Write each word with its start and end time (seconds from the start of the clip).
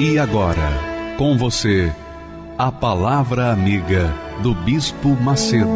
E 0.00 0.16
agora, 0.16 1.16
com 1.18 1.36
você, 1.36 1.92
a 2.56 2.70
Palavra 2.70 3.50
Amiga 3.50 4.14
do 4.44 4.54
Bispo 4.54 5.08
Macedo. 5.08 5.66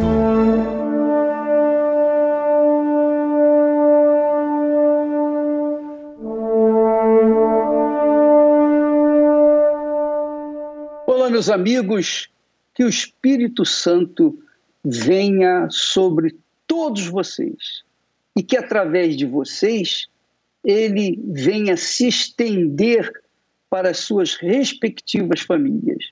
Olá, 11.05 11.29
meus 11.29 11.49
amigos, 11.49 12.29
que 12.73 12.85
o 12.85 12.87
Espírito 12.87 13.65
Santo 13.65 14.41
venha 14.81 15.67
sobre 15.69 16.37
todos 16.65 17.07
vocês 17.07 17.83
e 18.33 18.41
que 18.41 18.55
através 18.55 19.17
de 19.17 19.25
vocês 19.25 20.07
ele 20.63 21.21
venha 21.25 21.75
se 21.75 22.07
estender 22.07 23.22
para 23.73 23.89
as 23.89 24.01
suas 24.01 24.35
respectivas 24.35 25.41
famílias. 25.41 26.11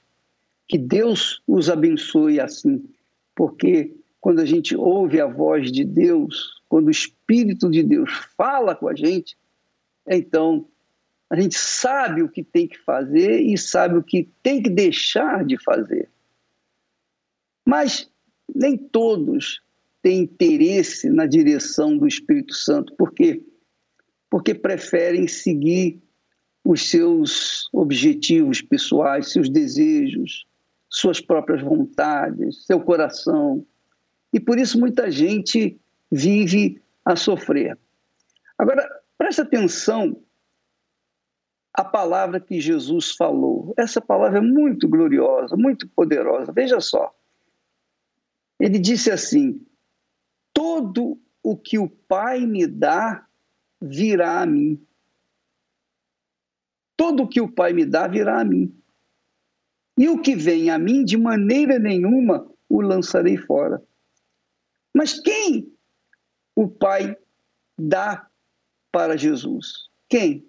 Que 0.68 0.80
Deus 0.80 1.44
os 1.48 1.70
abençoe 1.70 2.40
assim, 2.40 2.84
porque 3.36 3.96
quando 4.20 4.40
a 4.40 4.46
gente 4.46 4.76
ouve 4.76 5.22
a 5.22 5.28
voz 5.28 5.72
de 5.72 5.86
Deus, 5.86 6.60
quando 6.68 6.88
o 6.88 6.92
Espírito 6.92 7.70
de 7.70 7.84
Deus 7.84 8.10
fala 8.36 8.74
com 8.74 8.88
a 8.88 8.96
gente, 8.96 9.38
então 10.08 10.68
a 11.30 11.40
gente 11.40 11.54
sabe 11.54 12.24
o 12.24 12.30
que 12.30 12.44
tem 12.44 12.68
que 12.68 12.80
fazer 12.80 13.40
e 13.42 13.56
sabe 13.60 13.96
o 13.96 14.04
que 14.04 14.28
tem 14.42 14.64
que 14.64 14.70
deixar 14.72 15.46
de 15.46 15.56
fazer. 15.64 16.10
Mas 17.64 18.10
nem 18.56 18.76
todos 18.76 19.62
têm 20.02 20.22
interesse 20.22 21.12
na 21.12 21.28
direção 21.28 21.96
do 21.96 22.08
Espírito 22.08 22.56
Santo, 22.56 22.96
por 22.96 23.14
quê? 23.14 23.46
Porque 24.32 24.56
preferem 24.56 25.28
seguir 25.28 26.02
os 26.64 26.90
seus 26.90 27.70
objetivos 27.74 28.62
pessoais, 28.62 29.32
seus 29.32 29.50
desejos, 29.50 30.46
suas 30.90 31.20
próprias 31.20 31.62
vontades, 31.62 32.66
seu 32.66 32.80
coração. 32.80 33.66
E 34.32 34.40
por 34.40 34.60
isso 34.60 34.80
muita 34.80 35.10
gente 35.10 35.80
vive 36.12 36.82
a 37.04 37.16
sofrer. 37.16 37.78
Agora, 38.58 38.88
preste 39.18 39.42
atenção 39.42 40.22
à 41.74 41.84
palavra 41.84 42.40
que 42.40 42.60
Jesus 42.60 43.16
falou. 43.16 43.74
Essa 43.78 44.02
palavra 44.02 44.38
é 44.40 44.42
muito 44.42 44.88
gloriosa, 44.88 45.56
muito 45.56 45.88
poderosa. 45.90 46.52
Veja 46.52 46.80
só. 46.80 47.14
Ele 48.60 48.78
disse 48.78 49.10
assim: 49.10 49.66
Todo 50.54 51.18
o 51.42 51.58
que 51.58 51.80
o 51.80 51.90
Pai 51.90 52.46
me 52.46 52.68
dá 52.68 53.26
virá 53.82 54.42
a 54.42 54.46
mim. 54.46 54.80
Todo 57.02 57.24
o 57.24 57.28
que 57.28 57.42
o 57.42 57.52
Pai 57.52 57.74
me 57.74 57.84
dá 57.84 58.08
virá 58.08 58.42
a 58.42 58.46
mim. 58.46 58.72
E 59.98 60.08
o 60.08 60.22
que 60.22 60.36
vem 60.36 60.70
a 60.70 60.78
mim, 60.78 61.04
de 61.04 61.18
maneira 61.18 61.80
nenhuma 61.80 62.48
o 62.70 62.80
lançarei 62.80 63.38
fora. 63.38 63.82
Mas 64.94 65.20
quem 65.20 65.74
o 66.56 66.68
Pai 66.68 67.18
dá 67.76 68.30
para 68.92 69.18
Jesus? 69.18 69.90
Quem? 70.08 70.46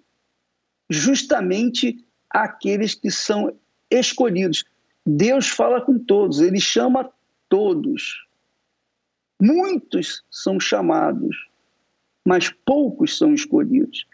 Justamente 0.91 2.05
aqueles 2.29 2.93
que 2.93 3.09
são 3.09 3.59
escolhidos. 3.89 4.63
Deus 5.03 5.49
fala 5.49 5.81
com 5.81 5.97
todos, 5.97 6.39
ele 6.39 6.59
chama 6.59 7.11
todos. 7.49 8.27
Muitos 9.41 10.23
são 10.29 10.59
chamados, 10.59 11.35
mas 12.23 12.51
poucos 12.63 13.17
são 13.17 13.33
escolhidos. 13.33 14.05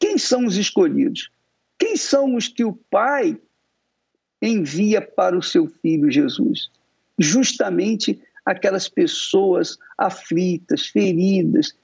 Quem 0.00 0.18
são 0.18 0.44
os 0.44 0.56
escolhidos? 0.56 1.30
Quem 1.78 1.96
são 1.96 2.34
os 2.36 2.48
que 2.48 2.64
o 2.64 2.72
Pai 2.90 3.38
envia 4.40 5.00
para 5.00 5.36
o 5.36 5.42
seu 5.42 5.66
filho 5.66 6.10
Jesus? 6.10 6.70
Justamente 7.18 8.20
aquelas 8.44 8.88
pessoas 8.88 9.78
aflitas, 9.96 10.86
feridas, 10.86 11.74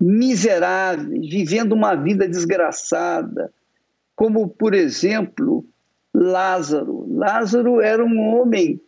miseráveis, 0.00 1.28
vivendo 1.28 1.72
uma 1.72 1.94
vida 1.94 2.28
desgraçada, 2.28 3.52
como, 4.16 4.48
por 4.48 4.74
exemplo, 4.74 5.64
Lázaro. 6.12 7.06
Lázaro 7.08 7.80
era 7.80 8.04
um 8.04 8.18
homem 8.34 8.80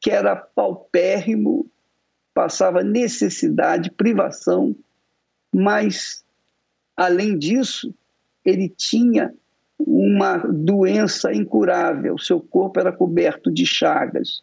que 0.00 0.10
era 0.10 0.36
paupérrimo, 0.36 1.66
passava 2.34 2.82
necessidade, 2.82 3.90
privação, 3.90 4.74
mas, 5.52 6.24
além 6.96 7.38
disso, 7.38 7.94
ele 8.44 8.68
tinha 8.68 9.34
uma 9.78 10.38
doença 10.38 11.32
incurável, 11.32 12.18
seu 12.18 12.40
corpo 12.40 12.78
era 12.78 12.92
coberto 12.92 13.50
de 13.50 13.66
chagas. 13.66 14.42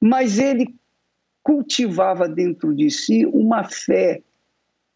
Mas 0.00 0.38
ele 0.38 0.74
cultivava 1.42 2.28
dentro 2.28 2.74
de 2.74 2.90
si 2.90 3.24
uma 3.26 3.64
fé 3.64 4.22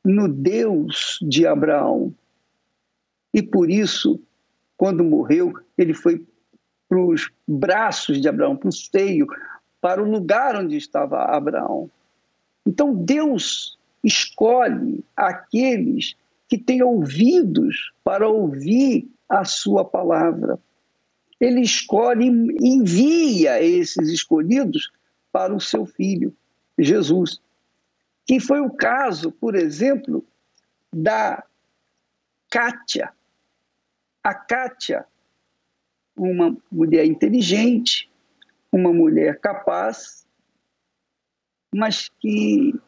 no 0.04 0.28
Deus 0.28 1.18
de 1.22 1.46
Abraão. 1.46 2.14
E 3.32 3.42
por 3.42 3.70
isso, 3.70 4.20
quando 4.76 5.04
morreu, 5.04 5.52
ele 5.78 5.94
foi 5.94 6.24
para 6.88 7.00
os 7.00 7.30
braços 7.48 8.20
de 8.20 8.28
Abraão, 8.28 8.56
para 8.56 8.68
o 8.68 8.72
seio, 8.72 9.26
para 9.80 10.02
o 10.02 10.10
lugar 10.10 10.56
onde 10.56 10.76
estava 10.76 11.24
Abraão. 11.24 11.90
Então 12.66 12.94
Deus 12.94 13.78
escolhe 14.04 15.04
aqueles 15.16 16.16
que 16.52 16.58
têm 16.58 16.82
ouvidos 16.82 17.94
para 18.04 18.28
ouvir 18.28 19.10
a 19.26 19.42
sua 19.42 19.86
palavra. 19.86 20.58
Ele 21.40 21.62
escolhe 21.62 22.26
e 22.26 22.68
envia 22.68 23.62
esses 23.62 24.10
escolhidos 24.10 24.92
para 25.32 25.54
o 25.54 25.58
seu 25.58 25.86
filho, 25.86 26.36
Jesus. 26.78 27.40
Que 28.26 28.38
foi 28.38 28.60
o 28.60 28.68
caso, 28.68 29.32
por 29.32 29.54
exemplo, 29.54 30.22
da 30.92 31.42
Kátia. 32.50 33.10
A 34.22 34.34
Kátia, 34.34 35.06
uma 36.14 36.54
mulher 36.70 37.06
inteligente, 37.06 38.10
uma 38.70 38.92
mulher 38.92 39.40
capaz, 39.40 40.26
mas 41.74 42.10
que 42.20 42.78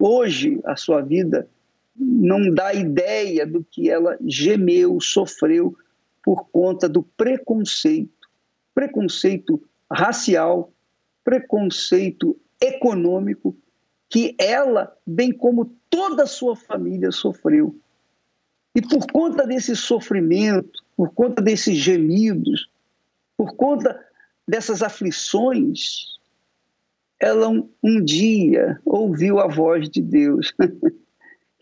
hoje 0.00 0.60
a 0.64 0.74
sua 0.74 1.00
vida 1.00 1.48
não 1.96 2.52
dá 2.52 2.74
ideia 2.74 3.46
do 3.46 3.64
que 3.64 3.88
ela 3.88 4.18
gemeu, 4.26 5.00
sofreu 5.00 5.76
por 6.22 6.48
conta 6.48 6.88
do 6.88 7.02
preconceito 7.02 8.14
preconceito 8.74 9.62
racial, 9.90 10.72
preconceito 11.22 12.36
econômico 12.60 13.56
que 14.10 14.34
ela, 14.38 14.94
bem 15.06 15.32
como 15.32 15.72
toda 15.88 16.24
a 16.24 16.26
sua 16.26 16.56
família, 16.56 17.10
sofreu. 17.10 17.74
E 18.74 18.82
por 18.82 19.06
conta 19.10 19.46
desse 19.46 19.76
sofrimento, 19.76 20.82
por 20.96 21.14
conta 21.14 21.40
desses 21.40 21.76
gemidos, 21.76 22.68
por 23.36 23.54
conta 23.54 23.98
dessas 24.46 24.82
aflições, 24.82 26.18
ela 27.20 27.48
um, 27.48 27.68
um 27.82 28.04
dia 28.04 28.80
ouviu 28.84 29.38
a 29.38 29.46
voz 29.46 29.88
de 29.88 30.02
Deus. 30.02 30.52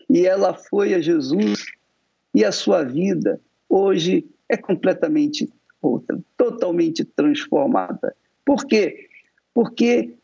e 0.09 0.25
ela 0.25 0.53
foi 0.53 0.93
a 0.93 1.01
Jesus 1.01 1.65
e 2.33 2.43
a 2.43 2.51
sua 2.51 2.83
vida 2.83 3.39
hoje 3.69 4.25
é 4.49 4.57
completamente 4.57 5.51
outra, 5.81 6.19
totalmente 6.37 7.03
transformada. 7.03 8.15
Por 8.45 8.65
quê? 8.65 9.07
Porque 9.53 10.15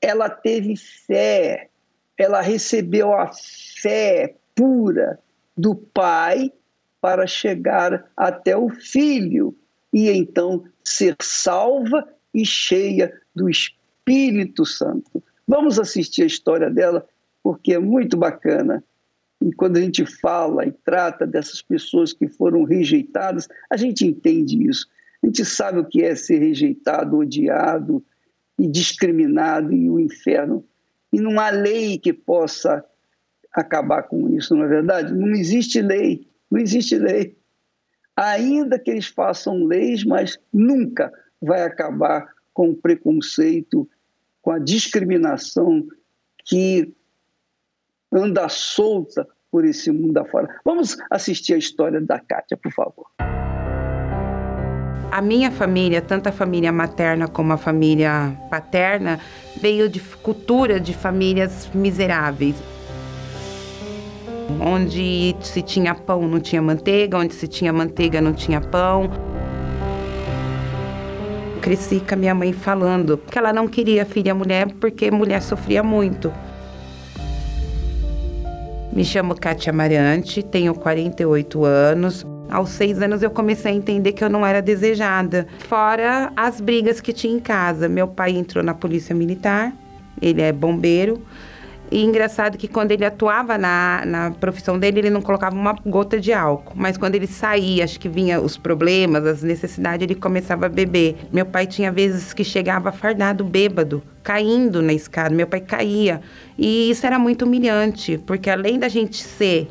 ela 0.00 0.28
teve 0.28 0.76
fé, 0.76 1.68
ela 2.16 2.40
recebeu 2.40 3.12
a 3.12 3.30
fé 3.32 4.36
pura 4.54 5.18
do 5.56 5.74
Pai 5.74 6.52
para 7.00 7.26
chegar 7.26 8.10
até 8.16 8.56
o 8.56 8.68
Filho 8.70 9.56
e 9.92 10.10
então 10.10 10.64
ser 10.82 11.16
salva 11.20 12.06
e 12.32 12.44
cheia 12.44 13.12
do 13.34 13.48
Espírito 13.48 14.66
Santo. 14.66 15.22
Vamos 15.46 15.78
assistir 15.78 16.22
a 16.22 16.26
história 16.26 16.70
dela 16.70 17.06
porque 17.42 17.74
é 17.74 17.78
muito 17.78 18.16
bacana 18.16 18.82
E 19.40 19.52
quando 19.52 19.76
a 19.76 19.80
gente 19.80 20.06
fala 20.06 20.66
e 20.66 20.72
trata 20.72 21.26
dessas 21.26 21.60
pessoas 21.60 22.12
que 22.12 22.28
foram 22.28 22.64
rejeitadas, 22.64 23.48
a 23.70 23.76
gente 23.76 24.06
entende 24.06 24.68
isso. 24.68 24.88
A 25.22 25.26
gente 25.26 25.44
sabe 25.44 25.78
o 25.78 25.84
que 25.84 26.02
é 26.02 26.14
ser 26.14 26.38
rejeitado, 26.38 27.18
odiado 27.18 28.04
e 28.58 28.68
discriminado 28.68 29.72
e 29.72 29.90
o 29.90 29.98
inferno. 29.98 30.64
E 31.12 31.20
não 31.20 31.38
há 31.40 31.50
lei 31.50 31.98
que 31.98 32.12
possa 32.12 32.84
acabar 33.52 34.02
com 34.04 34.28
isso, 34.36 34.54
não 34.54 34.64
é 34.64 34.68
verdade? 34.68 35.14
Não 35.14 35.30
existe 35.30 35.80
lei, 35.80 36.26
não 36.50 36.60
existe 36.60 36.98
lei. 36.98 37.36
Ainda 38.16 38.78
que 38.78 38.90
eles 38.90 39.06
façam 39.06 39.64
leis, 39.64 40.04
mas 40.04 40.38
nunca 40.52 41.12
vai 41.40 41.62
acabar 41.62 42.26
com 42.52 42.70
o 42.70 42.76
preconceito, 42.76 43.88
com 44.40 44.50
a 44.50 44.58
discriminação 44.58 45.86
que 46.44 46.92
anda 48.14 48.48
solta 48.48 49.26
por 49.50 49.64
esse 49.64 49.90
mundo 49.90 50.18
afora. 50.18 50.48
Vamos 50.64 50.96
assistir 51.10 51.54
a 51.54 51.58
história 51.58 52.00
da 52.00 52.18
Kátia, 52.18 52.56
por 52.56 52.72
favor. 52.72 53.06
A 55.10 55.22
minha 55.22 55.52
família, 55.52 56.02
tanto 56.02 56.28
a 56.28 56.32
família 56.32 56.72
materna 56.72 57.28
como 57.28 57.52
a 57.52 57.56
família 57.56 58.36
paterna, 58.50 59.20
veio 59.60 59.88
de 59.88 60.00
cultura 60.00 60.80
de 60.80 60.92
famílias 60.92 61.70
miseráveis. 61.72 62.56
Onde 64.60 65.36
se 65.40 65.62
tinha 65.62 65.94
pão 65.94 66.26
não 66.26 66.40
tinha 66.40 66.60
manteiga, 66.60 67.16
onde 67.16 67.32
se 67.32 67.46
tinha 67.46 67.72
manteiga 67.72 68.20
não 68.20 68.32
tinha 68.32 68.60
pão. 68.60 69.08
Cresci 71.62 72.00
com 72.00 72.14
a 72.14 72.16
minha 72.16 72.34
mãe 72.34 72.52
falando 72.52 73.16
que 73.16 73.38
ela 73.38 73.52
não 73.52 73.68
queria 73.68 74.04
filha 74.04 74.34
mulher 74.34 74.66
porque 74.80 75.12
mulher 75.12 75.40
sofria 75.40 75.82
muito. 75.82 76.32
Me 78.94 79.04
chamo 79.04 79.34
Kátia 79.34 79.72
Mariante, 79.72 80.40
tenho 80.40 80.72
48 80.72 81.64
anos. 81.64 82.24
Aos 82.48 82.70
seis 82.70 83.02
anos 83.02 83.24
eu 83.24 83.30
comecei 83.30 83.72
a 83.72 83.74
entender 83.74 84.12
que 84.12 84.22
eu 84.22 84.30
não 84.30 84.46
era 84.46 84.62
desejada. 84.62 85.48
Fora 85.66 86.32
as 86.36 86.60
brigas 86.60 87.00
que 87.00 87.12
tinha 87.12 87.34
em 87.34 87.40
casa. 87.40 87.88
Meu 87.88 88.06
pai 88.06 88.30
entrou 88.30 88.62
na 88.62 88.72
polícia 88.72 89.12
militar, 89.12 89.72
ele 90.22 90.40
é 90.40 90.52
bombeiro. 90.52 91.20
E 91.90 92.04
engraçado 92.04 92.56
que 92.56 92.68
quando 92.68 92.92
ele 92.92 93.04
atuava 93.04 93.58
na, 93.58 94.04
na 94.06 94.30
profissão 94.30 94.78
dele, 94.78 95.00
ele 95.00 95.10
não 95.10 95.20
colocava 95.20 95.56
uma 95.56 95.74
gota 95.84 96.20
de 96.20 96.32
álcool. 96.32 96.74
Mas 96.76 96.96
quando 96.96 97.16
ele 97.16 97.26
saía, 97.26 97.82
acho 97.82 97.98
que 97.98 98.08
vinha 98.08 98.40
os 98.40 98.56
problemas, 98.56 99.26
as 99.26 99.42
necessidades, 99.42 100.04
ele 100.04 100.14
começava 100.14 100.66
a 100.66 100.68
beber. 100.68 101.16
Meu 101.32 101.44
pai 101.44 101.66
tinha 101.66 101.90
vezes 101.90 102.32
que 102.32 102.44
chegava 102.44 102.92
fardado, 102.92 103.42
bêbado, 103.44 104.04
caindo 104.24 104.82
na 104.82 104.92
escada. 104.92 105.32
Meu 105.34 105.46
pai 105.46 105.60
caía. 105.60 106.20
E 106.58 106.90
isso 106.90 107.06
era 107.06 107.18
muito 107.18 107.44
humilhante, 107.44 108.18
porque 108.26 108.50
além 108.50 108.78
da 108.78 108.88
gente 108.88 109.22
ser 109.22 109.68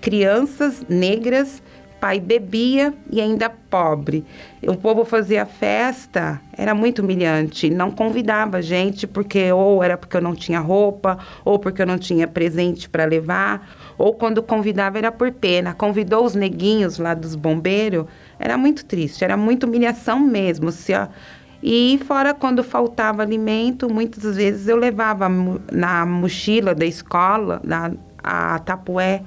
crianças 0.00 0.86
negras, 0.88 1.60
pai 2.00 2.20
bebia 2.20 2.94
e 3.10 3.20
ainda 3.20 3.50
pobre. 3.50 4.24
O 4.62 4.76
povo 4.76 5.04
fazia 5.04 5.44
festa, 5.44 6.40
era 6.56 6.74
muito 6.74 7.02
humilhante. 7.02 7.68
Não 7.68 7.90
convidava 7.90 8.58
a 8.58 8.60
gente 8.60 9.06
porque 9.06 9.50
ou 9.50 9.82
era 9.82 9.96
porque 9.96 10.16
eu 10.16 10.20
não 10.20 10.34
tinha 10.34 10.60
roupa, 10.60 11.18
ou 11.44 11.58
porque 11.58 11.82
eu 11.82 11.86
não 11.86 11.98
tinha 11.98 12.28
presente 12.28 12.88
para 12.88 13.04
levar, 13.04 13.68
ou 13.98 14.14
quando 14.14 14.42
convidava 14.42 14.98
era 14.98 15.10
por 15.10 15.32
pena. 15.32 15.74
Convidou 15.74 16.24
os 16.24 16.34
neguinhos 16.34 16.98
lá 16.98 17.14
dos 17.14 17.34
bombeiros, 17.34 18.06
era 18.38 18.56
muito 18.56 18.84
triste, 18.84 19.24
era 19.24 19.36
muita 19.36 19.66
humilhação 19.66 20.20
mesmo. 20.20 20.70
Se, 20.70 20.92
e 21.68 21.98
fora 22.06 22.32
quando 22.32 22.62
faltava 22.62 23.22
alimento, 23.22 23.92
muitas 23.92 24.36
vezes 24.36 24.68
eu 24.68 24.76
levava 24.76 25.28
na 25.72 26.06
mochila 26.06 26.72
da 26.72 26.86
escola, 26.86 27.60
na, 27.64 27.90
a 28.22 28.60
tapué, 28.60 29.24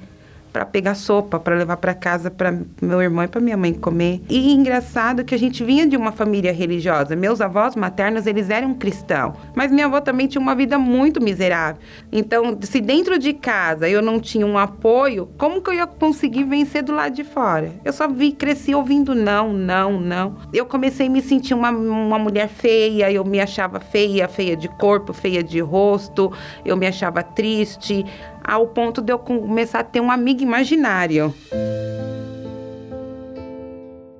para 0.52 0.64
pegar 0.64 0.94
sopa, 0.94 1.38
para 1.38 1.56
levar 1.56 1.76
para 1.76 1.94
casa 1.94 2.30
para 2.30 2.58
meu 2.80 3.00
irmão 3.00 3.24
e 3.24 3.28
para 3.28 3.40
minha 3.40 3.56
mãe 3.56 3.72
comer. 3.72 4.20
E 4.28 4.52
engraçado 4.52 5.24
que 5.24 5.34
a 5.34 5.38
gente 5.38 5.64
vinha 5.64 5.86
de 5.86 5.96
uma 5.96 6.12
família 6.12 6.52
religiosa. 6.52 7.16
Meus 7.16 7.40
avós 7.40 7.76
maternos, 7.76 8.26
eles 8.26 8.50
eram 8.50 8.74
cristãos, 8.74 9.34
mas 9.54 9.70
minha 9.70 9.86
avó 9.86 10.00
também 10.00 10.26
tinha 10.26 10.40
uma 10.40 10.54
vida 10.54 10.78
muito 10.78 11.22
miserável. 11.22 11.80
Então, 12.12 12.58
se 12.60 12.80
dentro 12.80 13.18
de 13.18 13.32
casa 13.32 13.88
eu 13.88 14.02
não 14.02 14.20
tinha 14.20 14.46
um 14.46 14.58
apoio, 14.58 15.28
como 15.38 15.60
que 15.62 15.70
eu 15.70 15.74
ia 15.74 15.86
conseguir 15.86 16.44
vencer 16.44 16.82
do 16.82 16.92
lado 16.92 17.14
de 17.14 17.24
fora? 17.24 17.72
Eu 17.84 17.92
só 17.92 18.08
vi, 18.08 18.32
cresci 18.32 18.74
ouvindo 18.74 19.14
não, 19.14 19.52
não, 19.52 20.00
não. 20.00 20.36
Eu 20.52 20.66
comecei 20.66 21.06
a 21.06 21.10
me 21.10 21.22
sentir 21.22 21.54
uma, 21.54 21.70
uma 21.70 22.18
mulher 22.18 22.48
feia, 22.48 23.10
eu 23.10 23.24
me 23.24 23.40
achava 23.40 23.80
feia, 23.80 24.28
feia 24.28 24.56
de 24.56 24.68
corpo, 24.68 25.12
feia 25.12 25.42
de 25.42 25.60
rosto, 25.60 26.32
eu 26.64 26.76
me 26.76 26.86
achava 26.86 27.22
triste 27.22 28.04
ao 28.50 28.66
ponto 28.66 29.00
de 29.00 29.12
eu 29.12 29.18
começar 29.18 29.78
a 29.78 29.84
ter 29.84 30.00
um 30.00 30.10
amigo 30.10 30.42
imaginário. 30.42 31.32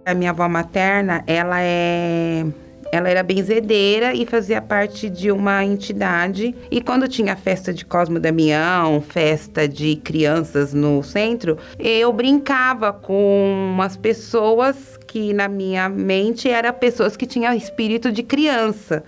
A 0.06 0.14
minha 0.14 0.30
avó 0.30 0.48
materna, 0.48 1.24
ela 1.26 1.60
é 1.60 2.44
ela 2.92 3.08
era 3.08 3.22
benzedeira 3.22 4.14
e 4.14 4.26
fazia 4.26 4.60
parte 4.60 5.08
de 5.08 5.30
uma 5.30 5.64
entidade. 5.64 6.54
E 6.70 6.80
quando 6.80 7.06
tinha 7.06 7.36
festa 7.36 7.72
de 7.72 7.84
Cosmo 7.84 8.18
Damião, 8.18 9.00
festa 9.00 9.68
de 9.68 9.94
crianças 9.96 10.74
no 10.74 11.02
centro, 11.02 11.56
eu 11.78 12.12
brincava 12.12 12.92
com 12.92 13.72
umas 13.72 13.96
pessoas 13.96 14.98
que 15.06 15.32
na 15.32 15.46
minha 15.46 15.88
mente 15.88 16.48
eram 16.48 16.72
pessoas 16.72 17.16
que 17.16 17.26
tinham 17.26 17.54
espírito 17.54 18.10
de 18.10 18.24
criança. 18.24 19.04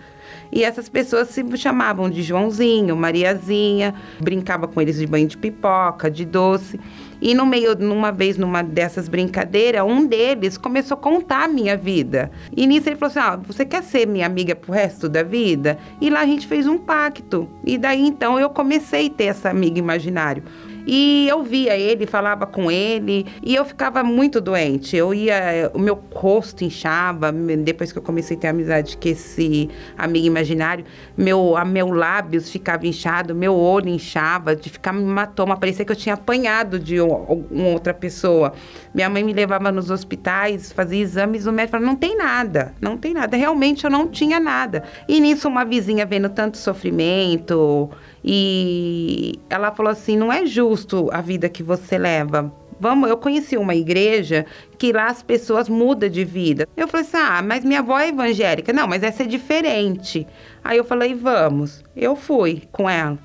E 0.52 0.62
essas 0.62 0.88
pessoas 0.88 1.28
se 1.28 1.42
chamavam 1.56 2.10
de 2.10 2.22
Joãozinho, 2.22 2.94
Mariazinha, 2.94 3.94
brincava 4.20 4.68
com 4.68 4.82
eles 4.82 4.98
de 4.98 5.06
banho 5.06 5.26
de 5.26 5.38
pipoca, 5.38 6.10
de 6.10 6.26
doce. 6.26 6.78
E 7.22 7.34
no 7.34 7.46
meio, 7.46 7.74
numa 7.74 8.10
vez, 8.10 8.36
numa 8.36 8.62
dessas 8.62 9.08
brincadeiras, 9.08 9.82
um 9.82 10.04
deles 10.04 10.58
começou 10.58 10.96
a 10.96 11.00
contar 11.00 11.44
a 11.44 11.48
minha 11.48 11.76
vida. 11.76 12.30
E 12.54 12.66
nisso 12.66 12.88
ele 12.88 12.96
falou 12.96 13.10
assim: 13.10 13.20
ah, 13.20 13.36
você 13.36 13.64
quer 13.64 13.82
ser 13.82 14.06
minha 14.06 14.26
amiga 14.26 14.54
pro 14.54 14.72
resto 14.72 15.08
da 15.08 15.22
vida? 15.22 15.78
E 16.00 16.10
lá 16.10 16.20
a 16.20 16.26
gente 16.26 16.46
fez 16.46 16.66
um 16.66 16.76
pacto. 16.76 17.48
E 17.64 17.78
daí 17.78 18.06
então 18.06 18.38
eu 18.38 18.50
comecei 18.50 19.06
a 19.06 19.10
ter 19.10 19.24
essa 19.24 19.48
amiga 19.48 19.78
imaginário. 19.78 20.42
E 20.86 21.26
eu 21.28 21.42
via 21.42 21.76
ele, 21.76 22.06
falava 22.06 22.46
com 22.46 22.70
ele, 22.70 23.26
e 23.42 23.54
eu 23.54 23.64
ficava 23.64 24.02
muito 24.02 24.40
doente. 24.40 24.96
Eu 24.96 25.14
ia, 25.14 25.70
o 25.74 25.78
meu 25.78 26.02
rosto 26.12 26.64
inchava, 26.64 27.32
depois 27.32 27.92
que 27.92 27.98
eu 27.98 28.02
comecei 28.02 28.36
a 28.36 28.40
ter 28.40 28.48
amizade 28.48 28.96
com 28.96 29.08
esse 29.08 29.68
amigo 29.96 30.26
imaginário, 30.26 30.84
meu, 31.16 31.56
a 31.56 31.64
meu 31.64 31.90
lábios 31.92 32.50
ficava 32.50 32.86
inchado, 32.86 33.34
meu 33.34 33.54
olho 33.54 33.88
inchava, 33.88 34.56
de 34.56 34.70
ficar 34.70 34.94
hematoma, 34.94 35.56
parecia 35.56 35.84
que 35.84 35.92
eu 35.92 35.96
tinha 35.96 36.14
apanhado 36.14 36.78
de 36.78 37.00
uma 37.00 37.68
outra 37.68 37.94
pessoa. 37.94 38.52
Minha 38.94 39.08
mãe 39.08 39.22
me 39.24 39.32
levava 39.32 39.70
nos 39.72 39.90
hospitais, 39.90 40.72
fazia 40.72 41.00
exames, 41.00 41.46
o 41.46 41.52
médico 41.52 41.72
falava, 41.72 41.90
não 41.90 41.96
tem 41.96 42.16
nada, 42.16 42.74
não 42.80 42.96
tem 42.96 43.14
nada. 43.14 43.36
Realmente 43.36 43.84
eu 43.84 43.90
não 43.90 44.08
tinha 44.08 44.38
nada. 44.38 44.82
E 45.08 45.20
nisso 45.20 45.48
uma 45.48 45.64
vizinha 45.64 46.04
vendo 46.04 46.28
tanto 46.28 46.58
sofrimento, 46.58 47.90
e 48.24 49.38
ela 49.50 49.72
falou 49.72 49.92
assim: 49.92 50.16
não 50.16 50.32
é 50.32 50.46
justo 50.46 51.08
a 51.12 51.20
vida 51.20 51.48
que 51.48 51.62
você 51.62 51.98
leva. 51.98 52.52
Vamos, 52.78 53.08
eu 53.08 53.16
conheci 53.16 53.56
uma 53.56 53.76
igreja 53.76 54.44
que 54.76 54.92
lá 54.92 55.06
as 55.06 55.22
pessoas 55.22 55.68
mudam 55.68 56.08
de 56.08 56.24
vida. 56.24 56.66
Eu 56.76 56.88
falei 56.88 57.06
assim: 57.06 57.16
ah, 57.16 57.42
mas 57.42 57.64
minha 57.64 57.80
avó 57.80 57.98
é 57.98 58.08
evangélica. 58.08 58.72
Não, 58.72 58.88
mas 58.88 59.02
essa 59.02 59.22
é 59.22 59.26
diferente. 59.26 60.26
Aí 60.64 60.78
eu 60.78 60.84
falei: 60.84 61.14
vamos. 61.14 61.82
Eu 61.96 62.16
fui 62.16 62.62
com 62.72 62.88
ela. 62.88 63.18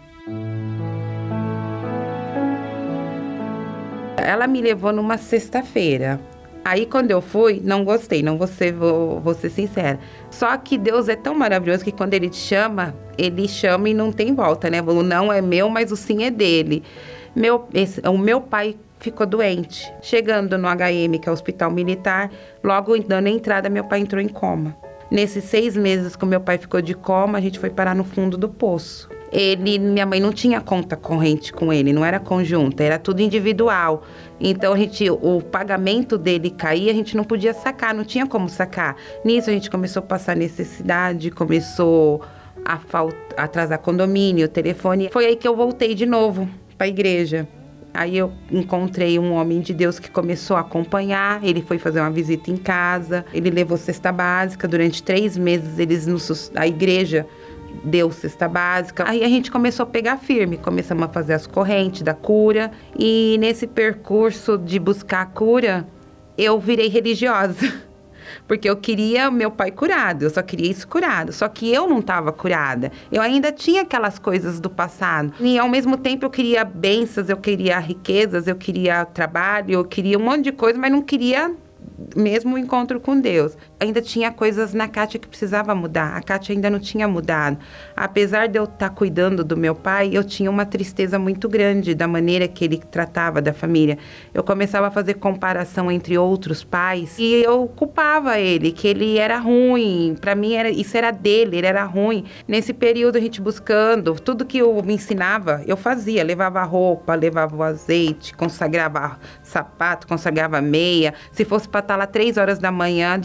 Ela 4.18 4.46
me 4.48 4.62
levou 4.62 4.92
numa 4.92 5.18
sexta-feira. 5.18 6.20
Aí 6.68 6.86
quando 6.86 7.12
eu 7.12 7.22
fui, 7.22 7.62
não 7.64 7.86
gostei, 7.86 8.22
não 8.22 8.38
vou 8.38 8.46
ser, 8.46 8.74
vou, 8.74 9.22
vou 9.22 9.34
ser 9.34 9.50
sincera. 9.50 9.98
Só 10.30 10.58
que 10.58 10.78
Deus 10.78 11.08
é 11.08 11.16
tão 11.16 11.34
maravilhoso 11.34 11.82
que 11.82 11.94
quando 11.94 12.14
Ele 12.14 12.30
te 12.30 12.36
chama, 12.36 12.94
Ele 13.18 13.48
chama 13.48 13.88
e 13.88 13.94
não 13.94 14.12
tem 14.12 14.36
volta, 14.36 14.70
né? 14.70 14.82
O 14.82 15.02
não 15.02 15.32
é 15.32 15.42
meu, 15.42 15.70
mas 15.70 15.94
o 15.94 15.96
sim 15.96 16.26
é 16.26 16.30
dele. 16.30 16.84
Meu, 17.34 17.70
esse, 17.74 18.02
o 18.02 18.18
meu 18.18 18.42
pai 18.42 18.76
ficou 19.00 19.26
doente. 19.26 19.90
Chegando 20.02 20.58
no 20.58 20.68
HM, 20.68 21.18
que 21.22 21.30
é 21.30 21.32
o 21.32 21.34
Hospital 21.34 21.72
Militar, 21.72 22.30
logo 22.62 22.98
dando 23.00 23.28
entrada, 23.28 23.70
meu 23.70 23.86
pai 23.86 24.02
entrou 24.02 24.22
em 24.22 24.28
coma. 24.28 24.76
Nesses 25.10 25.46
seis 25.46 25.78
meses 25.78 26.18
que 26.18 26.26
o 26.26 26.28
meu 26.28 26.42
pai 26.42 26.58
ficou 26.58 26.82
de 26.82 26.94
coma, 26.94 27.38
a 27.38 27.42
gente 27.42 27.60
foi 27.60 27.70
parar 27.70 27.96
no 27.96 28.04
fundo 28.04 28.38
do 28.38 28.50
poço 28.50 29.08
ele, 29.32 29.80
minha 29.80 30.06
mãe 30.06 30.20
não 30.20 30.32
tinha 30.32 30.62
conta 30.62 30.96
corrente 30.96 31.52
com 31.52 31.72
ele, 31.72 31.92
não 31.92 32.06
era 32.06 32.20
conjunta, 32.20 32.84
era 32.84 32.98
tudo 32.98 33.22
individual. 33.22 34.04
Então 34.40 34.74
a 34.74 34.78
gente, 34.78 35.10
o 35.10 35.42
pagamento 35.42 36.18
dele 36.18 36.50
caía, 36.50 36.92
a 36.92 36.96
gente 36.96 37.18
não 37.18 37.24
podia 37.24 37.54
sacar, 37.54 37.94
não 37.94 38.04
tinha 38.04 38.26
como 38.26 38.48
sacar. 38.50 38.96
Nisso 39.26 39.50
a 39.50 39.54
gente 39.54 39.70
começou 39.70 40.02
a 40.02 40.06
passar 40.06 40.36
necessidade, 40.36 41.32
começou 41.32 42.22
a 42.66 42.80
atrasar 43.38 43.80
condomínio, 43.80 44.48
telefone. 44.48 45.10
Foi 45.12 45.26
aí 45.26 45.36
que 45.36 45.48
eu 45.48 45.56
voltei 45.56 45.96
de 45.96 46.06
novo 46.06 46.48
para 46.78 46.86
a 46.86 46.90
igreja. 46.90 47.48
Aí 47.94 48.16
eu 48.16 48.32
encontrei 48.52 49.18
um 49.18 49.34
homem 49.34 49.60
de 49.60 49.74
Deus 49.74 49.98
que 49.98 50.12
começou 50.12 50.56
a 50.56 50.60
acompanhar. 50.60 51.44
Ele 51.44 51.64
foi 51.64 51.80
fazer 51.80 52.00
uma 52.00 52.12
visita 52.12 52.52
em 52.52 52.58
casa. 52.58 53.26
Ele 53.34 53.50
levou 53.50 53.76
cesta 53.76 54.12
básica 54.12 54.68
durante 54.68 55.02
três 55.02 55.36
meses. 55.36 55.80
Eles 55.80 56.06
no, 56.06 56.18
a 56.56 56.68
igreja 56.68 57.26
deu 57.84 58.12
cesta 58.12 58.48
básica. 58.48 59.04
Aí 59.08 59.24
a 59.24 59.28
gente 59.28 59.52
começou 59.52 59.84
a 59.84 59.88
pegar 59.88 60.18
firme, 60.18 60.58
começamos 60.58 61.04
a 61.04 61.08
fazer 61.08 61.34
as 61.34 61.48
correntes 61.48 62.02
da 62.02 62.14
cura 62.14 62.72
e 62.98 63.38
nesse 63.40 63.68
percurso 63.68 64.58
de 64.58 64.80
buscar 64.80 65.22
a 65.22 65.26
cura, 65.26 65.88
eu 66.38 66.60
virei 66.60 66.88
religiosa. 66.88 67.88
Porque 68.46 68.70
eu 68.70 68.76
queria 68.76 69.32
meu 69.32 69.50
pai 69.50 69.72
curado, 69.72 70.24
eu 70.24 70.30
só 70.30 70.42
queria 70.42 70.70
isso 70.70 70.88
curado. 70.88 71.32
Só 71.32 71.48
que 71.48 71.74
eu 71.74 71.88
não 71.88 72.00
estava 72.00 72.32
curada. 72.32 72.92
Eu 73.12 73.22
ainda 73.22 73.52
tinha 73.52 73.84
aquelas 73.84 74.20
coisas 74.20 74.60
do 74.60 74.70
passado. 74.70 75.34
E 75.40 75.58
ao 75.58 75.70
mesmo 75.70 75.98
tempo 75.98 76.26
eu 76.26 76.30
queria 76.30 76.64
bênçãos, 76.64 77.30
eu 77.30 77.38
queria 77.38 77.80
riquezas, 77.80 78.48
eu 78.48 78.56
queria 78.56 79.06
trabalho, 79.06 79.74
eu 79.74 79.86
queria 79.86 80.18
um 80.18 80.24
monte 80.24 80.44
de 80.44 80.52
coisa, 80.52 80.78
mas 80.78 80.92
não 80.92 81.02
queria 81.02 81.56
mesmo 82.16 82.56
o 82.56 82.58
encontro 82.58 83.00
com 83.00 83.20
Deus. 83.20 83.58
Ainda 83.80 84.02
tinha 84.02 84.32
coisas 84.32 84.74
na 84.74 84.88
Kátia 84.88 85.20
que 85.20 85.28
precisava 85.28 85.76
mudar. 85.76 86.18
A 86.18 86.22
Kátia 86.22 86.56
ainda 86.56 86.68
não 86.68 86.80
tinha 86.80 87.08
mudado. 87.08 87.60
Apesar 87.96 88.48
de 88.48 88.58
eu 88.58 88.64
estar 88.64 88.90
tá 88.90 88.90
cuidando 88.90 89.44
do 89.44 89.56
meu 89.56 89.76
pai, 89.76 90.10
eu 90.14 90.24
tinha 90.24 90.50
uma 90.50 90.66
tristeza 90.66 91.20
muito 91.20 91.48
grande 91.48 91.94
da 91.94 92.08
maneira 92.08 92.48
que 92.48 92.66
ele 92.66 92.80
tratava 92.80 93.40
da 93.40 93.54
família. 93.54 94.00
Eu 94.34 94.44
começava 94.44 94.88
a 94.88 94.92
fazer 94.92 95.16
comparação 95.16 95.92
entre 95.92 96.18
outros 96.18 96.64
pais 96.64 97.20
e 97.20 97.36
eu 97.44 97.68
culpava 97.68 98.40
ele, 98.40 98.72
que 98.72 98.88
ele 98.88 99.20
era 99.20 99.38
ruim. 99.38 100.16
Para 100.20 100.34
mim 100.34 100.54
era 100.54 100.72
isso 100.72 100.98
era 100.98 101.12
dele, 101.12 101.58
ele 101.58 101.68
era 101.68 101.84
ruim. 101.84 102.26
Nesse 102.48 102.74
período 102.74 103.18
a 103.18 103.22
gente 103.22 103.40
buscando, 103.40 104.16
tudo 104.20 104.44
que 104.44 104.58
eu 104.58 104.82
me 104.82 104.96
ensinava, 104.96 105.62
eu 105.68 105.78
fazia, 105.78 106.24
levava 106.24 106.64
roupa, 106.64 107.14
levava 107.14 107.56
o 107.56 107.62
azeite, 107.62 108.34
consagrava 108.34 109.20
sapato, 109.44 110.08
consagrava 110.08 110.60
meia. 110.62 111.14
Se 111.32 111.46
fosse 111.46 111.70
para 111.70 111.82
estar 111.82 111.96
lá 111.96 112.08
três 112.08 112.38
horas 112.38 112.58
da 112.58 112.72
manhã, 112.72 113.14
a 113.14 113.18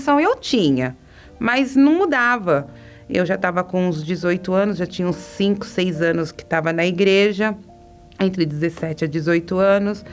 disposição 0.00 0.18
eu 0.18 0.34
tinha, 0.36 0.96
mas 1.38 1.76
não 1.76 1.94
mudava. 1.94 2.68
Eu 3.08 3.26
já 3.26 3.34
estava 3.34 3.62
com 3.62 3.88
uns 3.88 4.02
18 4.04 4.52
anos, 4.52 4.78
já 4.78 4.86
tinha 4.86 5.06
uns 5.06 5.16
5, 5.16 5.66
6 5.66 6.02
anos 6.02 6.32
que 6.32 6.42
estava 6.42 6.72
na 6.72 6.86
igreja, 6.86 7.56
entre 8.18 8.46
17 8.46 9.04
a 9.04 9.08
18 9.08 9.58
anos, 9.58 10.04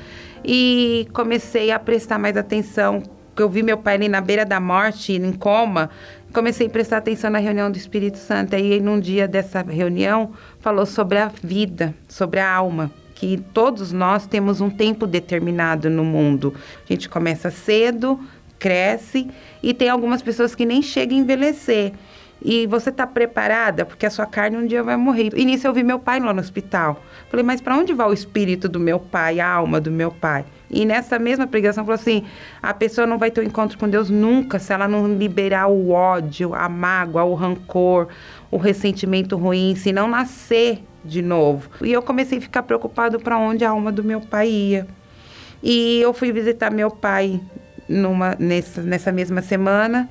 e 0.44 1.08
comecei 1.14 1.72
a 1.72 1.80
prestar 1.80 2.18
mais 2.18 2.36
atenção. 2.36 3.04
Eu 3.36 3.50
vi 3.50 3.62
meu 3.62 3.78
pai 3.78 3.96
ali 3.96 4.10
na 4.10 4.20
beira 4.20 4.44
da 4.44 4.60
morte, 4.60 5.14
em 5.14 5.32
coma, 5.32 5.92
comecei 6.34 6.66
a 6.66 6.70
prestar 6.70 6.98
atenção 6.98 7.30
na 7.30 7.38
reunião 7.38 7.70
do 7.70 7.78
Espírito 7.78 8.18
Santo. 8.18 8.56
Aí, 8.56 8.80
num 8.82 9.00
dia 9.00 9.28
dessa 9.28 9.62
reunião, 9.62 10.32
falou 10.60 10.88
sobre 10.88 11.20
a 11.20 11.32
vida, 11.44 11.94
sobre 12.10 12.40
a 12.40 12.52
alma 12.52 12.92
que 13.20 13.38
todos 13.52 13.92
nós 13.92 14.28
temos 14.28 14.62
um 14.62 14.70
tempo 14.70 15.08
determinado 15.08 15.90
no 15.90 16.04
mundo. 16.06 16.54
A 16.88 16.94
gente 16.94 17.10
começa 17.10 17.50
cedo, 17.50 18.20
cresce 18.60 19.30
e 19.62 19.74
tem 19.74 19.90
algumas 19.90 20.22
pessoas 20.22 20.56
que 20.56 20.66
nem 20.66 20.82
chegam 20.82 21.18
a 21.18 21.22
envelhecer. 21.22 21.94
E 22.42 22.68
você 22.68 22.90
está 22.92 23.08
preparada 23.08 23.84
porque 23.84 24.06
a 24.06 24.10
sua 24.10 24.26
carne 24.26 24.58
um 24.58 24.68
dia 24.68 24.84
vai 24.84 24.96
morrer. 24.96 25.32
E 25.36 25.44
nisso 25.44 25.66
eu 25.68 25.74
vi 25.74 25.84
meu 25.84 25.98
pai 25.98 26.20
lá 26.20 26.34
no 26.34 26.40
hospital. 26.40 27.02
Falei, 27.30 27.44
mas 27.44 27.62
para 27.62 27.76
onde 27.76 27.94
vai 27.94 28.08
o 28.08 28.14
espírito 28.14 28.70
do 28.70 28.80
meu 28.80 29.00
pai, 29.00 29.40
a 29.40 29.50
alma 29.50 29.82
do 29.82 29.90
meu 29.90 30.12
pai? 30.12 30.46
E 30.70 30.86
nessa 30.86 31.18
mesma 31.18 31.48
pregação 31.48 31.84
falou 31.84 31.96
assim: 31.96 32.24
a 32.62 32.74
pessoa 32.74 33.08
não 33.08 33.18
vai 33.18 33.32
ter 33.32 33.42
um 33.42 33.44
encontro 33.44 33.78
com 33.78 33.90
Deus 33.90 34.10
nunca 34.10 34.60
se 34.60 34.72
ela 34.72 34.88
não 34.88 35.08
liberar 35.18 35.68
o 35.68 35.90
ódio, 35.90 36.54
a 36.54 36.70
mágoa, 36.70 37.24
o 37.24 37.34
rancor, 37.34 38.08
o 38.52 38.58
ressentimento 38.58 39.36
ruim, 39.36 39.76
se 39.76 39.92
não 39.92 40.08
nascer 40.08 40.84
de 41.04 41.22
novo. 41.22 41.70
E 41.82 41.92
eu 41.92 42.02
comecei 42.02 42.38
a 42.38 42.42
ficar 42.42 42.64
preocupado 42.64 43.20
para 43.20 43.38
onde 43.38 43.66
a 43.66 43.70
alma 43.72 43.92
do 43.92 44.04
meu 44.04 44.22
pai 44.22 44.50
ia. 44.50 44.88
E 45.64 46.00
eu 46.02 46.14
fui 46.14 46.32
visitar 46.32 46.70
meu 46.70 46.92
pai 46.92 47.42
numa, 47.88 48.36
nessa, 48.40 48.82
nessa 48.82 49.12
mesma 49.12 49.42
semana. 49.42 50.10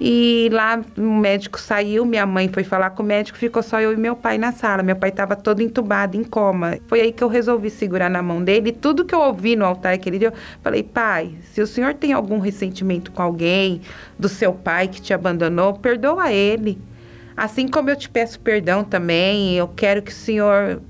E 0.00 0.48
lá 0.52 0.82
o 0.98 1.00
médico 1.00 1.58
saiu, 1.60 2.04
minha 2.04 2.26
mãe 2.26 2.48
foi 2.48 2.64
falar 2.64 2.90
com 2.90 3.02
o 3.02 3.06
médico, 3.06 3.38
ficou 3.38 3.62
só 3.62 3.80
eu 3.80 3.92
e 3.92 3.96
meu 3.96 4.16
pai 4.16 4.36
na 4.38 4.50
sala. 4.50 4.82
Meu 4.82 4.96
pai 4.96 5.10
estava 5.10 5.36
todo 5.36 5.62
entubado, 5.62 6.16
em 6.16 6.24
coma. 6.24 6.78
Foi 6.88 7.00
aí 7.00 7.12
que 7.12 7.22
eu 7.22 7.28
resolvi 7.28 7.70
segurar 7.70 8.10
na 8.10 8.20
mão 8.20 8.42
dele. 8.42 8.70
E 8.70 8.72
tudo 8.72 9.04
que 9.04 9.14
eu 9.14 9.20
ouvi 9.20 9.54
no 9.54 9.64
altar 9.64 9.94
aquele 9.94 10.18
dia, 10.18 10.28
eu 10.28 10.34
falei: 10.62 10.82
pai, 10.82 11.36
se 11.42 11.62
o 11.62 11.66
senhor 11.66 11.94
tem 11.94 12.12
algum 12.12 12.40
ressentimento 12.40 13.12
com 13.12 13.22
alguém, 13.22 13.80
do 14.18 14.28
seu 14.28 14.52
pai 14.52 14.88
que 14.88 15.00
te 15.00 15.14
abandonou, 15.14 15.74
perdoa 15.74 16.32
ele. 16.32 16.78
Assim 17.36 17.66
como 17.66 17.90
eu 17.90 17.96
te 17.96 18.08
peço 18.08 18.38
perdão 18.40 18.84
também, 18.84 19.56
eu 19.56 19.66
quero 19.66 20.02
que 20.02 20.12
o 20.12 20.14
Senhor 20.14 20.80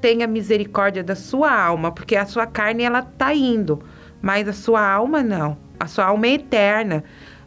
tenha 0.00 0.26
misericórdia 0.26 1.02
da 1.02 1.16
sua 1.16 1.52
alma, 1.52 1.90
porque 1.90 2.14
a 2.14 2.24
sua 2.24 2.46
carne 2.46 2.84
ela 2.84 3.02
tá 3.02 3.34
indo, 3.34 3.82
mas 4.22 4.48
a 4.48 4.52
sua 4.52 4.80
alma 4.80 5.22
não. 5.22 5.58
A 5.78 5.86
sua 5.86 6.06
alma 6.06 6.28
é 6.28 6.34
eterna. 6.34 7.04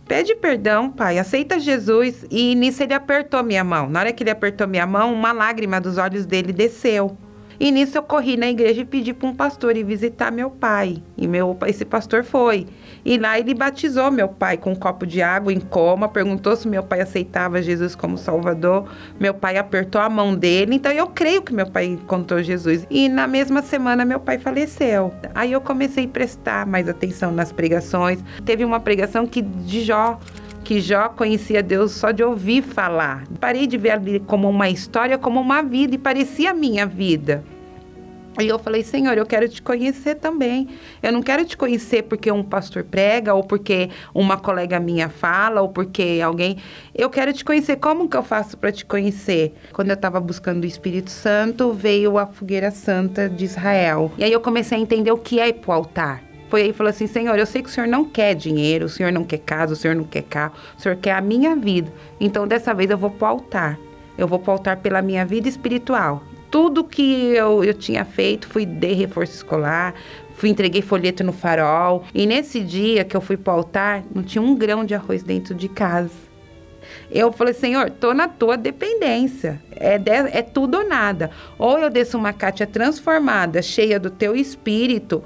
Pede 0.07 0.35
perdão, 0.35 0.91
pai, 0.91 1.17
aceita 1.17 1.59
Jesus. 1.59 2.25
E 2.29 2.53
nisso 2.53 2.83
ele 2.83 2.93
apertou 2.93 3.41
minha 3.41 3.63
mão. 3.63 3.89
Na 3.89 4.01
hora 4.01 4.13
que 4.13 4.21
ele 4.21 4.29
apertou 4.29 4.67
minha 4.67 4.85
mão, 4.85 5.11
uma 5.13 5.31
lágrima 5.31 5.81
dos 5.81 5.97
olhos 5.97 6.25
dele 6.25 6.53
desceu. 6.53 7.17
E 7.59 7.71
nisso 7.71 7.97
eu 7.97 8.03
corri 8.03 8.35
na 8.37 8.49
igreja 8.49 8.81
e 8.81 8.85
pedi 8.85 9.13
para 9.13 9.27
um 9.27 9.33
pastor 9.33 9.77
ir 9.77 9.83
visitar 9.83 10.31
meu 10.31 10.51
pai. 10.51 11.01
E 11.17 11.27
meu 11.27 11.57
esse 11.65 11.85
pastor 11.85 12.23
foi. 12.23 12.67
E 13.05 13.17
lá 13.19 13.39
ele 13.39 13.53
batizou 13.53 14.09
meu 14.09 14.27
pai 14.27 14.57
com 14.57 14.71
um 14.71 14.75
copo 14.75 15.05
de 15.05 15.21
água 15.21 15.53
em 15.53 15.59
coma, 15.59 16.09
perguntou 16.09 16.55
se 16.55 16.67
meu 16.67 16.81
pai 16.81 17.01
aceitava 17.01 17.61
Jesus 17.61 17.93
como 17.93 18.17
Salvador. 18.17 18.89
Meu 19.19 19.33
pai 19.33 19.57
apertou 19.57 20.01
a 20.01 20.09
mão 20.09 20.35
dele, 20.35 20.75
então 20.75 20.91
eu 20.91 21.05
creio 21.07 21.43
que 21.43 21.53
meu 21.53 21.67
pai 21.67 21.85
encontrou 21.85 22.41
Jesus. 22.41 22.87
E 22.89 23.07
na 23.07 23.27
mesma 23.27 23.61
semana 23.61 24.03
meu 24.03 24.19
pai 24.19 24.39
faleceu. 24.39 25.13
Aí 25.35 25.51
eu 25.51 25.61
comecei 25.61 26.05
a 26.05 26.09
prestar 26.09 26.65
mais 26.65 26.89
atenção 26.89 27.31
nas 27.31 27.51
pregações. 27.51 28.19
Teve 28.43 28.65
uma 28.65 28.79
pregação 28.79 29.27
que 29.27 29.41
de 29.41 29.83
Jó 29.83 30.19
que 30.63 30.81
Jó 30.81 31.09
conhecia 31.09 31.61
Deus 31.61 31.91
só 31.91 32.09
de 32.09 32.23
ouvir 32.23 32.63
falar. 32.63 33.23
Parei 33.39 33.67
de 33.67 33.77
ver 33.77 33.91
ali 33.91 34.19
como 34.19 34.49
uma 34.49 34.67
história, 34.67 35.15
como 35.15 35.39
uma 35.39 35.61
vida, 35.61 35.93
e 35.93 35.97
parecia 35.99 36.49
a 36.49 36.53
minha 36.55 36.87
vida. 36.87 37.43
E 38.39 38.47
eu 38.47 38.59
falei, 38.59 38.83
Senhor, 38.83 39.17
eu 39.17 39.25
quero 39.25 39.47
te 39.47 39.61
conhecer 39.61 40.15
também. 40.15 40.67
Eu 41.01 41.11
não 41.11 41.21
quero 41.21 41.45
te 41.45 41.55
conhecer 41.55 42.03
porque 42.03 42.31
um 42.31 42.43
pastor 42.43 42.83
prega, 42.83 43.33
ou 43.33 43.43
porque 43.43 43.89
uma 44.13 44.37
colega 44.37 44.79
minha 44.79 45.07
fala, 45.07 45.61
ou 45.61 45.69
porque 45.69 46.19
alguém. 46.23 46.57
Eu 46.93 47.09
quero 47.09 47.31
te 47.31 47.45
conhecer. 47.45 47.77
Como 47.77 48.09
que 48.09 48.17
eu 48.17 48.23
faço 48.23 48.57
para 48.57 48.71
te 48.71 48.85
conhecer? 48.85 49.55
Quando 49.71 49.89
eu 49.89 49.95
estava 49.95 50.19
buscando 50.19 50.63
o 50.63 50.67
Espírito 50.67 51.09
Santo, 51.09 51.71
veio 51.71 52.17
a 52.17 52.25
fogueira 52.25 52.71
santa 52.71 53.29
de 53.29 53.45
Israel. 53.45 54.11
E 54.17 54.23
aí 54.23 54.31
eu 54.31 54.41
comecei 54.41 54.77
a 54.77 54.81
entender 54.81 55.11
o 55.11 55.17
que 55.17 55.39
é 55.39 55.47
ir 55.47 55.53
pro 55.53 55.71
altar 55.71 56.25
foi 56.49 56.61
aí 56.61 56.69
e 56.69 56.73
falou 56.73 56.89
assim: 56.89 57.07
Senhor, 57.07 57.37
eu 57.37 57.45
sei 57.45 57.61
que 57.61 57.67
o 57.67 57.71
senhor 57.71 57.87
não 57.87 58.05
quer 58.05 58.33
dinheiro, 58.33 58.85
o 58.85 58.89
senhor 58.89 59.11
não 59.11 59.23
quer 59.23 59.39
casa, 59.39 59.73
o 59.73 59.75
senhor 59.75 59.95
não 59.95 60.03
quer 60.05 60.23
carro, 60.23 60.53
o 60.77 60.81
senhor 60.81 60.95
quer 60.95 61.11
a 61.11 61.19
minha 61.19 61.55
vida. 61.55 61.91
Então 62.19 62.47
dessa 62.47 62.73
vez 62.73 62.89
eu 62.89 62.97
vou 62.97 63.09
para 63.09 63.27
o 63.27 63.31
altar. 63.31 63.79
Eu 64.17 64.27
vou 64.27 64.39
para 64.39 64.51
o 64.51 64.53
altar 64.53 64.77
pela 64.77 65.01
minha 65.01 65.25
vida 65.25 65.49
espiritual. 65.49 66.23
Tudo 66.55 66.85
que 66.85 67.33
eu, 67.35 67.65
eu 67.65 67.73
tinha 67.73 68.05
feito, 68.05 68.47
fui 68.47 68.65
de 68.65 68.93
reforço 68.93 69.33
escolar, 69.33 69.93
fui 70.35 70.47
entreguei 70.47 70.81
folheto 70.81 71.21
no 71.21 71.33
farol. 71.33 72.05
E 72.13 72.25
nesse 72.25 72.61
dia 72.61 73.03
que 73.03 73.13
eu 73.13 73.19
fui 73.19 73.35
para 73.35 73.53
o 73.53 73.57
altar, 73.57 74.05
não 74.15 74.23
tinha 74.23 74.41
um 74.41 74.55
grão 74.55 74.85
de 74.85 74.95
arroz 74.95 75.21
dentro 75.21 75.53
de 75.53 75.67
casa. 75.67 76.13
Eu 77.11 77.31
falei, 77.31 77.53
Senhor, 77.53 77.89
tô 77.89 78.13
na 78.13 78.27
tua 78.27 78.57
dependência. 78.57 79.61
É, 79.71 79.97
de, 79.97 80.11
é 80.11 80.41
tudo 80.41 80.77
ou 80.77 80.87
nada. 80.87 81.31
Ou 81.57 81.77
eu 81.79 81.89
desço 81.89 82.17
uma 82.17 82.33
Cátia 82.33 82.65
transformada, 82.65 83.61
cheia 83.61 83.99
do 83.99 84.09
teu 84.09 84.35
espírito, 84.35 85.23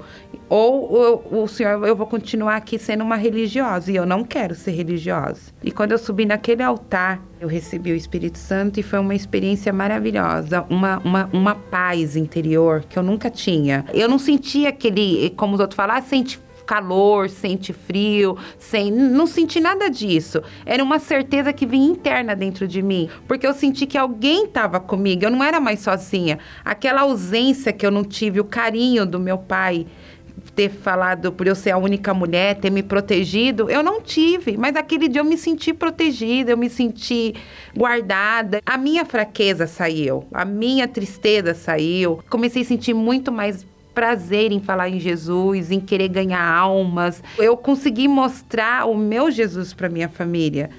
ou 0.50 1.24
o, 1.30 1.46
Senhor, 1.46 1.86
eu 1.86 1.94
vou 1.94 2.08
continuar 2.08 2.56
aqui 2.56 2.76
sendo 2.76 3.04
uma 3.04 3.14
religiosa. 3.14 3.92
E 3.92 3.94
eu 3.94 4.04
não 4.04 4.24
quero 4.24 4.52
ser 4.56 4.72
religiosa. 4.72 5.52
E 5.62 5.70
quando 5.70 5.92
eu 5.92 5.98
subi 5.98 6.26
naquele 6.26 6.60
altar, 6.60 7.22
eu 7.40 7.46
recebi 7.46 7.92
o 7.92 7.94
Espírito 7.94 8.36
Santo 8.36 8.80
e 8.80 8.82
foi 8.82 8.98
uma 8.98 9.14
experiência 9.14 9.72
maravilhosa. 9.72 10.66
Uma, 10.68 10.98
uma, 10.98 11.30
uma 11.32 11.54
paz 11.54 12.16
interior 12.16 12.84
que 12.88 12.98
eu 12.98 13.02
nunca 13.02 13.30
tinha. 13.30 13.84
Eu 13.94 14.08
não 14.08 14.18
sentia 14.18 14.70
aquele, 14.70 15.30
como 15.36 15.54
os 15.54 15.60
outros 15.60 15.76
falam, 15.76 15.94
ah, 15.94 16.02
sente 16.02 16.40
calor, 16.70 17.28
sente 17.28 17.72
frio, 17.72 18.38
sem 18.56 18.92
não 18.92 19.26
senti 19.26 19.58
nada 19.58 19.90
disso. 19.90 20.40
Era 20.64 20.84
uma 20.84 21.00
certeza 21.00 21.52
que 21.52 21.66
vinha 21.66 21.90
interna 21.90 22.36
dentro 22.36 22.68
de 22.68 22.80
mim, 22.80 23.10
porque 23.26 23.44
eu 23.44 23.52
senti 23.52 23.86
que 23.86 23.98
alguém 23.98 24.44
estava 24.44 24.78
comigo, 24.78 25.24
eu 25.24 25.32
não 25.32 25.42
era 25.42 25.58
mais 25.58 25.80
sozinha. 25.80 26.38
Aquela 26.64 27.00
ausência 27.00 27.72
que 27.72 27.84
eu 27.84 27.90
não 27.90 28.04
tive, 28.04 28.38
o 28.38 28.44
carinho 28.44 29.04
do 29.04 29.18
meu 29.18 29.36
pai, 29.36 29.84
ter 30.54 30.70
falado 30.70 31.32
por 31.32 31.48
eu 31.48 31.56
ser 31.56 31.72
a 31.72 31.76
única 31.76 32.14
mulher, 32.14 32.54
ter 32.54 32.70
me 32.70 32.84
protegido, 32.84 33.68
eu 33.68 33.82
não 33.82 34.00
tive. 34.00 34.56
Mas 34.56 34.76
aquele 34.76 35.08
dia 35.08 35.22
eu 35.22 35.24
me 35.24 35.36
senti 35.36 35.72
protegida, 35.72 36.52
eu 36.52 36.56
me 36.56 36.70
senti 36.70 37.34
guardada. 37.76 38.60
A 38.64 38.78
minha 38.78 39.04
fraqueza 39.04 39.66
saiu, 39.66 40.24
a 40.32 40.44
minha 40.44 40.86
tristeza 40.86 41.52
saiu. 41.52 42.20
Comecei 42.30 42.62
a 42.62 42.64
sentir 42.64 42.94
muito 42.94 43.32
mais 43.32 43.66
prazer 44.00 44.50
em 44.50 44.60
falar 44.60 44.88
em 44.88 44.98
Jesus, 44.98 45.70
em 45.70 45.78
querer 45.78 46.08
ganhar 46.08 46.42
almas. 46.42 47.22
Eu 47.36 47.54
consegui 47.54 48.08
mostrar 48.08 48.88
o 48.88 48.96
meu 48.96 49.30
Jesus 49.30 49.74
para 49.74 49.90
minha 49.90 50.08
família. 50.08 50.70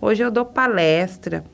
Hoje 0.00 0.22
eu 0.22 0.30
dou 0.30 0.46
palestra, 0.46 1.44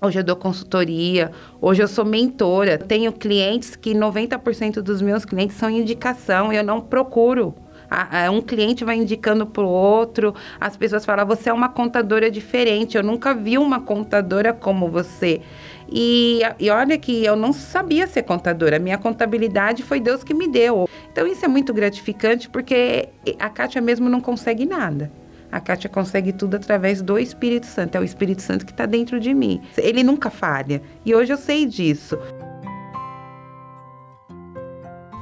hoje 0.00 0.20
eu 0.20 0.22
dou 0.22 0.36
consultoria, 0.36 1.32
hoje 1.60 1.82
eu 1.82 1.88
sou 1.88 2.04
mentora. 2.04 2.78
Tenho 2.78 3.12
clientes 3.12 3.74
que 3.74 3.92
90% 3.94 4.74
dos 4.74 5.02
meus 5.02 5.24
clientes 5.24 5.56
são 5.56 5.68
indicação, 5.68 6.52
eu 6.52 6.62
não 6.62 6.80
procuro 6.80 7.56
Um 8.32 8.40
cliente 8.40 8.84
vai 8.84 8.96
indicando 8.96 9.46
para 9.46 9.62
o 9.62 9.68
outro, 9.68 10.34
as 10.60 10.76
pessoas 10.76 11.04
falam: 11.04 11.26
você 11.26 11.50
é 11.50 11.52
uma 11.52 11.68
contadora 11.68 12.30
diferente, 12.30 12.96
eu 12.96 13.02
nunca 13.02 13.34
vi 13.34 13.58
uma 13.58 13.80
contadora 13.80 14.52
como 14.52 14.88
você. 14.88 15.40
E, 15.94 16.40
e 16.58 16.70
olha 16.70 16.96
que 16.96 17.24
eu 17.24 17.36
não 17.36 17.52
sabia 17.52 18.06
ser 18.06 18.22
contadora, 18.22 18.78
minha 18.78 18.96
contabilidade 18.96 19.82
foi 19.82 20.00
Deus 20.00 20.24
que 20.24 20.32
me 20.32 20.48
deu. 20.48 20.88
Então 21.12 21.26
isso 21.26 21.44
é 21.44 21.48
muito 21.48 21.72
gratificante 21.74 22.48
porque 22.48 23.10
a 23.38 23.50
Kátia 23.50 23.80
mesmo 23.80 24.08
não 24.08 24.20
consegue 24.20 24.64
nada. 24.64 25.12
A 25.50 25.60
Kátia 25.60 25.90
consegue 25.90 26.32
tudo 26.32 26.56
através 26.56 27.02
do 27.02 27.18
Espírito 27.18 27.66
Santo. 27.66 27.96
É 27.96 28.00
o 28.00 28.04
Espírito 28.04 28.40
Santo 28.40 28.64
que 28.64 28.72
está 28.72 28.86
dentro 28.86 29.20
de 29.20 29.34
mim. 29.34 29.60
Ele 29.76 30.02
nunca 30.02 30.30
falha. 30.30 30.80
E 31.04 31.14
hoje 31.14 31.30
eu 31.30 31.36
sei 31.36 31.66
disso. 31.66 32.18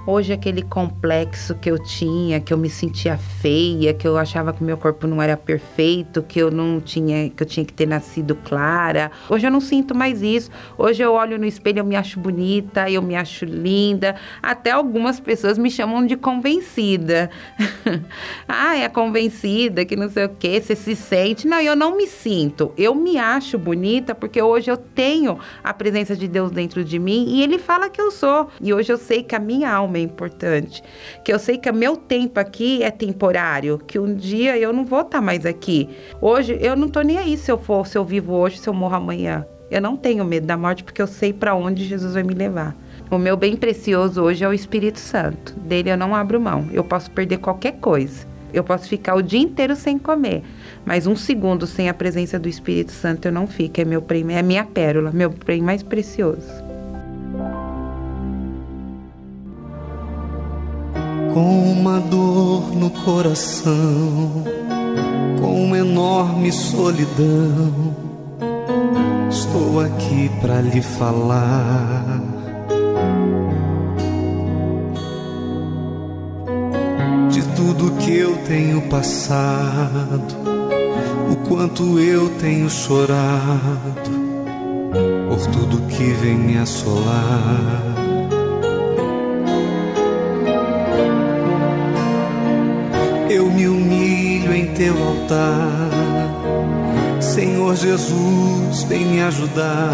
Hoje 0.07 0.33
aquele 0.33 0.63
complexo 0.63 1.55
que 1.55 1.71
eu 1.71 1.79
tinha, 1.79 2.41
que 2.41 2.55
eu 2.55 2.57
me 2.57 2.71
sentia 2.71 3.19
feia, 3.19 3.93
que 3.93 4.09
eu 4.09 4.17
achava 4.17 4.51
que 4.51 4.65
meu 4.65 4.79
corpo 4.79 5.07
não 5.07 5.21
era 5.21 5.37
perfeito, 5.37 6.23
que 6.23 6.39
eu 6.39 6.51
não 6.51 6.81
tinha, 6.81 7.29
que 7.29 7.43
eu 7.43 7.47
tinha 7.47 7.67
que 7.67 7.73
ter 7.73 7.87
nascido 7.87 8.35
clara. 8.35 9.11
Hoje 9.29 9.47
eu 9.47 9.51
não 9.51 9.61
sinto 9.61 9.95
mais 9.95 10.23
isso. 10.23 10.51
Hoje 10.79 11.03
eu 11.03 11.13
olho 11.13 11.39
no 11.39 11.45
espelho, 11.45 11.81
eu 11.81 11.85
me 11.85 11.97
acho 11.97 12.19
bonita, 12.19 12.91
eu 12.91 13.03
me 13.03 13.15
acho 13.15 13.45
linda. 13.45 14.17
Até 14.43 14.71
algumas 14.71 15.21
pessoas 15.21 15.59
me 15.59 15.71
chamam 15.71 16.07
de 16.07 16.17
convencida. 16.17 17.31
ah, 18.49 18.79
é 18.79 18.89
convencida, 18.89 19.85
que 19.85 19.97
não 19.97 20.09
sei 20.09 20.25
o 20.25 20.31
que, 20.31 20.63
você 20.63 20.75
se 20.75 20.97
sente. 20.97 21.47
Não, 21.47 21.61
eu 21.61 21.77
não 21.77 21.95
me 21.95 22.07
sinto. 22.07 22.73
Eu 22.77 22.95
me 22.95 23.19
acho 23.19 23.59
bonita 23.59 24.15
porque 24.15 24.41
hoje 24.41 24.71
eu 24.71 24.79
tenho 24.79 25.39
a 25.63 25.75
presença 25.75 26.17
de 26.17 26.27
Deus 26.27 26.51
dentro 26.51 26.83
de 26.83 26.99
mim 26.99 27.27
e 27.29 27.43
ele 27.43 27.59
fala 27.59 27.91
que 27.91 28.01
eu 28.01 28.11
sou. 28.11 28.49
E 28.63 28.73
hoje 28.73 28.91
eu 28.91 28.97
sei 28.97 29.23
que 29.23 29.37
a 29.37 29.39
minha 29.39 29.71
alma 29.71 29.90
é 29.97 30.03
importante. 30.03 30.83
Que 31.25 31.33
eu 31.33 31.39
sei 31.39 31.59
que 31.59 31.71
o 31.71 31.75
meu 31.75 31.97
tempo 31.97 32.39
aqui 32.39 32.83
é 32.83 32.91
temporário, 32.91 33.79
que 33.79 33.99
um 33.99 34.15
dia 34.15 34.57
eu 34.59 34.73
não 34.73 34.85
vou 34.85 35.01
estar 35.01 35.19
tá 35.19 35.21
mais 35.21 35.47
aqui. 35.47 35.89
Hoje 36.21 36.59
eu 36.61 36.77
não 36.77 36.89
tô 36.89 37.01
nem 37.03 37.19
aí 37.19 37.37
se 37.37 37.51
eu 37.51 37.59
for, 37.59 37.87
se 37.87 37.97
eu 37.97 38.05
vivo 38.05 38.35
hoje, 38.35 38.59
se 38.59 38.69
eu 38.69 38.75
morro 38.75 38.97
amanhã. 38.97 39.47
Eu 39.71 39.81
não 39.81 39.97
tenho 39.97 40.25
medo 40.25 40.47
da 40.47 40.57
morte 40.57 40.83
porque 40.83 41.01
eu 41.01 41.07
sei 41.07 41.33
para 41.33 41.55
onde 41.55 41.85
Jesus 41.85 42.15
vai 42.15 42.25
me 42.25 42.35
levar. 42.35 42.77
O 43.11 43.19
meu 43.19 43.37
bem 43.37 43.57
precioso 43.57 44.23
hoje 44.23 44.45
é 44.45 44.49
o 44.49 44.53
Espírito 44.53 44.99
Santo. 44.99 45.55
Dele 45.61 45.91
eu 45.91 45.97
não 45.97 46.15
abro 46.15 46.41
mão. 46.41 46.69
Eu 46.73 46.83
posso 46.83 47.11
perder 47.11 47.39
qualquer 47.39 47.73
coisa. 47.75 48.29
Eu 48.53 48.65
posso 48.65 48.89
ficar 48.89 49.15
o 49.15 49.23
dia 49.23 49.41
inteiro 49.41 49.77
sem 49.77 49.99
comer, 49.99 50.43
mas 50.85 51.07
um 51.07 51.15
segundo 51.15 51.67
sem 51.67 51.89
a 51.89 51.95
presença 51.95 52.39
do 52.39 52.49
Espírito 52.49 52.93
Santo 52.93 53.27
eu 53.27 53.33
não 53.33 53.47
fico. 53.47 53.81
É 53.81 53.85
meu 53.85 54.03
prêmio, 54.03 54.37
é 54.37 54.43
minha 54.43 54.65
pérola, 54.65 55.13
meu 55.13 55.31
prêmio 55.31 55.65
mais 55.65 55.83
precioso. 55.83 56.70
Com 61.33 61.73
uma 61.73 62.01
dor 62.01 62.75
no 62.75 62.91
coração, 62.91 64.45
com 65.41 65.65
uma 65.65 65.79
enorme 65.79 66.53
solidão. 66.53 67.95
Estou 69.29 69.81
aqui 69.81 70.31
para 70.41 70.61
lhe 70.61 70.83
falar. 70.83 72.21
De 77.31 77.43
tudo 77.55 77.93
que 77.99 78.17
eu 78.17 78.37
tenho 78.39 78.83
passado, 78.83 80.37
o 81.31 81.37
quanto 81.49 82.01
eu 82.01 82.29
tenho 82.41 82.69
chorado, 82.69 84.11
por 85.29 85.47
tudo 85.53 85.87
que 85.87 86.13
vem 86.15 86.37
me 86.37 86.59
assolar. 86.59 87.90
Teu 95.31 95.37
altar. 95.37 95.91
Senhor 97.21 97.77
Jesus, 97.77 98.83
vem 98.85 99.05
me 99.05 99.23
ajudar. 99.23 99.93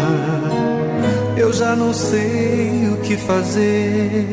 Eu 1.35 1.53
já 1.53 1.75
não 1.75 1.93
sei 1.93 2.89
o 2.91 2.97
que 2.97 3.15
fazer. 3.15 4.25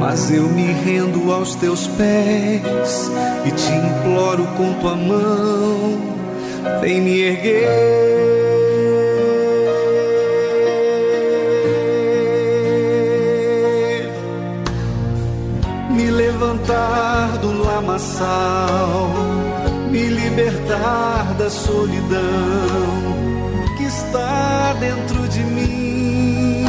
Mas 0.00 0.30
eu 0.30 0.48
me 0.48 0.72
rendo 0.72 1.30
aos 1.30 1.54
teus 1.54 1.86
pés 1.88 3.10
e 3.44 3.50
te 3.50 3.72
imploro 3.72 4.44
com 4.56 4.72
tua 4.80 4.96
mão. 4.96 6.00
Vem 6.80 7.00
me 7.00 7.20
erguer 7.20 8.49
lamaçal, 17.90 19.10
me 19.90 20.04
libertar 20.04 21.34
da 21.34 21.50
solidão 21.50 22.20
que 23.76 23.84
está 23.84 24.74
dentro 24.78 25.26
de 25.28 25.40
mim. 25.40 26.64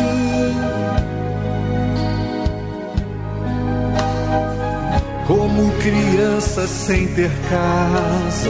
Como 5.27 5.71
criança 5.81 6.67
sem 6.67 7.07
ter 7.07 7.31
casa, 7.49 8.49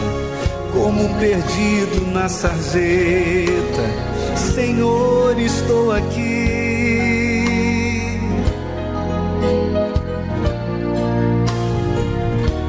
como 0.74 1.10
perdido 1.20 2.12
na 2.12 2.28
sarjeta, 2.30 3.84
Senhor, 4.36 5.38
estou 5.40 5.92
aqui 5.92 6.31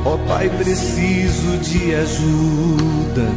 Ó 0.05 0.15
oh, 0.15 0.19
Pai, 0.19 0.49
preciso 0.51 1.59
de 1.59 1.95
ajuda. 1.95 3.29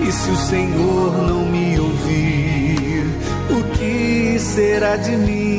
E 0.00 0.10
se 0.10 0.30
o 0.30 0.36
Senhor 0.36 1.12
não 1.28 1.44
me 1.44 1.78
ouvir, 1.78 3.04
o 3.50 3.62
que 3.76 4.38
será 4.38 4.96
de 4.96 5.14
mim? 5.16 5.50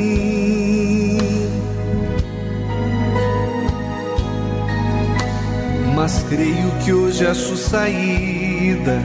Mas 5.94 6.24
creio 6.28 6.72
que 6.84 6.92
hoje 6.92 7.24
acho 7.24 7.56
saída 7.56 9.00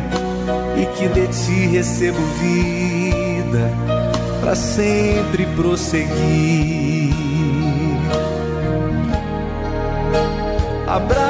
e 0.75 0.85
que 0.97 1.07
de 1.09 1.27
ti 1.27 1.67
recebo 1.67 2.17
vida 2.39 3.71
para 4.41 4.55
sempre 4.55 5.45
prosseguir. 5.55 7.13
Abraça-me, 10.87 11.26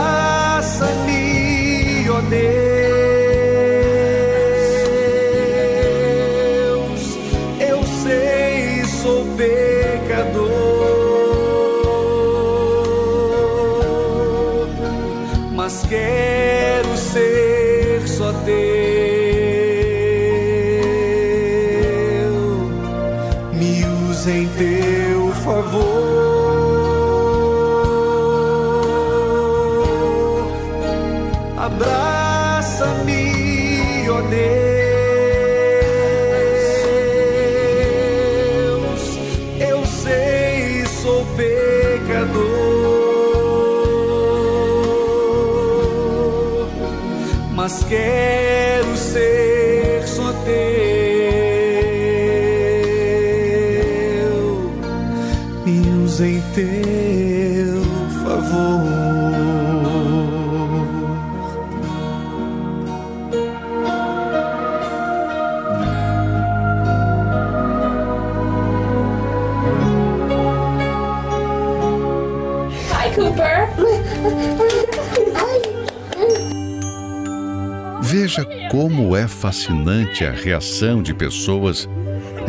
fascinante 79.48 80.26
a 80.26 80.32
reação 80.34 81.02
de 81.02 81.14
pessoas 81.14 81.88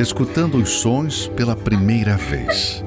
escutando 0.01 0.59
os 0.59 0.69
sons 0.69 1.29
pela 1.37 1.55
primeira 1.55 2.17
vez. 2.17 2.85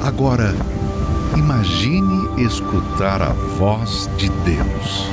Agora, 0.00 0.54
imagine 1.36 2.40
escutar 2.40 3.20
a 3.20 3.30
voz 3.30 4.08
de 4.16 4.28
Deus. 4.28 5.08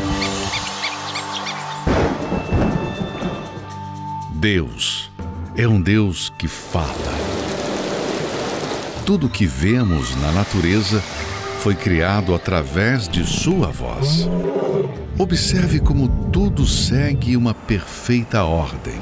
Deus 4.36 5.12
é 5.56 5.68
um 5.68 5.82
Deus 5.82 6.32
que 6.38 6.48
fala. 6.48 6.94
Tudo 9.08 9.28
que 9.28 9.48
vemos 9.48 10.16
na 10.18 10.32
natureza 10.32 11.02
foi 11.60 11.76
criado 11.76 12.34
através 12.34 13.08
de 13.08 13.26
Sua 13.26 13.68
voz. 13.68 14.30
Observe 15.18 15.82
como 15.82 16.08
tudo 16.32 16.66
segue 16.66 17.36
uma 17.36 17.54
perfeita 17.54 18.46
ordem. 18.46 18.98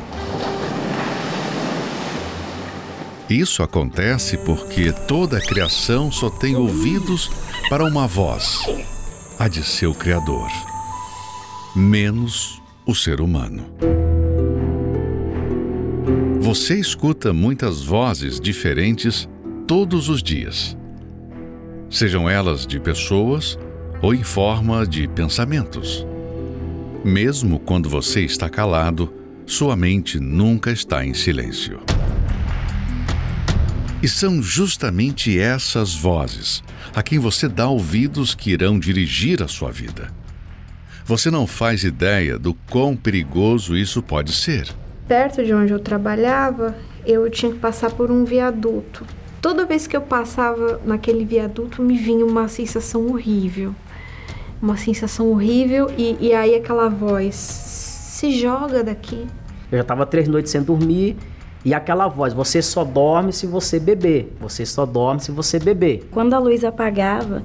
Isso 3.30 3.62
acontece 3.62 4.38
porque 4.38 4.92
toda 4.92 5.38
a 5.38 5.42
criação 5.42 6.12
só 6.12 6.32
tem 6.32 6.56
ouvidos 6.56 7.30
para 7.70 7.84
uma 7.86 8.08
voz, 8.08 8.62
a 9.38 9.48
de 9.48 9.62
seu 9.64 9.94
Criador, 9.94 10.50
menos 11.76 12.60
o 12.88 12.96
ser 12.96 13.22
humano. 13.22 13.66
Você 16.40 16.80
escuta 16.80 17.32
muitas 17.34 17.84
vozes 17.84 18.40
diferentes 18.40 19.30
todos 19.68 20.10
os 20.10 20.24
dias, 20.24 20.78
sejam 21.90 22.30
elas 22.30 22.66
de 22.66 22.80
pessoas 22.80 23.58
ou 24.02 24.14
em 24.14 24.24
forma 24.24 24.86
de 24.86 25.08
pensamentos. 25.08 26.06
Mesmo 27.04 27.60
quando 27.60 27.90
você 27.90 28.22
está 28.22 28.50
calado, 28.50 29.14
sua 29.46 29.76
mente 29.76 30.20
nunca 30.20 30.72
está 30.72 31.06
em 31.06 31.14
silêncio. 31.14 31.80
E 34.02 34.08
são 34.08 34.44
justamente 34.44 35.40
essas 35.40 35.96
vozes 35.96 36.64
a 36.94 37.02
quem 37.02 37.18
você 37.18 37.48
dá 37.48 37.68
ouvidos 37.68 38.36
que 38.36 38.52
irão 38.52 38.78
dirigir 38.78 39.42
a 39.42 39.48
sua 39.48 39.72
vida. 39.72 40.12
Você 41.06 41.32
não 41.32 41.48
faz 41.48 41.84
ideia 41.84 42.38
do 42.38 42.54
quão 42.70 42.96
perigoso 42.96 43.76
isso 43.76 44.04
pode 44.04 44.34
ser. 44.34 44.68
Perto 45.08 45.44
de 45.44 45.54
onde 45.54 45.72
eu 45.72 45.80
trabalhava, 45.80 46.76
eu 47.06 47.30
tinha 47.30 47.54
que 47.54 47.60
passar 47.60 47.90
por 47.92 48.12
um 48.12 48.26
viaduto. 48.26 49.06
Toda 49.42 49.66
vez 49.66 49.86
que 49.86 49.96
eu 49.96 50.02
passava 50.02 50.82
naquele 50.86 51.24
viaduto, 51.24 51.82
me 51.82 51.98
vinha 51.98 52.26
uma 52.26 52.48
sensação 52.48 53.08
horrível. 53.08 53.74
Uma 54.62 54.78
sensação 54.78 55.32
horrível, 55.32 55.92
e, 55.98 56.18
e 56.20 56.34
aí 56.34 56.56
aquela 56.56 56.90
voz: 56.90 57.36
se 57.36 58.32
joga 58.32 58.84
daqui. 58.84 59.28
Eu 59.72 59.78
já 59.78 59.82
estava 59.82 60.06
três 60.06 60.28
noites 60.28 60.52
sem 60.52 60.62
dormir 60.62 61.16
e 61.64 61.74
aquela 61.74 62.08
voz: 62.08 62.34
você 62.34 62.62
só 62.62 62.84
dorme 62.84 63.32
se 63.32 63.46
você 63.46 63.80
beber. 63.80 64.34
Você 64.40 64.66
só 64.66 64.86
dorme 64.86 65.20
se 65.20 65.32
você 65.32 65.60
beber. 65.60 66.08
Quando 66.12 66.34
a 66.34 66.40
luz 66.40 66.64
apagava, 66.64 67.44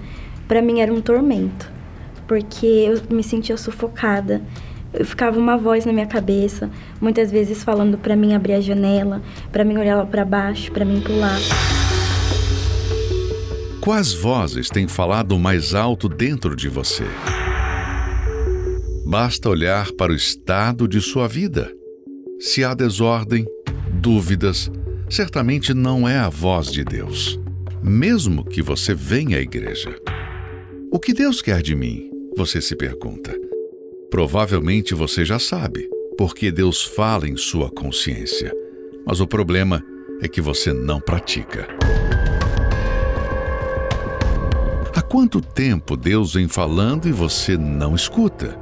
para 0.48 0.62
mim 0.62 0.80
era 0.80 0.92
um 0.92 1.00
tormento, 1.00 1.70
porque 2.26 2.66
eu 2.66 3.00
me 3.14 3.22
sentia 3.22 3.56
sufocada. 3.56 4.40
Eu 4.94 5.04
ficava 5.04 5.38
uma 5.38 5.56
voz 5.56 5.86
na 5.86 5.92
minha 5.92 6.06
cabeça, 6.06 6.70
muitas 7.00 7.30
vezes 7.32 7.64
falando 7.64 7.98
para 7.98 8.14
mim 8.14 8.34
abrir 8.34 8.52
a 8.52 8.60
janela, 8.60 9.22
para 9.50 9.64
mim 9.64 9.76
olhar 9.76 9.96
lá 9.96 10.06
para 10.06 10.24
baixo, 10.24 10.70
para 10.70 10.84
mim 10.84 11.00
pular. 11.00 11.38
Quais 13.82 14.12
vozes 14.12 14.68
têm 14.68 14.86
falado 14.86 15.36
mais 15.36 15.74
alto 15.74 16.08
dentro 16.08 16.54
de 16.54 16.68
você? 16.68 17.02
Basta 19.04 19.48
olhar 19.48 19.90
para 19.90 20.12
o 20.12 20.14
estado 20.14 20.86
de 20.86 21.00
sua 21.00 21.26
vida. 21.26 21.68
Se 22.38 22.62
há 22.62 22.74
desordem, 22.74 23.44
dúvidas, 23.94 24.70
certamente 25.10 25.74
não 25.74 26.08
é 26.08 26.16
a 26.16 26.28
voz 26.28 26.70
de 26.70 26.84
Deus, 26.84 27.40
mesmo 27.82 28.44
que 28.44 28.62
você 28.62 28.94
venha 28.94 29.38
à 29.38 29.40
igreja. 29.40 29.92
O 30.92 31.00
que 31.00 31.12
Deus 31.12 31.42
quer 31.42 31.60
de 31.60 31.74
mim? 31.74 32.08
Você 32.36 32.60
se 32.60 32.76
pergunta. 32.76 33.36
Provavelmente 34.12 34.94
você 34.94 35.24
já 35.24 35.40
sabe, 35.40 35.88
porque 36.16 36.52
Deus 36.52 36.84
fala 36.84 37.28
em 37.28 37.36
sua 37.36 37.68
consciência. 37.68 38.54
Mas 39.04 39.18
o 39.18 39.26
problema 39.26 39.82
é 40.22 40.28
que 40.28 40.40
você 40.40 40.72
não 40.72 41.00
pratica. 41.00 41.66
Quanto 45.12 45.42
tempo 45.42 45.94
Deus 45.94 46.32
vem 46.32 46.48
falando 46.48 47.06
e 47.06 47.12
você 47.12 47.54
não 47.54 47.94
escuta? 47.94 48.58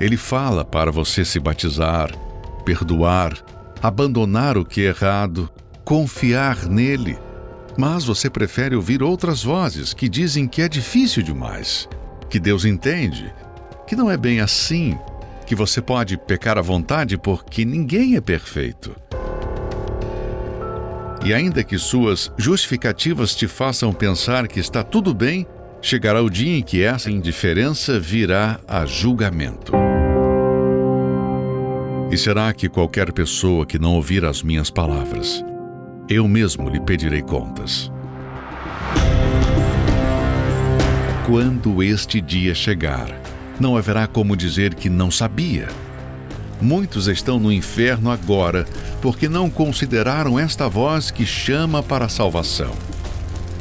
Ele 0.00 0.16
fala 0.16 0.64
para 0.64 0.90
você 0.90 1.26
se 1.26 1.38
batizar, 1.38 2.10
perdoar, 2.64 3.34
abandonar 3.82 4.56
o 4.56 4.64
que 4.64 4.80
é 4.80 4.88
errado, 4.88 5.46
confiar 5.84 6.64
nele. 6.64 7.18
Mas 7.76 8.02
você 8.02 8.30
prefere 8.30 8.74
ouvir 8.74 9.02
outras 9.02 9.42
vozes 9.42 9.92
que 9.92 10.08
dizem 10.08 10.48
que 10.48 10.62
é 10.62 10.70
difícil 10.70 11.22
demais, 11.22 11.86
que 12.30 12.40
Deus 12.40 12.64
entende, 12.64 13.30
que 13.86 13.94
não 13.94 14.10
é 14.10 14.16
bem 14.16 14.40
assim, 14.40 14.98
que 15.46 15.54
você 15.54 15.82
pode 15.82 16.16
pecar 16.16 16.56
à 16.56 16.62
vontade 16.62 17.18
porque 17.18 17.62
ninguém 17.62 18.16
é 18.16 18.22
perfeito. 18.22 18.96
E 21.22 21.34
ainda 21.34 21.62
que 21.62 21.76
suas 21.76 22.32
justificativas 22.38 23.34
te 23.34 23.46
façam 23.46 23.92
pensar 23.92 24.48
que 24.48 24.58
está 24.58 24.82
tudo 24.82 25.12
bem, 25.12 25.46
chegará 25.84 26.22
o 26.22 26.30
dia 26.30 26.56
em 26.56 26.62
que 26.62 26.82
essa 26.82 27.10
indiferença 27.10 28.00
virá 28.00 28.58
a 28.66 28.86
julgamento. 28.86 29.70
E 32.10 32.16
será 32.16 32.54
que 32.54 32.70
qualquer 32.70 33.12
pessoa 33.12 33.66
que 33.66 33.78
não 33.78 33.92
ouvir 33.92 34.24
as 34.24 34.42
minhas 34.42 34.70
palavras, 34.70 35.44
eu 36.08 36.26
mesmo 36.26 36.70
lhe 36.70 36.80
pedirei 36.80 37.20
contas? 37.20 37.92
Quando 41.26 41.82
este 41.82 42.18
dia 42.18 42.54
chegar, 42.54 43.20
não 43.60 43.76
haverá 43.76 44.06
como 44.06 44.34
dizer 44.34 44.74
que 44.74 44.88
não 44.88 45.10
sabia. 45.10 45.68
Muitos 46.62 47.08
estão 47.08 47.38
no 47.38 47.52
inferno 47.52 48.10
agora 48.10 48.64
porque 49.02 49.28
não 49.28 49.50
consideraram 49.50 50.38
esta 50.38 50.66
voz 50.66 51.10
que 51.10 51.26
chama 51.26 51.82
para 51.82 52.06
a 52.06 52.08
salvação. 52.08 52.72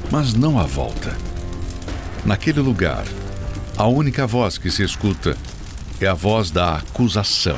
Mas 0.09 0.33
não 0.33 0.57
há 0.57 0.63
volta. 0.63 1.32
Naquele 2.25 2.61
lugar, 2.61 3.03
a 3.77 3.85
única 3.85 4.25
voz 4.25 4.57
que 4.57 4.71
se 4.71 4.83
escuta 4.83 5.37
é 5.99 6.07
a 6.07 6.13
voz 6.13 6.51
da 6.51 6.77
acusação 6.77 7.57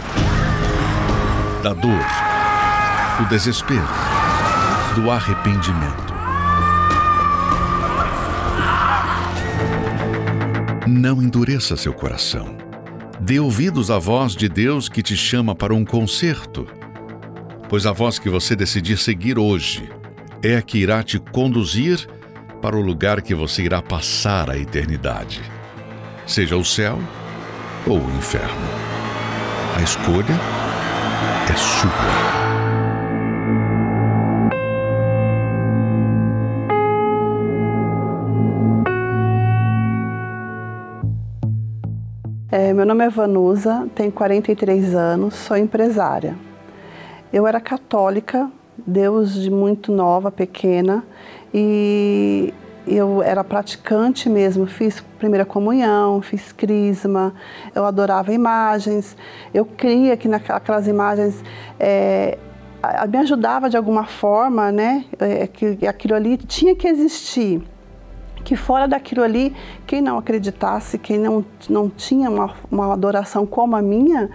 da 1.65 1.73
dor, 1.73 2.05
do 3.17 3.27
desespero, 3.27 3.87
do 4.93 5.09
arrependimento. 5.09 6.13
Não 10.87 11.23
endureça 11.23 11.75
seu 11.75 11.91
coração. 11.91 12.55
Dê 13.19 13.39
ouvidos 13.39 13.89
à 13.89 13.97
voz 13.97 14.35
de 14.35 14.47
Deus 14.47 14.87
que 14.87 15.01
te 15.01 15.17
chama 15.17 15.55
para 15.55 15.73
um 15.73 15.83
concerto, 15.83 16.67
pois 17.67 17.87
a 17.87 17.91
voz 17.91 18.19
que 18.19 18.29
você 18.29 18.55
decidir 18.55 18.99
seguir 18.99 19.39
hoje 19.39 19.89
é 20.43 20.57
a 20.57 20.61
que 20.61 20.77
irá 20.77 21.01
te 21.01 21.17
conduzir 21.17 22.07
para 22.65 22.77
o 22.77 22.81
lugar 22.81 23.21
que 23.21 23.35
você 23.35 23.61
irá 23.61 23.79
passar 23.79 24.49
a 24.49 24.57
eternidade, 24.57 25.39
seja 26.25 26.57
o 26.57 26.65
céu 26.65 26.97
ou 27.85 27.99
o 27.99 28.09
inferno. 28.17 28.65
A 29.77 29.83
escolha 29.83 30.33
é 31.47 31.55
sua. 31.55 31.91
É, 42.51 42.73
meu 42.73 42.87
nome 42.87 43.05
é 43.05 43.09
Vanusa, 43.09 43.87
tenho 43.93 44.11
43 44.11 44.95
anos, 44.95 45.35
sou 45.35 45.55
empresária. 45.55 46.35
Eu 47.31 47.45
era 47.45 47.61
católica, 47.61 48.49
Deus 48.75 49.35
de 49.35 49.51
muito 49.51 49.91
nova, 49.91 50.31
pequena, 50.31 51.03
e 51.57 52.53
eu 52.85 53.23
era 53.23 53.45
praticante 53.45 54.29
mesmo, 54.29 54.67
fiz 54.67 54.99
primeira 55.17 55.45
comunhão, 55.45 56.21
fiz 56.21 56.51
crisma, 56.51 57.33
eu 57.73 57.85
adorava 57.85 58.33
imagens, 58.33 59.15
eu 59.53 59.63
cria 59.65 60.17
que 60.17 60.27
naquelas 60.27 60.85
imagens 60.85 61.41
é, 61.79 62.37
me 63.09 63.17
ajudava 63.19 63.69
de 63.69 63.77
alguma 63.77 64.03
forma, 64.03 64.69
né, 64.69 65.05
é, 65.17 65.47
que 65.47 65.87
aquilo 65.87 66.13
ali 66.13 66.35
tinha 66.35 66.75
que 66.75 66.89
existir, 66.89 67.61
que 68.43 68.57
fora 68.57 68.85
daquilo 68.85 69.23
ali, 69.23 69.55
quem 69.87 70.01
não 70.01 70.17
acreditasse, 70.17 70.97
quem 70.97 71.17
não, 71.17 71.43
não 71.69 71.89
tinha 71.89 72.29
uma, 72.29 72.53
uma 72.69 72.91
adoração 72.91 73.45
como 73.45 73.77
a 73.77 73.81
minha, 73.81 74.29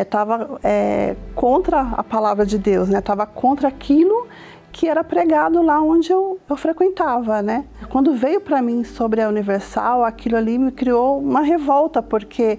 estava 0.00 0.60
é, 0.62 1.10
é, 1.10 1.16
contra 1.34 1.80
a 1.80 2.04
palavra 2.04 2.46
de 2.46 2.56
Deus, 2.56 2.88
estava 2.88 3.24
né, 3.24 3.30
contra 3.34 3.66
aquilo 3.66 4.28
que 4.76 4.86
era 4.86 5.02
pregado 5.02 5.62
lá 5.62 5.80
onde 5.80 6.12
eu, 6.12 6.38
eu 6.46 6.54
frequentava, 6.54 7.40
né? 7.40 7.64
Quando 7.88 8.12
veio 8.12 8.42
para 8.42 8.60
mim 8.60 8.84
sobre 8.84 9.22
a 9.22 9.28
Universal, 9.28 10.04
aquilo 10.04 10.36
ali 10.36 10.58
me 10.58 10.70
criou 10.70 11.18
uma 11.18 11.40
revolta, 11.40 12.02
porque 12.02 12.58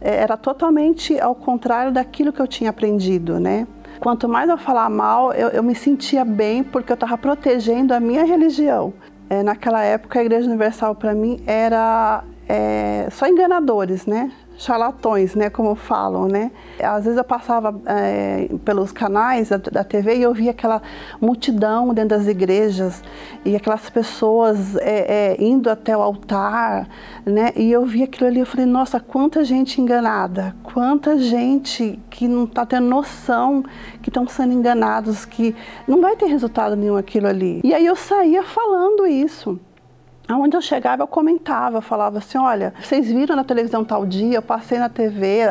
é, 0.00 0.16
era 0.16 0.36
totalmente 0.36 1.20
ao 1.20 1.36
contrário 1.36 1.92
daquilo 1.92 2.32
que 2.32 2.42
eu 2.42 2.48
tinha 2.48 2.70
aprendido, 2.70 3.38
né? 3.38 3.68
Quanto 4.00 4.28
mais 4.28 4.50
eu 4.50 4.58
falar 4.58 4.90
mal, 4.90 5.32
eu, 5.34 5.50
eu 5.50 5.62
me 5.62 5.76
sentia 5.76 6.24
bem 6.24 6.64
porque 6.64 6.90
eu 6.90 6.94
estava 6.94 7.16
protegendo 7.16 7.94
a 7.94 8.00
minha 8.00 8.24
religião. 8.24 8.92
É, 9.30 9.44
naquela 9.44 9.84
época, 9.84 10.18
a 10.18 10.22
Igreja 10.22 10.48
Universal 10.48 10.96
para 10.96 11.14
mim 11.14 11.40
era 11.46 12.24
é, 12.48 13.06
só 13.12 13.28
enganadores, 13.28 14.04
né? 14.04 14.32
Charlatões, 14.62 15.34
né, 15.34 15.50
como 15.50 15.74
falam, 15.74 16.26
né. 16.26 16.50
Às 16.80 17.04
vezes 17.04 17.18
eu 17.18 17.24
passava 17.24 17.80
é, 17.86 18.48
pelos 18.64 18.92
canais 18.92 19.48
da, 19.48 19.56
da, 19.56 19.84
TV 19.84 20.16
e 20.16 20.22
eu 20.22 20.32
via 20.32 20.52
aquela 20.52 20.80
multidão 21.20 21.92
dentro 21.92 22.16
das 22.16 22.26
igrejas 22.26 23.02
e 23.44 23.56
aquelas 23.56 23.90
pessoas 23.90 24.76
é, 24.76 25.36
é, 25.38 25.42
indo 25.42 25.68
até 25.68 25.96
o 25.96 26.00
altar, 26.00 26.88
né, 27.26 27.52
e 27.56 27.70
eu 27.70 27.84
via 27.84 28.04
aquilo 28.04 28.28
ali, 28.28 28.40
eu 28.40 28.46
falei, 28.46 28.66
nossa, 28.66 29.00
quanta 29.00 29.44
gente 29.44 29.80
enganada, 29.80 30.54
quanta 30.62 31.18
gente 31.18 31.98
que 32.08 32.28
não 32.28 32.44
está 32.44 32.64
tendo 32.64 32.86
noção 32.86 33.64
que 34.00 34.10
estão 34.10 34.26
sendo 34.26 34.52
enganados, 34.52 35.24
que 35.24 35.54
não 35.86 36.00
vai 36.00 36.16
ter 36.16 36.26
resultado 36.26 36.76
nenhum 36.76 36.96
aquilo 36.96 37.26
ali. 37.26 37.60
E 37.64 37.74
aí 37.74 37.86
eu 37.86 37.96
saía 37.96 38.42
falando 38.42 39.06
isso. 39.06 39.58
Onde 40.40 40.56
eu 40.56 40.60
chegava, 40.60 41.02
eu 41.02 41.06
comentava, 41.06 41.78
eu 41.78 41.82
falava 41.82 42.18
assim, 42.18 42.38
olha, 42.38 42.72
vocês 42.80 43.08
viram 43.08 43.36
na 43.36 43.44
televisão 43.44 43.84
tal 43.84 44.06
dia, 44.06 44.36
eu 44.36 44.42
passei 44.42 44.78
na 44.78 44.88
TV, 44.88 45.42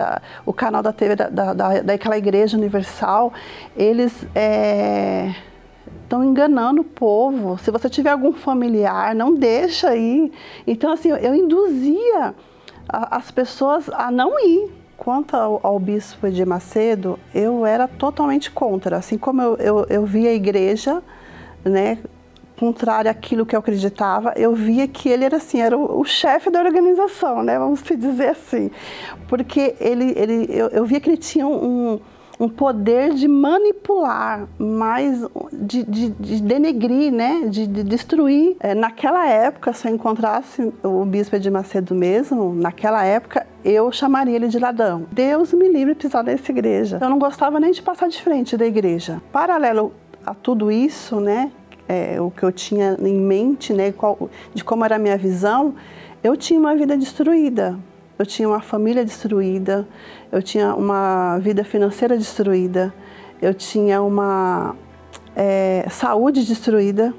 o 0.45 0.53
canal 0.53 0.81
da 0.81 0.93
TV 0.93 1.15
da, 1.15 1.29
da, 1.29 1.81
daquela 1.81 2.17
igreja 2.17 2.57
universal, 2.57 3.33
eles 3.75 4.13
estão 6.03 6.21
é, 6.21 6.25
enganando 6.25 6.81
o 6.81 6.85
povo. 6.85 7.57
Se 7.57 7.71
você 7.71 7.89
tiver 7.89 8.11
algum 8.11 8.33
familiar, 8.33 9.13
não 9.15 9.35
deixa 9.35 9.89
aí. 9.89 10.31
Então, 10.65 10.91
assim, 10.91 11.09
eu 11.09 11.35
induzia 11.35 12.33
a, 12.87 13.17
as 13.17 13.31
pessoas 13.31 13.89
a 13.89 14.11
não 14.11 14.39
ir. 14.39 14.81
Quanto 14.97 15.35
ao, 15.35 15.59
ao 15.63 15.79
bispo 15.79 16.29
de 16.29 16.45
Macedo, 16.45 17.17
eu 17.33 17.65
era 17.65 17.87
totalmente 17.87 18.51
contra. 18.51 18.97
Assim 18.97 19.17
como 19.17 19.41
eu, 19.41 19.55
eu, 19.55 19.85
eu 19.89 20.05
via 20.05 20.29
a 20.29 20.33
igreja, 20.33 21.01
né, 21.65 21.97
contrário 22.61 23.09
àquilo 23.09 23.43
que 23.43 23.55
eu 23.55 23.59
acreditava, 23.59 24.33
eu 24.37 24.53
via 24.53 24.87
que 24.87 25.09
ele 25.09 25.25
era 25.25 25.37
assim, 25.37 25.59
era 25.59 25.75
o, 25.75 25.99
o 25.99 26.05
chefe 26.05 26.51
da 26.51 26.61
organização, 26.61 27.41
né? 27.41 27.57
Vamos 27.57 27.81
dizer 27.81 28.29
assim, 28.29 28.69
porque 29.27 29.73
ele, 29.79 30.13
ele, 30.15 30.45
eu, 30.47 30.67
eu 30.67 30.85
via 30.85 30.99
que 30.99 31.09
ele 31.09 31.17
tinha 31.17 31.47
um, 31.47 31.99
um 32.39 32.47
poder 32.47 33.15
de 33.15 33.27
manipular, 33.27 34.47
mais 34.59 35.25
de, 35.51 35.83
de, 35.83 36.09
de 36.11 36.41
denegrir, 36.43 37.11
né? 37.11 37.47
de, 37.47 37.65
de 37.65 37.83
destruir. 37.83 38.55
É, 38.59 38.75
naquela 38.75 39.27
época, 39.27 39.73
se 39.73 39.87
eu 39.87 39.95
encontrasse 39.95 40.71
o 40.83 41.03
bispo 41.03 41.39
de 41.39 41.49
Macedo 41.49 41.95
mesmo, 41.95 42.53
naquela 42.53 43.03
época, 43.03 43.47
eu 43.65 43.91
chamaria 43.91 44.35
ele 44.35 44.49
de 44.49 44.59
ladrão. 44.59 45.07
Deus 45.11 45.51
me 45.51 45.67
livre 45.67 45.95
de 45.95 45.99
pisar 45.99 46.23
nessa 46.23 46.51
igreja. 46.51 46.99
Eu 47.01 47.09
não 47.09 47.17
gostava 47.17 47.59
nem 47.59 47.71
de 47.71 47.81
passar 47.81 48.07
de 48.07 48.21
frente 48.21 48.55
da 48.55 48.67
igreja. 48.67 49.19
Paralelo 49.31 49.91
a 50.23 50.35
tudo 50.35 50.71
isso, 50.71 51.19
né? 51.19 51.51
É, 51.91 52.21
o 52.21 52.31
que 52.31 52.43
eu 52.43 52.51
tinha 52.51 52.97
em 52.99 53.19
mente, 53.19 53.73
né, 53.73 53.91
qual, 53.91 54.29
de 54.53 54.63
como 54.63 54.85
era 54.85 54.95
a 54.95 54.99
minha 54.99 55.17
visão, 55.17 55.75
eu 56.23 56.37
tinha 56.37 56.59
uma 56.59 56.75
vida 56.75 56.95
destruída. 56.95 57.77
Eu 58.17 58.25
tinha 58.25 58.47
uma 58.47 58.61
família 58.61 59.03
destruída, 59.03 59.87
eu 60.31 60.43
tinha 60.43 60.75
uma 60.75 61.39
vida 61.39 61.63
financeira 61.63 62.15
destruída, 62.15 62.93
eu 63.41 63.51
tinha 63.51 63.99
uma 63.99 64.75
é, 65.35 65.87
saúde 65.89 66.45
destruída, 66.45 67.15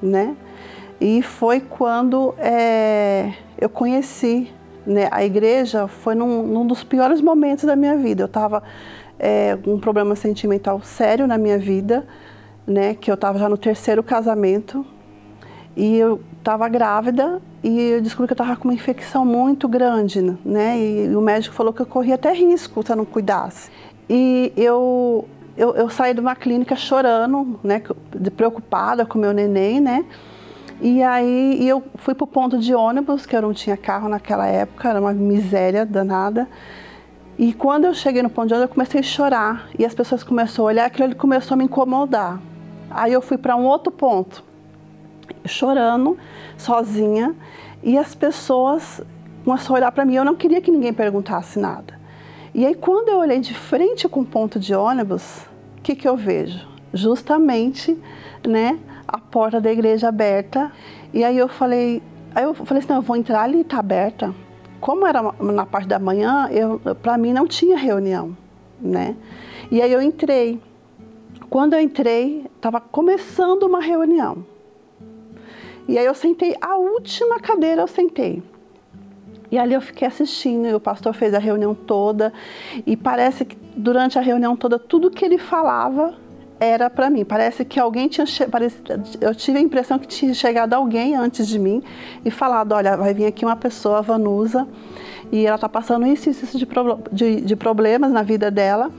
né? 0.00 0.36
E 1.00 1.22
foi 1.22 1.58
quando 1.58 2.36
é, 2.38 3.32
eu 3.60 3.68
conheci 3.68 4.52
né, 4.86 5.08
a 5.10 5.24
igreja, 5.24 5.88
foi 5.88 6.14
num, 6.14 6.44
num, 6.46 6.64
dos 6.64 6.84
piores 6.84 7.20
momentos 7.20 7.64
da 7.64 7.74
minha 7.74 7.96
vida. 7.96 8.22
Eu 8.22 8.26
estava 8.26 8.62
é, 9.18 9.56
com 9.56 9.74
um 9.74 9.80
problema 9.80 10.14
sentimental 10.14 10.80
sério 10.82 11.26
na 11.26 11.36
minha 11.36 11.58
vida, 11.58 12.06
né, 12.68 12.94
que 12.94 13.10
eu 13.10 13.14
estava 13.14 13.38
já 13.38 13.48
no 13.48 13.56
terceiro 13.56 14.02
casamento 14.02 14.84
e 15.74 15.96
eu 15.96 16.20
estava 16.38 16.68
grávida 16.68 17.40
e 17.64 17.80
eu 17.90 18.02
descobri 18.02 18.26
que 18.26 18.32
eu 18.32 18.44
estava 18.44 18.56
com 18.56 18.68
uma 18.68 18.74
infecção 18.74 19.24
muito 19.24 19.66
grande, 19.66 20.20
né, 20.44 20.78
e, 20.78 21.16
o 21.16 21.20
médico 21.20 21.54
falou 21.54 21.72
que 21.72 21.80
eu 21.80 21.86
corria 21.86 22.16
até 22.16 22.32
risco 22.32 22.84
se 22.84 22.92
eu 22.92 22.96
não 22.96 23.04
cuidasse. 23.04 23.70
E 24.08 24.52
eu, 24.56 25.26
eu, 25.56 25.74
eu 25.74 25.88
saí 25.88 26.14
de 26.14 26.20
uma 26.20 26.36
clínica 26.36 26.76
chorando, 26.76 27.58
né, 27.64 27.82
preocupada 28.36 29.06
com 29.06 29.18
meu 29.18 29.32
neném, 29.32 29.80
né, 29.80 30.04
e 30.80 31.02
aí 31.02 31.66
eu 31.66 31.82
fui 31.96 32.14
para 32.14 32.24
o 32.24 32.26
ponto 32.26 32.58
de 32.58 32.72
ônibus, 32.74 33.26
que 33.26 33.34
eu 33.34 33.42
não 33.42 33.52
tinha 33.52 33.76
carro 33.76 34.08
naquela 34.08 34.46
época, 34.46 34.88
era 34.88 35.00
uma 35.00 35.12
miséria 35.12 35.84
danada. 35.84 36.48
E 37.36 37.52
quando 37.52 37.84
eu 37.84 37.94
cheguei 37.94 38.22
no 38.22 38.30
ponto 38.30 38.48
de 38.48 38.54
ônibus, 38.54 38.70
eu 38.70 38.74
comecei 38.74 39.00
a 39.00 39.02
chorar. 39.02 39.68
E 39.76 39.84
as 39.84 39.92
pessoas 39.92 40.22
começaram 40.22 40.64
a 40.64 40.66
olhar, 40.68 40.86
aquilo 40.86 41.16
começou 41.16 41.54
a 41.54 41.58
me 41.58 41.64
incomodar. 41.64 42.40
Aí 42.90 43.12
eu 43.12 43.20
fui 43.20 43.36
para 43.36 43.56
um 43.56 43.64
outro 43.66 43.92
ponto, 43.92 44.42
chorando, 45.44 46.18
sozinha, 46.56 47.34
e 47.82 47.96
as 47.96 48.14
pessoas 48.14 49.00
começaram 49.44 49.74
a 49.74 49.78
olhar 49.78 49.92
para 49.92 50.04
mim. 50.04 50.14
Eu 50.14 50.24
não 50.24 50.34
queria 50.34 50.60
que 50.60 50.70
ninguém 50.70 50.92
perguntasse 50.92 51.58
nada. 51.58 51.98
E 52.54 52.66
aí, 52.66 52.74
quando 52.74 53.08
eu 53.08 53.18
olhei 53.18 53.40
de 53.40 53.54
frente 53.54 54.08
com 54.08 54.20
o 54.20 54.24
ponto 54.24 54.58
de 54.58 54.74
ônibus, 54.74 55.46
o 55.78 55.82
que, 55.82 55.94
que 55.94 56.08
eu 56.08 56.16
vejo? 56.16 56.66
Justamente, 56.92 57.96
né, 58.46 58.78
a 59.06 59.18
porta 59.18 59.60
da 59.60 59.70
igreja 59.70 60.08
aberta. 60.08 60.72
E 61.12 61.24
aí 61.24 61.36
eu 61.38 61.48
falei, 61.48 62.02
aí 62.34 62.44
eu 62.44 62.54
falei 62.54 62.82
assim, 62.82 62.88
não, 62.88 62.96
eu 62.96 63.02
vou 63.02 63.16
entrar 63.16 63.42
ali, 63.42 63.60
está 63.60 63.78
aberta. 63.78 64.34
Como 64.80 65.06
era 65.06 65.22
na 65.40 65.66
parte 65.66 65.88
da 65.88 65.98
manhã, 65.98 66.48
para 67.02 67.18
mim 67.18 67.32
não 67.32 67.46
tinha 67.46 67.76
reunião, 67.76 68.36
né? 68.80 69.16
E 69.70 69.82
aí 69.82 69.92
eu 69.92 70.00
entrei. 70.00 70.60
Quando 71.50 71.74
eu 71.74 71.80
entrei, 71.80 72.44
estava 72.56 72.80
começando 72.80 73.62
uma 73.62 73.80
reunião. 73.80 74.44
E 75.88 75.96
aí 75.96 76.04
eu 76.04 76.14
sentei, 76.14 76.54
a 76.60 76.76
última 76.76 77.40
cadeira 77.40 77.82
eu 77.82 77.86
sentei. 77.86 78.42
E 79.50 79.58
ali 79.58 79.72
eu 79.72 79.80
fiquei 79.80 80.06
assistindo, 80.06 80.66
e 80.66 80.74
o 80.74 80.80
pastor 80.80 81.14
fez 81.14 81.32
a 81.32 81.38
reunião 81.38 81.74
toda, 81.74 82.34
e 82.86 82.94
parece 82.94 83.46
que 83.46 83.56
durante 83.74 84.18
a 84.18 84.20
reunião 84.20 84.54
toda, 84.54 84.78
tudo 84.78 85.10
que 85.10 85.24
ele 85.24 85.38
falava 85.38 86.14
era 86.60 86.90
para 86.90 87.08
mim. 87.08 87.24
Parece 87.24 87.64
que 87.64 87.80
alguém 87.80 88.08
tinha. 88.08 88.26
Parece, 88.50 88.76
eu 89.18 89.34
tive 89.34 89.58
a 89.58 89.60
impressão 89.62 89.98
que 89.98 90.06
tinha 90.06 90.34
chegado 90.34 90.74
alguém 90.74 91.16
antes 91.16 91.48
de 91.48 91.58
mim 91.58 91.82
e 92.22 92.30
falado: 92.30 92.72
olha, 92.72 92.94
vai 92.94 93.14
vir 93.14 93.24
aqui 93.24 93.46
uma 93.46 93.56
pessoa, 93.56 94.02
Vanusa, 94.02 94.68
e 95.32 95.46
ela 95.46 95.54
está 95.54 95.68
passando 95.68 96.06
isso 96.06 96.28
e 96.28 96.32
isso, 96.32 96.44
isso 96.44 96.58
de, 96.58 96.66
de, 97.10 97.40
de 97.40 97.56
problemas 97.56 98.12
na 98.12 98.22
vida 98.22 98.50
dela 98.50 98.90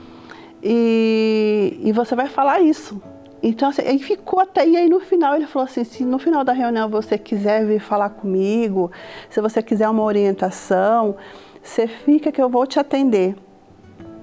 e, 0.62 1.80
e 1.82 1.92
você 1.92 2.14
vai 2.14 2.26
falar 2.26 2.60
isso. 2.60 3.00
Então, 3.42 3.70
assim, 3.70 3.82
ele 3.82 3.98
ficou 3.98 4.40
até. 4.40 4.66
E 4.66 4.76
aí, 4.76 4.88
no 4.88 5.00
final, 5.00 5.34
ele 5.34 5.46
falou 5.46 5.66
assim: 5.66 5.84
se 5.84 6.04
no 6.04 6.18
final 6.18 6.44
da 6.44 6.52
reunião 6.52 6.88
você 6.88 7.16
quiser 7.16 7.64
vir 7.66 7.80
falar 7.80 8.10
comigo, 8.10 8.90
se 9.30 9.40
você 9.40 9.62
quiser 9.62 9.88
uma 9.88 10.02
orientação, 10.02 11.16
você 11.62 11.86
fica 11.86 12.30
que 12.30 12.40
eu 12.40 12.48
vou 12.48 12.66
te 12.66 12.78
atender. 12.78 13.34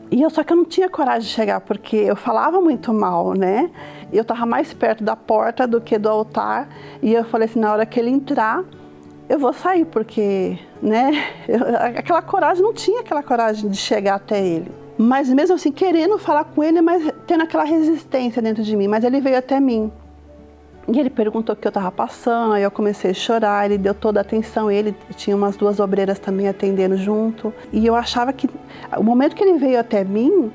E 0.10 0.22
eu 0.22 0.30
só 0.30 0.44
que 0.44 0.54
eu 0.54 0.58
não 0.58 0.66
tinha 0.66 0.88
coragem 0.88 1.28
de 1.28 1.34
chegar, 1.34 1.60
porque 1.62 1.98
eu 1.98 2.16
falava 2.16 2.62
muito 2.62 2.94
mal, 2.94 3.34
né? 3.34 3.70
Eu 4.14 4.22
estava 4.22 4.46
mais 4.46 4.74
perto 4.74 5.04
da 5.04 5.16
porta 5.16 5.68
do 5.68 5.82
que 5.82 5.98
do 5.98 6.08
altar. 6.08 6.70
E 7.02 7.14
eu 7.14 7.26
falei 7.26 7.48
assim: 7.48 7.60
na 7.60 7.72
hora 7.72 7.86
que 7.86 8.00
ele 8.00 8.12
entrar, 8.12 8.64
eu 9.28 9.40
vou 9.40 9.52
sair, 9.52 9.86
porque, 9.86 10.60
né? 10.82 11.12
Eu, 11.50 11.60
aquela 11.98 12.22
coragem, 12.22 12.62
não 12.62 12.74
tinha 12.74 13.02
aquela 13.02 13.24
coragem 13.24 13.70
de 13.70 13.78
chegar 13.78 14.16
até 14.16 14.46
ele 14.46 14.87
mas 14.98 15.30
mesmo 15.30 15.56
assim 15.56 15.72
querendo 15.72 16.18
falar 16.18 16.46
com 16.46 16.64
ele, 16.64 16.82
mas 16.82 17.12
tendo 17.26 17.44
aquela 17.44 17.64
resistência 17.64 18.42
dentro 18.42 18.64
de 18.64 18.76
mim. 18.76 18.88
Mas 18.88 19.04
ele 19.04 19.22
veio 19.22 19.38
até 19.38 19.60
mim 19.60 19.92
e 20.88 20.98
ele 20.98 21.10
perguntou 21.10 21.54
o 21.54 21.56
que 21.58 21.68
eu 21.68 21.70
estava 21.70 21.92
passando, 21.92 22.54
aí 22.54 22.64
eu 22.64 22.72
comecei 22.72 23.12
a 23.12 23.14
chorar, 23.14 23.66
ele 23.66 23.78
deu 23.78 23.94
toda 23.94 24.20
a 24.20 24.22
atenção, 24.22 24.72
ele 24.72 24.96
tinha 25.18 25.36
umas 25.36 25.58
duas 25.58 25.82
obreiras 25.82 26.18
também 26.18 26.48
atendendo 26.48 26.96
junto. 26.96 27.54
E 27.74 27.86
eu 27.86 27.94
achava 27.94 28.32
que 28.32 28.50
o 28.98 29.04
momento 29.04 29.36
que 29.36 29.44
ele 29.44 29.58
veio 29.58 29.78
até 29.78 30.06
mim, 30.06 30.50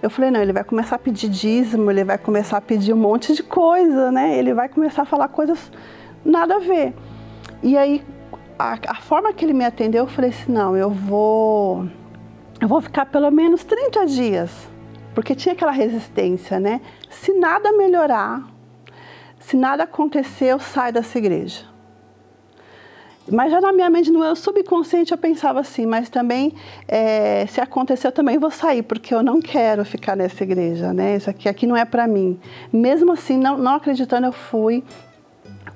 eu 0.00 0.08
falei, 0.08 0.30
não, 0.30 0.40
ele 0.40 0.52
vai 0.52 0.62
começar 0.62 0.94
a 0.94 0.98
pedir 0.98 1.28
dízimo, 1.28 1.90
ele 1.90 2.04
vai 2.04 2.16
começar 2.16 2.58
a 2.58 2.60
pedir 2.60 2.92
um 2.92 2.98
monte 2.98 3.34
de 3.34 3.42
coisa, 3.42 4.12
né? 4.12 4.38
Ele 4.38 4.54
vai 4.54 4.68
começar 4.68 5.02
a 5.02 5.04
falar 5.04 5.26
coisas 5.26 5.72
nada 6.24 6.54
a 6.54 6.60
ver. 6.60 6.94
E 7.60 7.76
aí, 7.76 8.04
a, 8.56 8.78
a 8.86 8.94
forma 8.94 9.32
que 9.32 9.44
ele 9.44 9.52
me 9.52 9.64
atendeu, 9.64 10.04
eu 10.04 10.08
falei 10.08 10.30
assim, 10.30 10.52
não, 10.52 10.76
eu 10.76 10.88
vou 10.88 11.88
eu 12.60 12.66
vou 12.68 12.80
ficar 12.80 13.06
pelo 13.06 13.30
menos 13.30 13.64
30 13.64 14.06
dias, 14.06 14.50
porque 15.14 15.34
tinha 15.34 15.52
aquela 15.52 15.72
resistência, 15.72 16.58
né? 16.58 16.80
Se 17.10 17.32
nada 17.32 17.72
melhorar, 17.72 18.42
se 19.38 19.56
nada 19.56 19.84
acontecer, 19.84 20.46
eu 20.46 20.58
saio 20.58 20.92
dessa 20.92 21.18
igreja. 21.18 21.64
Mas 23.30 23.52
já 23.52 23.60
na 23.60 23.72
minha 23.72 23.90
mente, 23.90 24.10
no 24.10 24.20
meu 24.20 24.34
subconsciente, 24.34 25.12
eu 25.12 25.18
pensava 25.18 25.60
assim, 25.60 25.84
mas 25.84 26.08
também, 26.08 26.54
é, 26.86 27.44
se 27.46 27.60
acontecer, 27.60 28.06
eu 28.06 28.12
também 28.12 28.38
vou 28.38 28.50
sair, 28.50 28.82
porque 28.82 29.14
eu 29.14 29.22
não 29.22 29.40
quero 29.40 29.84
ficar 29.84 30.16
nessa 30.16 30.42
igreja, 30.42 30.94
né? 30.94 31.16
Isso 31.16 31.28
aqui, 31.28 31.48
aqui 31.48 31.66
não 31.66 31.76
é 31.76 31.84
para 31.84 32.06
mim. 32.06 32.40
Mesmo 32.72 33.12
assim, 33.12 33.36
não, 33.36 33.58
não 33.58 33.74
acreditando, 33.74 34.26
eu 34.26 34.32
fui, 34.32 34.82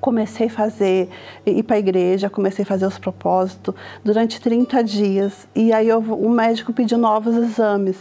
comecei 0.03 0.47
a 0.47 0.49
fazer, 0.49 1.09
ir 1.45 1.63
para 1.63 1.77
a 1.77 1.79
igreja, 1.79 2.29
comecei 2.29 2.63
a 2.63 2.65
fazer 2.65 2.85
os 2.85 2.99
propósitos 2.99 3.73
durante 4.03 4.41
30 4.41 4.83
dias. 4.83 5.47
E 5.55 5.71
aí 5.71 5.87
eu, 5.87 5.99
o 5.99 6.29
médico 6.29 6.73
pediu 6.73 6.97
novos 6.97 7.37
exames. 7.37 7.97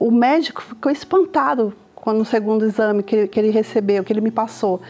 O 0.00 0.10
médico 0.10 0.62
ficou 0.62 0.90
espantado 0.90 1.74
quando 1.94 2.20
no 2.20 2.24
segundo 2.24 2.64
exame 2.64 3.02
que 3.02 3.14
ele, 3.14 3.28
que 3.28 3.38
ele 3.38 3.50
recebeu, 3.50 4.02
que 4.02 4.10
ele 4.10 4.22
me 4.22 4.30
passou, 4.30 4.80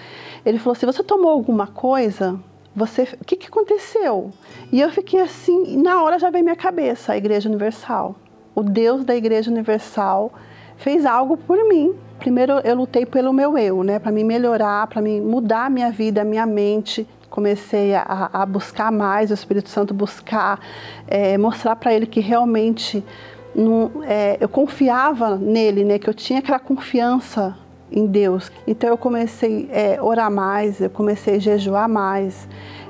ele 0.47 0.57
falou 0.57 0.77
assim: 0.77 0.87
Você 0.87 1.03
tomou 1.03 1.33
alguma 1.33 1.67
coisa? 1.67 2.39
Você, 2.77 3.09
o 3.21 3.25
que, 3.25 3.35
que 3.35 3.49
aconteceu? 3.49 4.31
E 4.71 4.81
eu 4.81 4.89
fiquei 4.93 5.21
assim, 5.21 5.65
e 5.75 5.77
na 5.77 6.01
hora 6.01 6.17
já 6.17 6.31
veio 6.31 6.45
minha 6.45 6.57
cabeça 6.57 7.13
a 7.13 7.17
Igreja 7.17 7.49
Universal. 7.49 8.15
O 8.55 8.63
Deus 8.63 9.05
da 9.05 9.17
Igreja 9.17 9.51
Universal 9.51 10.33
fez 10.77 11.05
algo 11.05 11.37
por 11.37 11.59
mim. 11.69 11.93
Primeiro 12.23 12.61
eu 12.63 12.77
lutei 12.77 13.05
pelo 13.05 13.33
meu 13.33 13.59
eu, 13.59 13.83
né, 13.83 13.99
para 13.99 14.13
me 14.13 14.23
melhorar, 14.23 14.87
para 14.87 15.03
me 15.03 15.21
mudar 15.21 15.67
a 15.67 15.71
minha 15.71 15.91
vida, 15.91 16.23
a 16.23 16.25
minha 16.25 16.47
mente. 16.47 17.05
Comecei 17.29 17.97
a, 17.97 18.31
a 18.33 18.47
buscar 18.47 18.93
mais 18.93 19.33
o 19.33 19.35
Espírito 19.35 19.69
Santo, 19.69 19.93
buscar 19.93 20.61
é, 21.09 21.37
mostrar 21.37 21.75
para 21.75 21.93
ele 21.93 22.07
que 22.07 22.21
realmente 22.21 23.05
não, 23.53 24.05
é, 24.05 24.37
eu 24.41 24.49
confiava 24.49 25.35
nele, 25.35 25.83
né, 25.83 25.99
que 25.99 26.09
eu 26.09 26.15
tinha 26.15 26.39
aquela 26.39 26.61
confiança 26.61 27.57
em 27.91 28.07
Deus. 28.07 28.53
Então 28.69 28.89
eu 28.89 28.97
comecei 28.97 29.69
a 29.73 29.77
é, 29.77 30.01
orar 30.01 30.31
mais, 30.31 30.81
eu 30.81 30.91
comecei 30.91 31.35
a 31.35 31.39
jejuar 31.41 31.89
mais, 31.89 32.47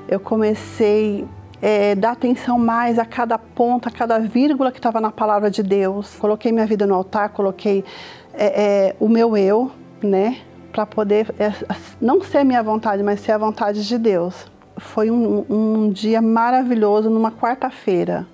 eu 0.07 0.19
comecei 0.19 1.25
é, 1.59 1.95
dar 1.95 2.11
atenção 2.11 2.59
mais 2.59 2.99
a 2.99 3.05
cada 3.05 3.39
ponto, 3.39 3.87
a 3.87 3.91
cada 3.91 4.19
vírgula 4.19 4.71
que 4.71 4.77
estava 4.77 5.01
na 5.01 5.09
palavra 5.09 5.49
de 5.49 5.63
Deus. 5.63 6.13
Coloquei 6.17 6.51
minha 6.51 6.67
vida 6.67 6.85
no 6.85 6.93
altar, 6.93 7.29
coloquei 7.29 7.85
é, 8.33 8.45
é, 8.45 8.95
o 8.99 9.07
meu 9.07 9.37
eu, 9.37 9.71
né, 10.01 10.41
para 10.71 10.85
poder 10.85 11.33
é, 11.39 11.53
não 12.01 12.21
ser 12.21 12.43
minha 12.43 12.63
vontade, 12.63 13.03
mas 13.03 13.19
ser 13.19 13.33
a 13.33 13.37
vontade 13.37 13.87
de 13.87 13.97
Deus. 13.97 14.51
Foi 14.77 15.11
um, 15.11 15.45
um 15.49 15.89
dia 15.89 16.21
maravilhoso, 16.21 17.09
numa 17.09 17.31
quarta-feira, 17.31 18.25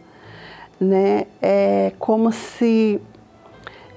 né? 0.79 1.25
É 1.41 1.91
como 1.99 2.31
se 2.31 3.01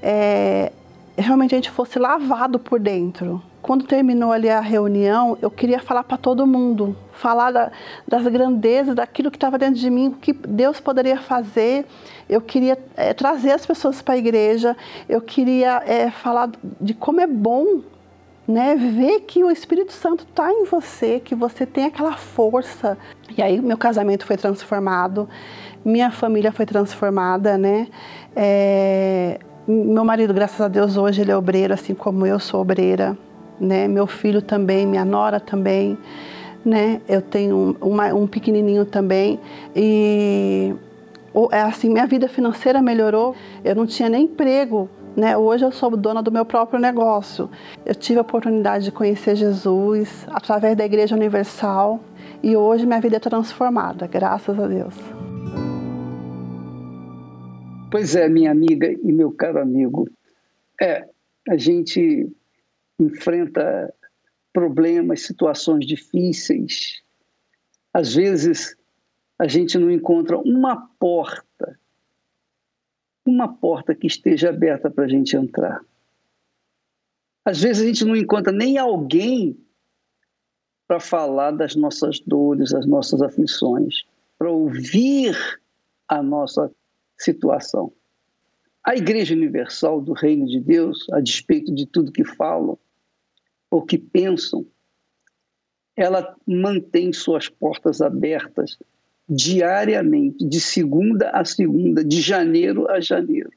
é, 0.02 0.72
realmente 1.16 1.54
a 1.54 1.58
gente 1.58 1.70
fosse 1.70 1.98
lavado 2.00 2.58
por 2.58 2.80
dentro. 2.80 3.40
Quando 3.62 3.86
terminou 3.86 4.32
ali 4.32 4.50
a 4.50 4.60
reunião, 4.60 5.38
eu 5.40 5.48
queria 5.48 5.78
falar 5.78 6.02
para 6.02 6.16
todo 6.16 6.44
mundo, 6.44 6.96
falar 7.12 7.52
da, 7.52 7.70
das 8.08 8.26
grandezas, 8.26 8.96
daquilo 8.96 9.30
que 9.30 9.36
estava 9.36 9.56
dentro 9.56 9.76
de 9.80 9.88
mim, 9.88 10.08
o 10.08 10.12
que 10.12 10.32
Deus 10.32 10.80
poderia 10.80 11.16
fazer. 11.18 11.86
Eu 12.28 12.40
queria 12.40 12.76
é, 12.96 13.14
trazer 13.14 13.52
as 13.52 13.64
pessoas 13.64 14.02
para 14.02 14.14
a 14.14 14.16
igreja, 14.18 14.76
eu 15.08 15.20
queria 15.20 15.80
é, 15.86 16.10
falar 16.10 16.50
de 16.80 16.92
como 16.92 17.20
é 17.20 17.26
bom 17.26 17.82
né, 18.48 18.74
ver 18.74 19.20
que 19.20 19.44
o 19.44 19.50
Espírito 19.50 19.92
Santo 19.92 20.26
está 20.28 20.50
em 20.50 20.64
você, 20.64 21.20
que 21.20 21.34
você 21.34 21.64
tem 21.64 21.84
aquela 21.84 22.16
força. 22.16 22.98
E 23.36 23.40
aí 23.40 23.60
meu 23.60 23.78
casamento 23.78 24.26
foi 24.26 24.36
transformado, 24.36 25.28
minha 25.84 26.10
família 26.10 26.50
foi 26.50 26.66
transformada, 26.66 27.56
né? 27.56 27.86
É, 28.34 29.38
meu 29.68 30.04
marido, 30.04 30.34
graças 30.34 30.60
a 30.60 30.66
Deus, 30.66 30.96
hoje 30.96 31.20
ele 31.20 31.30
é 31.30 31.36
obreiro, 31.36 31.72
assim 31.72 31.94
como 31.94 32.26
eu 32.26 32.40
sou 32.40 32.60
obreira, 32.60 33.16
né? 33.60 33.88
Meu 33.88 34.06
filho 34.06 34.42
também, 34.42 34.86
minha 34.86 35.04
nora 35.04 35.40
também, 35.40 35.96
né? 36.64 37.00
Eu 37.08 37.20
tenho 37.20 37.76
um, 37.80 38.22
um 38.22 38.26
pequenininho 38.26 38.84
também 38.84 39.38
e 39.74 40.74
é 41.50 41.60
assim 41.60 41.88
minha 41.88 42.06
vida 42.06 42.28
financeira 42.28 42.82
melhorou. 42.82 43.34
Eu 43.64 43.74
não 43.74 43.86
tinha 43.86 44.08
nem 44.08 44.24
emprego, 44.24 44.88
né? 45.16 45.36
Hoje 45.36 45.64
eu 45.64 45.72
sou 45.72 45.96
dona 45.96 46.22
do 46.22 46.30
meu 46.30 46.44
próprio 46.44 46.78
negócio. 46.78 47.50
Eu 47.84 47.94
tive 47.94 48.18
a 48.18 48.22
oportunidade 48.22 48.84
de 48.84 48.92
conhecer 48.92 49.36
Jesus 49.36 50.26
através 50.30 50.76
da 50.76 50.84
Igreja 50.84 51.14
Universal 51.14 52.00
e 52.42 52.56
hoje 52.56 52.86
minha 52.86 53.00
vida 53.00 53.16
é 53.16 53.20
transformada, 53.20 54.06
graças 54.06 54.58
a 54.58 54.66
Deus. 54.66 54.94
Pois 57.90 58.16
é, 58.16 58.28
minha 58.28 58.50
amiga 58.50 58.90
e 58.90 59.12
meu 59.12 59.30
caro 59.30 59.60
amigo. 59.60 60.08
É, 60.80 61.06
a 61.48 61.56
gente 61.56 62.26
enfrenta 63.04 63.92
problemas, 64.52 65.22
situações 65.22 65.86
difíceis. 65.86 67.02
Às 67.92 68.14
vezes 68.14 68.76
a 69.38 69.48
gente 69.48 69.78
não 69.78 69.90
encontra 69.90 70.38
uma 70.38 70.76
porta, 70.98 71.78
uma 73.26 73.48
porta 73.48 73.94
que 73.94 74.06
esteja 74.06 74.50
aberta 74.50 74.90
para 74.90 75.04
a 75.04 75.08
gente 75.08 75.36
entrar. 75.36 75.84
Às 77.44 77.60
vezes 77.60 77.82
a 77.82 77.86
gente 77.86 78.04
não 78.04 78.14
encontra 78.14 78.52
nem 78.52 78.78
alguém 78.78 79.58
para 80.86 81.00
falar 81.00 81.52
das 81.52 81.74
nossas 81.74 82.20
dores, 82.20 82.70
das 82.70 82.86
nossas 82.86 83.22
aflições, 83.22 84.04
para 84.38 84.50
ouvir 84.50 85.36
a 86.06 86.22
nossa 86.22 86.70
situação. 87.18 87.92
A 88.84 88.94
Igreja 88.94 89.34
Universal 89.34 90.00
do 90.00 90.12
Reino 90.12 90.46
de 90.46 90.60
Deus, 90.60 91.06
a 91.12 91.20
despeito 91.20 91.74
de 91.74 91.86
tudo 91.86 92.12
que 92.12 92.24
falam 92.24 92.78
ou 93.72 93.80
que 93.80 93.96
pensam, 93.96 94.66
ela 95.96 96.36
mantém 96.46 97.10
suas 97.10 97.48
portas 97.48 98.02
abertas 98.02 98.78
diariamente, 99.26 100.46
de 100.46 100.60
segunda 100.60 101.30
a 101.30 101.42
segunda, 101.42 102.04
de 102.04 102.20
janeiro 102.20 102.86
a 102.90 103.00
janeiro. 103.00 103.50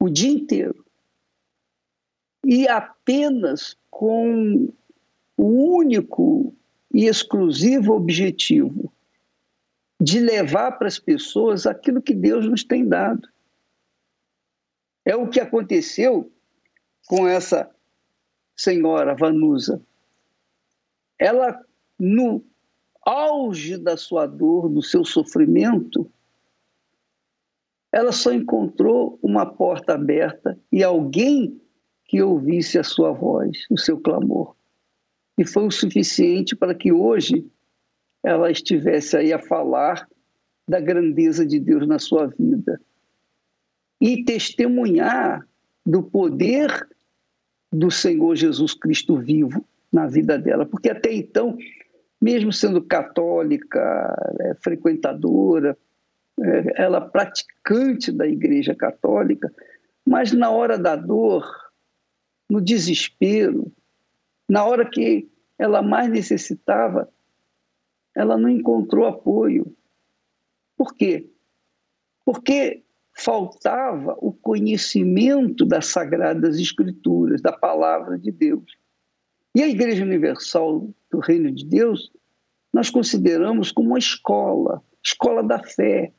O 0.00 0.10
dia 0.10 0.32
inteiro. 0.32 0.84
E 2.44 2.66
apenas 2.66 3.76
com 3.88 4.74
o 5.36 5.76
único 5.76 6.52
e 6.92 7.06
exclusivo 7.06 7.92
objetivo 7.92 8.92
de 10.00 10.18
levar 10.18 10.72
para 10.72 10.88
as 10.88 10.98
pessoas 10.98 11.64
aquilo 11.64 12.02
que 12.02 12.12
Deus 12.12 12.44
nos 12.48 12.64
tem 12.64 12.88
dado. 12.88 13.28
É 15.04 15.14
o 15.14 15.28
que 15.28 15.38
aconteceu 15.38 16.32
com 17.06 17.28
essa 17.28 17.71
senhora 18.56 19.14
Vanusa. 19.14 19.82
Ela, 21.18 21.60
no 21.98 22.44
auge 23.04 23.76
da 23.76 23.96
sua 23.96 24.26
dor, 24.26 24.68
do 24.68 24.82
seu 24.82 25.04
sofrimento, 25.04 26.10
ela 27.92 28.12
só 28.12 28.32
encontrou 28.32 29.18
uma 29.22 29.44
porta 29.44 29.94
aberta 29.94 30.58
e 30.70 30.82
alguém 30.82 31.60
que 32.06 32.22
ouvisse 32.22 32.78
a 32.78 32.84
sua 32.84 33.12
voz, 33.12 33.66
o 33.70 33.78
seu 33.78 34.00
clamor. 34.00 34.54
E 35.36 35.46
foi 35.46 35.66
o 35.66 35.70
suficiente 35.70 36.56
para 36.56 36.74
que 36.74 36.92
hoje 36.92 37.46
ela 38.22 38.50
estivesse 38.50 39.16
aí 39.16 39.32
a 39.32 39.38
falar 39.38 40.08
da 40.66 40.80
grandeza 40.80 41.44
de 41.44 41.58
Deus 41.58 41.86
na 41.86 41.98
sua 41.98 42.26
vida 42.26 42.80
e 44.00 44.24
testemunhar 44.24 45.46
do 45.84 46.02
poder 46.02 46.88
do 47.72 47.90
Senhor 47.90 48.36
Jesus 48.36 48.74
Cristo 48.74 49.16
vivo 49.16 49.64
na 49.90 50.06
vida 50.06 50.38
dela, 50.38 50.66
porque 50.66 50.90
até 50.90 51.12
então, 51.12 51.56
mesmo 52.20 52.52
sendo 52.52 52.82
católica, 52.82 54.14
é, 54.40 54.54
frequentadora, 54.56 55.76
é, 56.40 56.82
ela 56.82 57.00
praticante 57.00 58.12
da 58.12 58.26
Igreja 58.26 58.74
Católica, 58.74 59.52
mas 60.04 60.32
na 60.32 60.50
hora 60.50 60.78
da 60.78 60.96
dor, 60.96 61.46
no 62.48 62.60
desespero, 62.60 63.72
na 64.48 64.64
hora 64.64 64.88
que 64.88 65.30
ela 65.58 65.80
mais 65.80 66.10
necessitava, 66.10 67.08
ela 68.14 68.36
não 68.36 68.48
encontrou 68.48 69.06
apoio. 69.06 69.74
Por 70.76 70.94
quê? 70.94 71.30
Porque 72.24 72.81
faltava 73.14 74.16
o 74.18 74.32
conhecimento 74.32 75.64
das 75.64 75.86
sagradas 75.86 76.58
escrituras, 76.58 77.40
da 77.40 77.52
palavra 77.52 78.18
de 78.18 78.30
Deus. 78.30 78.64
E 79.54 79.62
a 79.62 79.68
Igreja 79.68 80.02
Universal 80.02 80.88
do 81.10 81.18
Reino 81.18 81.50
de 81.52 81.64
Deus, 81.64 82.10
nós 82.72 82.88
consideramos 82.88 83.70
como 83.70 83.90
uma 83.90 83.98
escola, 83.98 84.82
escola 85.04 85.42
da 85.42 85.62
fé, 85.62 86.10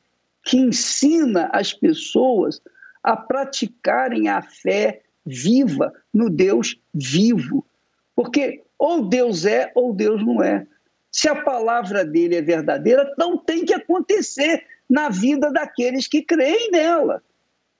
que 0.44 0.56
ensina 0.56 1.50
as 1.52 1.72
pessoas 1.72 2.60
a 3.02 3.16
praticarem 3.16 4.28
a 4.28 4.40
fé 4.40 5.02
viva 5.26 5.92
no 6.12 6.30
Deus 6.30 6.80
vivo. 6.92 7.66
Porque 8.14 8.62
ou 8.78 9.08
Deus 9.08 9.44
é 9.44 9.72
ou 9.74 9.92
Deus 9.92 10.24
não 10.24 10.42
é. 10.42 10.66
Se 11.10 11.28
a 11.28 11.42
palavra 11.42 12.04
dele 12.04 12.36
é 12.36 12.42
verdadeira, 12.42 13.12
não 13.18 13.38
tem 13.38 13.64
que 13.64 13.72
acontecer 13.72 14.64
na 14.88 15.08
vida 15.08 15.50
daqueles 15.50 16.06
que 16.06 16.22
creem 16.22 16.70
nela. 16.70 17.22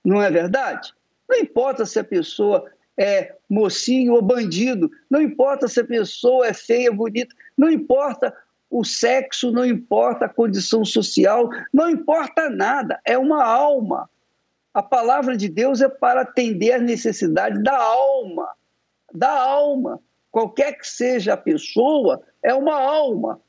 Não 0.05 0.22
é 0.22 0.30
verdade? 0.30 0.92
Não 1.28 1.38
importa 1.38 1.86
se 1.86 1.98
a 1.98 2.05
pessoa 2.05 2.70
é 2.96 3.34
mocinho 3.48 4.14
ou 4.14 4.22
bandido, 4.22 4.90
não 5.11 5.20
importa 5.20 5.66
se 5.66 5.80
a 5.80 5.84
pessoa 5.84 6.46
é 6.46 6.52
feia 6.52 6.90
ou 6.90 6.96
bonita, 6.96 7.34
não 7.57 7.70
importa 7.70 8.34
o 8.70 8.84
sexo, 8.84 9.50
não 9.50 9.64
importa 9.64 10.26
a 10.26 10.28
condição 10.28 10.84
social, 10.84 11.48
não 11.72 11.88
importa 11.88 12.50
nada, 12.50 13.00
é 13.05 13.16
uma 13.16 13.44
alma. 13.44 14.09
A 14.72 14.82
palavra 14.82 15.36
de 15.36 15.48
Deus 15.48 15.80
é 15.80 15.88
para 15.88 16.22
atender 16.22 16.72
às 16.72 16.82
necessidades 16.82 17.62
da 17.62 17.76
alma, 17.76 18.48
da 19.12 19.30
alma. 19.30 20.00
Qualquer 20.30 20.76
que 20.76 20.86
seja 20.86 21.34
a 21.34 21.36
pessoa, 21.36 22.20
é 22.42 22.52
uma 22.52 22.74
alma. 22.74 23.40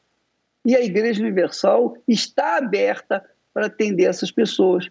E 0.64 0.76
a 0.76 0.82
Igreja 0.82 1.22
Universal 1.22 1.98
está 2.08 2.58
aberta 2.58 3.26
para 3.56 3.68
atender 3.68 4.04
essas 4.04 4.30
pessoas. 4.30 4.90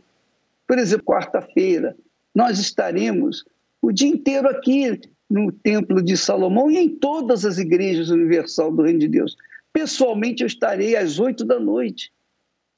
Por 0.66 0.78
exemplo, 0.78 1.04
quarta-feira, 1.04 1.94
nós 2.34 2.58
estaremos 2.58 3.44
o 3.82 3.92
dia 3.92 4.08
inteiro 4.08 4.48
aqui 4.48 4.98
no 5.28 5.52
Templo 5.52 6.02
de 6.02 6.16
Salomão 6.16 6.70
e 6.70 6.78
em 6.78 6.88
todas 6.88 7.44
as 7.44 7.58
igrejas 7.58 8.08
universal 8.08 8.72
do 8.72 8.82
Reino 8.82 9.00
de 9.00 9.08
Deus. 9.08 9.36
Pessoalmente, 9.70 10.42
eu 10.42 10.46
estarei 10.46 10.96
às 10.96 11.18
oito 11.18 11.44
da 11.44 11.60
noite 11.60 12.10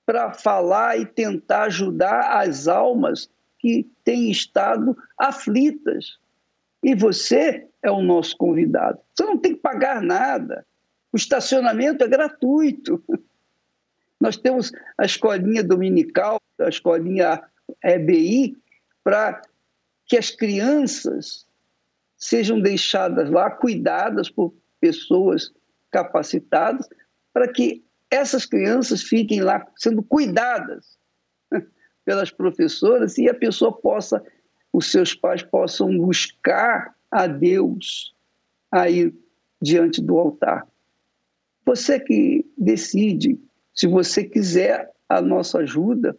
para 0.04 0.32
falar 0.32 0.98
e 0.98 1.06
tentar 1.06 1.64
ajudar 1.64 2.40
as 2.40 2.66
almas 2.66 3.30
que 3.60 3.88
têm 4.02 4.28
estado 4.28 4.96
aflitas. 5.16 6.18
E 6.82 6.96
você 6.96 7.66
é 7.80 7.90
o 7.90 8.02
nosso 8.02 8.36
convidado. 8.36 8.98
Você 9.14 9.24
não 9.24 9.38
tem 9.38 9.54
que 9.54 9.60
pagar 9.60 10.02
nada. 10.02 10.66
O 11.12 11.16
estacionamento 11.16 12.02
é 12.02 12.08
gratuito. 12.08 13.02
Nós 14.20 14.36
temos 14.36 14.72
a 14.98 15.04
escolinha 15.04 15.62
dominical, 15.62 16.40
a 16.58 16.68
escolinha 16.68 17.42
EBI, 17.84 18.56
para 19.04 19.42
que 20.06 20.16
as 20.16 20.30
crianças 20.30 21.46
sejam 22.16 22.60
deixadas 22.60 23.30
lá, 23.30 23.50
cuidadas 23.50 24.30
por 24.30 24.54
pessoas 24.80 25.52
capacitadas, 25.90 26.88
para 27.32 27.52
que 27.52 27.84
essas 28.10 28.46
crianças 28.46 29.02
fiquem 29.02 29.40
lá 29.40 29.66
sendo 29.76 30.02
cuidadas 30.02 30.96
pelas 32.04 32.30
professoras 32.30 33.18
e 33.18 33.28
a 33.28 33.34
pessoa 33.34 33.72
possa, 33.72 34.24
os 34.72 34.90
seus 34.90 35.12
pais 35.12 35.42
possam 35.42 35.96
buscar 35.98 36.94
a 37.10 37.26
Deus 37.26 38.14
aí 38.70 39.12
diante 39.60 40.00
do 40.00 40.18
altar. 40.18 40.66
Você 41.64 41.98
que 41.98 42.46
decide, 42.56 43.38
se 43.76 43.86
você 43.86 44.24
quiser 44.24 44.90
a 45.06 45.20
nossa 45.20 45.58
ajuda, 45.58 46.18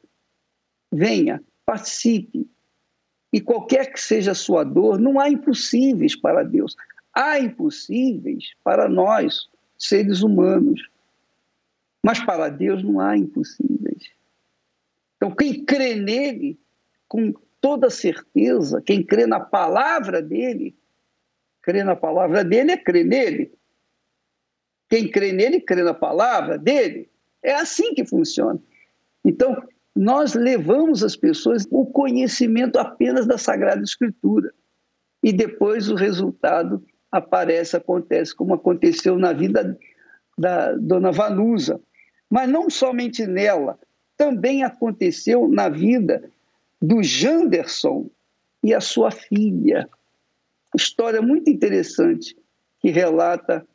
venha, 0.92 1.44
participe. 1.66 2.48
E 3.34 3.42
qualquer 3.42 3.92
que 3.92 4.00
seja 4.00 4.32
a 4.32 4.36
sua 4.36 4.64
dor, 4.64 5.00
não 5.00 5.20
há 5.20 5.28
impossíveis 5.28 6.16
para 6.16 6.44
Deus. 6.44 6.76
Há 7.12 7.40
impossíveis 7.40 8.54
para 8.64 8.88
nós, 8.88 9.50
seres 9.78 10.22
humanos. 10.22 10.88
Mas 12.04 12.24
para 12.24 12.48
Deus 12.48 12.84
não 12.84 13.00
há 13.00 13.18
impossíveis. 13.18 14.12
Então, 15.18 15.32
quem 15.32 15.66
crê 15.66 15.96
nele, 15.96 16.60
com 17.08 17.34
toda 17.60 17.90
certeza, 17.90 18.82
quem 18.84 19.04
crê 19.04 19.26
na 19.26 19.40
palavra 19.40 20.22
dele, 20.22 20.78
crê 21.64 21.84
na 21.84 21.96
palavra 21.96 22.44
dele 22.44 22.72
é 22.72 22.78
crer 22.78 23.04
nele. 23.04 23.52
Quem 24.88 25.10
crê 25.10 25.32
nele, 25.34 25.60
crê 25.60 25.82
na 25.84 25.94
palavra 25.94 26.58
dele. 26.58 27.10
É 27.44 27.54
assim 27.56 27.94
que 27.94 28.06
funciona. 28.06 28.60
Então, 29.24 29.56
nós 29.96 30.34
levamos 30.34 31.04
as 31.04 31.16
pessoas 31.16 31.66
o 31.72 31.86
conhecimento 31.86 32.78
apenas 32.78 33.26
da 33.26 33.38
Sagrada 33.38 33.82
Escritura. 33.82 34.54
E 35.24 35.34
depois 35.34 35.90
o 35.90 35.96
resultado 35.96 36.84
aparece, 37.12 37.76
acontece, 37.76 38.36
como 38.36 38.54
aconteceu 38.54 39.18
na 39.18 39.34
vida 39.34 39.78
da 40.38 40.74
dona 40.74 41.12
Vanusa. 41.12 41.82
Mas 42.30 42.48
não 42.50 42.70
somente 42.70 43.26
nela, 43.26 43.80
também 44.16 44.64
aconteceu 44.64 45.48
na 45.48 45.70
vida 45.70 46.30
do 46.82 47.02
Janderson 47.02 48.10
e 48.64 48.74
a 48.74 48.82
sua 48.82 49.10
filha. 49.10 49.90
História 50.76 51.22
muito 51.22 51.50
interessante 51.50 52.38
que 52.80 52.90
relata 52.90 53.66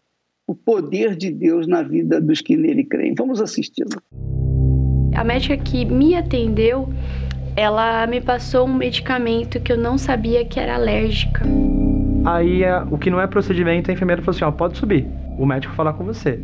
o 0.52 0.54
poder 0.54 1.16
de 1.16 1.30
Deus 1.30 1.66
na 1.66 1.82
vida 1.82 2.20
dos 2.20 2.42
que 2.42 2.56
nele 2.58 2.84
creem. 2.84 3.14
Vamos 3.16 3.40
assisti-la. 3.40 3.96
A 5.14 5.24
médica 5.24 5.56
que 5.56 5.86
me 5.86 6.14
atendeu, 6.14 6.92
ela 7.56 8.06
me 8.06 8.20
passou 8.20 8.66
um 8.66 8.74
medicamento 8.74 9.58
que 9.60 9.72
eu 9.72 9.78
não 9.78 9.96
sabia 9.96 10.44
que 10.44 10.60
era 10.60 10.74
alérgica. 10.74 11.42
Aí 12.26 12.62
o 12.90 12.98
que 12.98 13.10
não 13.10 13.18
é 13.18 13.26
procedimento, 13.26 13.90
a 13.90 13.94
enfermeira 13.94 14.20
falou 14.20 14.36
assim: 14.36 14.44
ó, 14.44 14.50
pode 14.50 14.76
subir, 14.76 15.06
o 15.38 15.46
médico 15.46 15.74
falar 15.74 15.94
com 15.94 16.04
você. 16.04 16.38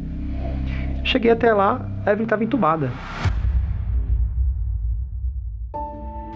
Cheguei 1.04 1.30
até 1.30 1.52
lá, 1.52 1.86
a 2.06 2.10
Evelyn 2.10 2.24
estava 2.24 2.42
entubada. 2.42 2.90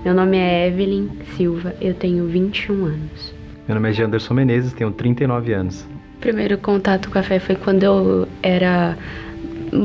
Meu 0.05 0.13
nome 0.13 0.37
é 0.37 0.69
Evelyn 0.69 1.09
Silva, 1.37 1.75
eu 1.81 1.95
tenho 1.95 2.27
21 2.27 2.85
anos. 2.85 3.35
Meu 3.67 3.77
nome 3.77 3.89
é 3.89 3.93
Janderson 3.95 4.35
Menezes, 4.35 4.75
tenho 4.75 4.91
39 4.91 5.55
anos. 5.55 5.92
Primeiro 6.23 6.57
contato 6.57 7.11
com 7.11 7.19
a 7.19 7.23
fé 7.25 7.41
foi 7.41 7.57
quando 7.57 7.83
eu 7.83 8.29
era 8.41 8.97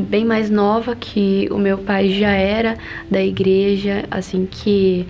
bem 0.08 0.24
mais 0.24 0.52
nova, 0.52 0.96
que 0.96 1.48
o 1.50 1.58
meu 1.58 1.80
pai 1.80 2.10
já 2.10 2.30
era 2.30 2.78
da 3.10 3.20
igreja, 3.20 4.06
assim 4.12 4.46
que 4.46 5.08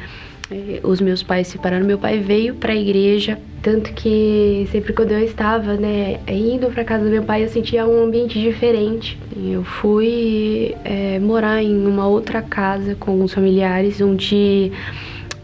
eh, 0.49 0.79
os 0.83 1.01
meus 1.01 1.21
pais 1.21 1.47
se 1.47 1.53
separaram, 1.53 1.85
meu 1.85 1.97
pai 1.97 2.19
veio 2.19 2.55
para 2.55 2.71
a 2.71 2.75
igreja, 2.77 3.37
tanto 3.61 3.91
que 3.91 4.69
sempre 4.71 4.93
quando 4.93 5.11
eu 5.11 5.19
estava, 5.19 5.73
né, 5.73 6.21
indo 6.29 6.67
para 6.71 6.85
casa 6.85 7.03
do 7.03 7.09
meu 7.09 7.23
pai, 7.23 7.43
eu 7.43 7.49
sentia 7.49 7.85
um 7.85 8.05
ambiente 8.05 8.39
diferente. 8.39 9.19
Eu 9.35 9.65
fui 9.65 10.73
é, 10.85 11.19
morar 11.19 11.61
em 11.61 11.85
uma 11.85 12.07
outra 12.07 12.41
casa 12.41 12.95
com 12.95 13.11
alguns 13.11 13.33
familiares, 13.33 13.99
onde 13.99 14.71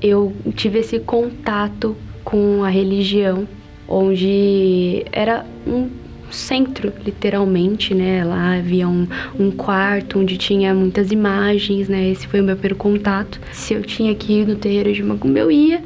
eu 0.01 0.31
tive 0.55 0.79
esse 0.79 0.97
contato 0.99 1.93
com 2.23 2.63
a 2.63 2.69
religião, 2.69 3.45
onde 3.88 5.05
era 5.11 5.45
um 5.65 5.89
centro, 6.34 6.91
literalmente, 7.05 7.93
né? 7.93 8.23
Lá 8.23 8.57
havia 8.57 8.88
um, 8.88 9.07
um 9.39 9.51
quarto 9.51 10.19
onde 10.19 10.38
tinha 10.38 10.73
muitas 10.73 11.11
imagens, 11.11 11.88
né? 11.88 12.09
Esse 12.09 12.27
foi 12.27 12.41
o 12.41 12.43
meu 12.43 12.55
primeiro 12.55 12.75
contato. 12.75 13.39
Se 13.51 13.73
eu 13.73 13.81
tinha 13.81 14.13
que 14.15 14.41
ir 14.41 14.47
no 14.47 14.55
terreiro 14.55 14.91
de 14.91 15.03
Macumba, 15.03 15.39
eu 15.39 15.51
ia. 15.51 15.81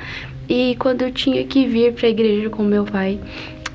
E 0.49 0.75
quando 0.79 1.01
eu 1.01 1.11
tinha 1.11 1.43
que 1.43 1.67
vir 1.67 1.93
para 1.93 2.07
a 2.07 2.09
igreja 2.09 2.49
com 2.49 2.63
meu 2.63 2.85
pai, 2.85 3.19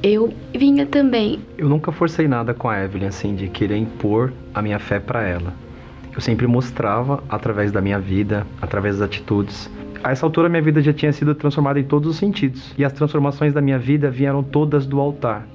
eu 0.02 0.32
vinha 0.54 0.86
também. 0.86 1.40
Eu 1.58 1.68
nunca 1.68 1.92
forcei 1.92 2.26
nada 2.26 2.54
com 2.54 2.68
a 2.68 2.82
Evelyn, 2.82 3.06
assim, 3.06 3.34
de 3.34 3.48
querer 3.48 3.76
impor 3.76 4.32
a 4.54 4.62
minha 4.62 4.78
fé 4.78 4.98
para 4.98 5.22
ela. 5.22 5.52
Eu 6.14 6.20
sempre 6.20 6.46
mostrava 6.46 7.22
através 7.28 7.70
da 7.70 7.80
minha 7.80 7.98
vida, 7.98 8.46
através 8.60 8.98
das 8.98 9.06
atitudes. 9.06 9.70
A 10.04 10.10
essa 10.10 10.26
altura, 10.26 10.48
minha 10.48 10.62
vida 10.62 10.82
já 10.82 10.92
tinha 10.92 11.12
sido 11.12 11.32
transformada 11.32 11.78
em 11.78 11.84
todos 11.84 12.10
os 12.10 12.16
sentidos. 12.16 12.74
E 12.76 12.84
as 12.84 12.92
transformações 12.92 13.52
da 13.52 13.60
minha 13.60 13.78
vida 13.78 14.10
vieram 14.10 14.42
todas 14.42 14.84
do 14.84 14.98
altar. 14.98 15.46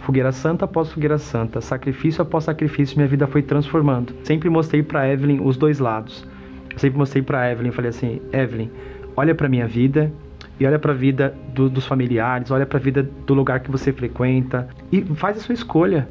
Fogueira 0.00 0.30
santa 0.30 0.64
após 0.64 0.92
fogueira 0.92 1.18
santa, 1.18 1.60
sacrifício 1.60 2.22
após 2.22 2.44
sacrifício, 2.44 2.96
minha 2.96 3.08
vida 3.08 3.26
foi 3.26 3.42
transformando. 3.42 4.14
Sempre 4.22 4.48
mostrei 4.48 4.80
para 4.80 5.10
Evelyn 5.12 5.40
os 5.42 5.56
dois 5.56 5.80
lados. 5.80 6.24
Eu 6.72 6.78
sempre 6.78 6.96
mostrei 6.96 7.22
para 7.22 7.50
Evelyn, 7.50 7.72
falei 7.72 7.88
assim: 7.88 8.20
Evelyn, 8.32 8.70
olha 9.16 9.34
para 9.34 9.48
minha 9.48 9.66
vida 9.66 10.12
e 10.60 10.66
olha 10.66 10.78
para 10.78 10.92
a 10.92 10.94
vida 10.94 11.34
do, 11.52 11.68
dos 11.68 11.84
familiares, 11.84 12.52
olha 12.52 12.64
para 12.64 12.78
a 12.78 12.80
vida 12.80 13.02
do 13.26 13.34
lugar 13.34 13.58
que 13.58 13.70
você 13.70 13.92
frequenta 13.92 14.68
e 14.92 15.02
faz 15.16 15.38
a 15.38 15.40
sua 15.40 15.54
escolha 15.54 16.08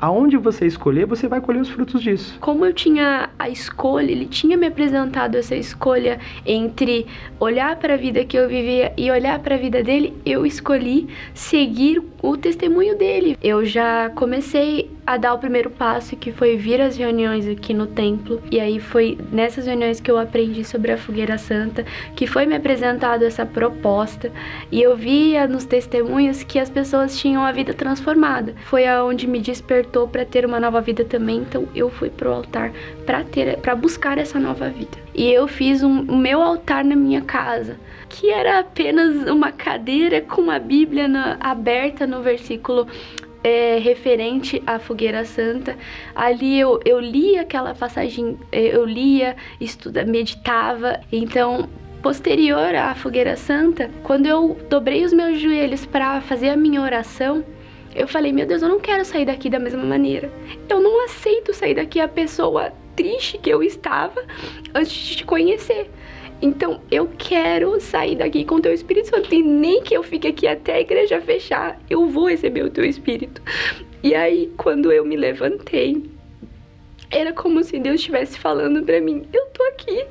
aonde 0.00 0.36
você 0.36 0.66
escolher, 0.66 1.06
você 1.06 1.28
vai 1.28 1.40
colher 1.40 1.60
os 1.60 1.68
frutos 1.68 2.02
disso. 2.02 2.36
Como 2.40 2.64
eu 2.64 2.72
tinha 2.72 3.30
a 3.38 3.48
escolha, 3.48 4.10
ele 4.10 4.26
tinha 4.26 4.56
me 4.56 4.66
apresentado 4.66 5.36
essa 5.36 5.54
escolha 5.54 6.18
entre 6.44 7.06
olhar 7.40 7.76
para 7.76 7.94
a 7.94 7.96
vida 7.96 8.24
que 8.24 8.38
eu 8.38 8.48
vivia 8.48 8.92
e 8.96 9.10
olhar 9.10 9.38
para 9.38 9.54
a 9.54 9.58
vida 9.58 9.82
dele, 9.82 10.16
eu 10.24 10.46
escolhi 10.46 11.08
seguir 11.32 12.02
o 12.22 12.36
testemunho 12.36 12.96
dele. 12.96 13.36
Eu 13.42 13.64
já 13.64 14.10
comecei 14.10 14.90
a 15.06 15.16
dar 15.16 15.34
o 15.34 15.38
primeiro 15.38 15.70
passo, 15.70 16.16
que 16.16 16.32
foi 16.32 16.56
vir 16.56 16.80
às 16.80 16.96
reuniões 16.96 17.46
aqui 17.46 17.74
no 17.74 17.86
templo. 17.86 18.42
E 18.50 18.58
aí 18.58 18.80
foi 18.80 19.18
nessas 19.30 19.66
reuniões 19.66 20.00
que 20.00 20.10
eu 20.10 20.18
aprendi 20.18 20.64
sobre 20.64 20.92
a 20.92 20.98
fogueira 20.98 21.36
santa, 21.36 21.84
que 22.16 22.26
foi 22.26 22.46
me 22.46 22.54
apresentado 22.54 23.24
essa 23.24 23.44
proposta. 23.44 24.32
E 24.72 24.80
eu 24.80 24.96
via 24.96 25.46
nos 25.46 25.64
testemunhos 25.64 26.42
que 26.42 26.58
as 26.58 26.70
pessoas 26.70 27.18
tinham 27.18 27.44
a 27.44 27.52
vida 27.52 27.74
transformada. 27.74 28.54
Foi 28.64 28.86
aonde 28.86 29.26
me 29.26 29.40
despertou 29.40 30.08
para 30.08 30.24
ter 30.24 30.46
uma 30.46 30.58
nova 30.58 30.80
vida 30.80 31.04
também. 31.04 31.38
Então 31.38 31.68
eu 31.74 31.90
fui 31.90 32.08
pro 32.08 32.32
altar 32.32 32.72
para 33.04 33.22
ter, 33.24 33.58
para 33.58 33.74
buscar 33.74 34.18
essa 34.18 34.38
nova 34.38 34.68
vida. 34.68 35.04
E 35.14 35.30
eu 35.30 35.46
fiz 35.46 35.82
um, 35.82 36.00
o 36.02 36.16
meu 36.16 36.42
altar 36.42 36.84
na 36.84 36.96
minha 36.96 37.20
casa, 37.20 37.76
que 38.08 38.30
era 38.30 38.58
apenas 38.58 39.28
uma 39.28 39.52
cadeira 39.52 40.20
com 40.20 40.50
a 40.50 40.58
Bíblia 40.58 41.06
na, 41.06 41.36
aberta 41.40 42.06
no 42.06 42.20
versículo 42.20 42.88
é, 43.44 43.78
referente 43.78 44.62
à 44.66 44.78
fogueira 44.78 45.24
santa. 45.24 45.76
Ali 46.14 46.58
eu, 46.58 46.80
eu 46.84 46.98
lia 46.98 47.42
aquela 47.42 47.74
passagem, 47.74 48.38
é, 48.50 48.74
eu 48.74 48.86
lia, 48.86 49.36
estuda, 49.60 50.04
meditava. 50.04 51.00
Então, 51.12 51.68
posterior 52.02 52.74
à 52.74 52.94
fogueira 52.94 53.36
santa, 53.36 53.90
quando 54.02 54.26
eu 54.26 54.58
dobrei 54.70 55.04
os 55.04 55.12
meus 55.12 55.38
joelhos 55.38 55.84
para 55.84 56.22
fazer 56.22 56.48
a 56.48 56.56
minha 56.56 56.80
oração, 56.80 57.44
eu 57.94 58.08
falei: 58.08 58.32
Meu 58.32 58.46
Deus, 58.46 58.62
eu 58.62 58.68
não 58.68 58.80
quero 58.80 59.04
sair 59.04 59.26
daqui 59.26 59.50
da 59.50 59.58
mesma 59.58 59.84
maneira. 59.84 60.32
Eu 60.68 60.80
não 60.80 61.04
aceito 61.04 61.52
sair 61.52 61.74
daqui 61.74 62.00
a 62.00 62.08
pessoa 62.08 62.72
triste 62.96 63.38
que 63.38 63.50
eu 63.50 63.62
estava 63.62 64.24
antes 64.74 64.92
de 64.92 65.16
te 65.16 65.24
conhecer. 65.24 65.90
Então 66.42 66.80
eu 66.90 67.08
quero 67.18 67.80
sair 67.80 68.16
daqui 68.16 68.44
com 68.44 68.56
o 68.56 68.60
teu 68.60 68.72
Espírito 68.72 69.08
Santo. 69.08 69.34
E 69.34 69.42
nem 69.42 69.82
que 69.82 69.94
eu 69.94 70.02
fique 70.02 70.28
aqui 70.28 70.46
até 70.46 70.74
a 70.74 70.80
igreja 70.80 71.20
fechar, 71.20 71.80
eu 71.88 72.06
vou 72.06 72.28
receber 72.28 72.62
o 72.64 72.70
teu 72.70 72.84
Espírito. 72.84 73.40
E 74.02 74.14
aí, 74.14 74.52
quando 74.56 74.92
eu 74.92 75.04
me 75.04 75.16
levantei, 75.16 76.04
era 77.10 77.32
como 77.32 77.62
se 77.62 77.78
Deus 77.78 77.96
estivesse 77.96 78.38
falando 78.38 78.82
para 78.82 79.00
mim: 79.00 79.26
Eu 79.32 79.46
tô 79.46 79.62
aqui, 79.64 80.04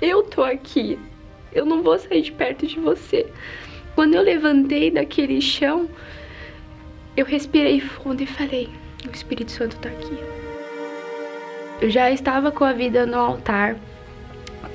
eu 0.00 0.22
tô 0.22 0.44
aqui, 0.44 0.98
eu 1.52 1.64
não 1.64 1.82
vou 1.82 1.98
sair 1.98 2.22
de 2.22 2.32
perto 2.32 2.66
de 2.66 2.78
você. 2.78 3.26
Quando 3.94 4.14
eu 4.14 4.22
levantei 4.22 4.90
daquele 4.90 5.40
chão, 5.40 5.88
eu 7.16 7.24
respirei 7.24 7.80
fundo 7.80 8.22
e 8.22 8.26
falei: 8.26 8.68
O 9.08 9.10
Espírito 9.10 9.50
Santo 9.50 9.76
está 9.76 9.88
aqui. 9.88 10.16
Eu 11.80 11.90
já 11.90 12.10
estava 12.10 12.52
com 12.52 12.64
a 12.64 12.72
vida 12.72 13.06
no 13.06 13.18
altar 13.18 13.76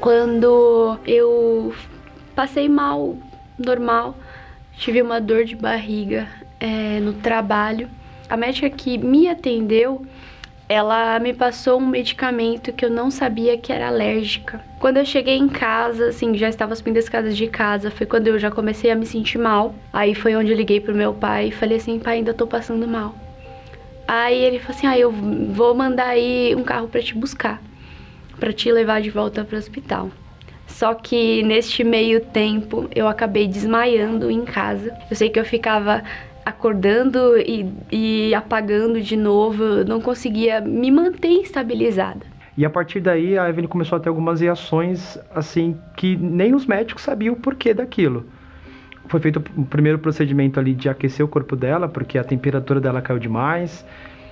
quando 0.02 1.00
eu 1.06 1.74
passei 2.36 2.68
mal, 2.68 3.16
normal, 3.58 4.18
tive 4.76 5.00
uma 5.00 5.22
dor 5.22 5.46
de 5.46 5.56
barriga 5.56 6.28
é, 6.60 7.00
no 7.00 7.14
trabalho. 7.14 7.88
A 8.28 8.36
médica 8.36 8.68
que 8.68 8.98
me 8.98 9.28
atendeu, 9.28 10.04
ela 10.68 11.20
me 11.20 11.34
passou 11.34 11.80
um 11.80 11.86
medicamento 11.86 12.74
que 12.74 12.84
eu 12.84 12.90
não 12.90 13.12
sabia 13.12 13.58
que 13.60 13.72
era 13.72 13.90
alérgica. 13.90 14.60
Quando 14.80 14.98
eu 14.98 15.06
cheguei 15.06 15.38
em 15.38 15.48
casa, 15.48 16.08
assim, 16.08 16.36
já 16.36 16.50
estava 16.50 16.76
subindo 16.76 16.98
as 16.98 17.04
escadas 17.04 17.38
de 17.38 17.46
casa, 17.46 17.92
foi 17.92 18.08
quando 18.08 18.26
eu 18.26 18.40
já 18.40 18.50
comecei 18.50 18.90
a 18.90 18.96
me 18.96 19.06
sentir 19.06 19.38
mal. 19.38 19.76
Aí 19.94 20.16
foi 20.16 20.36
onde 20.36 20.52
eu 20.52 20.58
liguei 20.58 20.82
pro 20.82 20.96
meu 20.96 21.14
pai 21.14 21.50
e 21.50 21.52
falei 21.52 21.78
assim, 21.78 22.00
pai, 22.00 22.18
ainda 22.18 22.34
tô 22.34 22.48
passando 22.48 22.88
mal. 22.88 23.14
Aí 24.08 24.42
ele 24.42 24.58
falou 24.58 24.78
assim, 24.78 24.88
ah, 24.88 24.98
eu 24.98 25.12
vou 25.12 25.76
mandar 25.76 26.08
aí 26.08 26.56
um 26.56 26.64
carro 26.64 26.88
para 26.88 27.04
te 27.04 27.14
buscar, 27.14 27.62
para 28.42 28.52
te 28.52 28.72
levar 28.72 29.02
de 29.02 29.12
volta 29.12 29.46
pro 29.46 29.56
hospital. 29.56 30.10
Só 30.66 30.96
que 30.96 31.44
neste 31.44 31.84
meio 31.84 32.20
tempo 32.20 32.90
eu 32.96 33.08
acabei 33.08 33.48
desmaiando 33.48 34.32
em 34.32 34.44
casa. 34.44 34.92
Eu 35.10 35.16
sei 35.16 35.30
que 35.30 35.40
eu 35.40 35.46
ficava 35.46 36.04
acordando 36.44 37.38
e, 37.38 37.72
e 37.92 38.34
apagando 38.34 39.00
de 39.00 39.16
novo, 39.16 39.64
eu 39.64 39.86
não 39.86 40.02
conseguia 40.02 40.60
me 40.60 40.90
manter 40.90 41.42
estabilizada. 41.44 42.26
E 42.58 42.66
a 42.66 42.70
partir 42.70 43.00
daí 43.00 43.38
a 43.38 43.48
Evelyn 43.48 43.68
começou 43.68 43.98
a 43.98 44.00
ter 44.00 44.10
algumas 44.10 44.42
reações 44.42 45.20
assim 45.36 45.78
que 45.96 46.18
nem 46.18 46.56
os 46.56 46.66
médicos 46.66 47.04
sabiam 47.04 47.36
o 47.36 47.38
porquê 47.38 47.76
daquilo. 47.76 48.26
Foi 49.08 49.20
feito 49.20 49.44
o 49.56 49.66
primeiro 49.66 50.00
procedimento 50.00 50.60
ali 50.60 50.74
de 50.74 50.90
aquecer 50.90 51.24
o 51.24 51.30
corpo 51.30 51.56
dela, 51.56 51.88
porque 51.88 52.18
a 52.18 52.24
temperatura 52.24 52.80
dela 52.80 53.02
caiu 53.02 53.20
demais. 53.20 53.86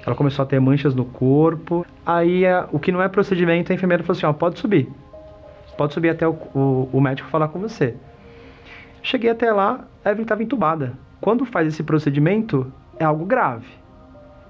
Ela 0.06 0.16
começou 0.16 0.44
a 0.44 0.46
ter 0.46 0.60
manchas 0.60 0.96
no 0.96 1.06
corpo. 1.06 1.86
Aí 2.06 2.44
o 2.72 2.80
que 2.80 2.92
não 2.92 3.02
é 3.02 3.08
procedimento, 3.08 3.72
a 3.72 3.76
enfermeira 3.76 4.04
falou 4.04 4.18
assim: 4.18 4.26
ó, 4.26 4.34
pode 4.34 4.60
subir. 4.60 4.90
Pode 5.78 5.94
subir 5.94 6.10
até 6.10 6.28
o, 6.28 6.34
o, 6.54 6.90
o 6.92 7.02
médico 7.02 7.30
falar 7.30 7.48
com 7.48 7.60
você. 7.60 7.96
Cheguei 9.02 9.30
até 9.30 9.52
lá, 9.52 9.86
a 10.04 10.10
Evelyn 10.10 10.24
estava 10.24 10.44
entubada 10.44 10.94
quando 11.22 11.46
faz 11.46 11.68
esse 11.68 11.84
procedimento, 11.84 12.72
é 12.98 13.04
algo 13.04 13.26
grave. 13.26 13.68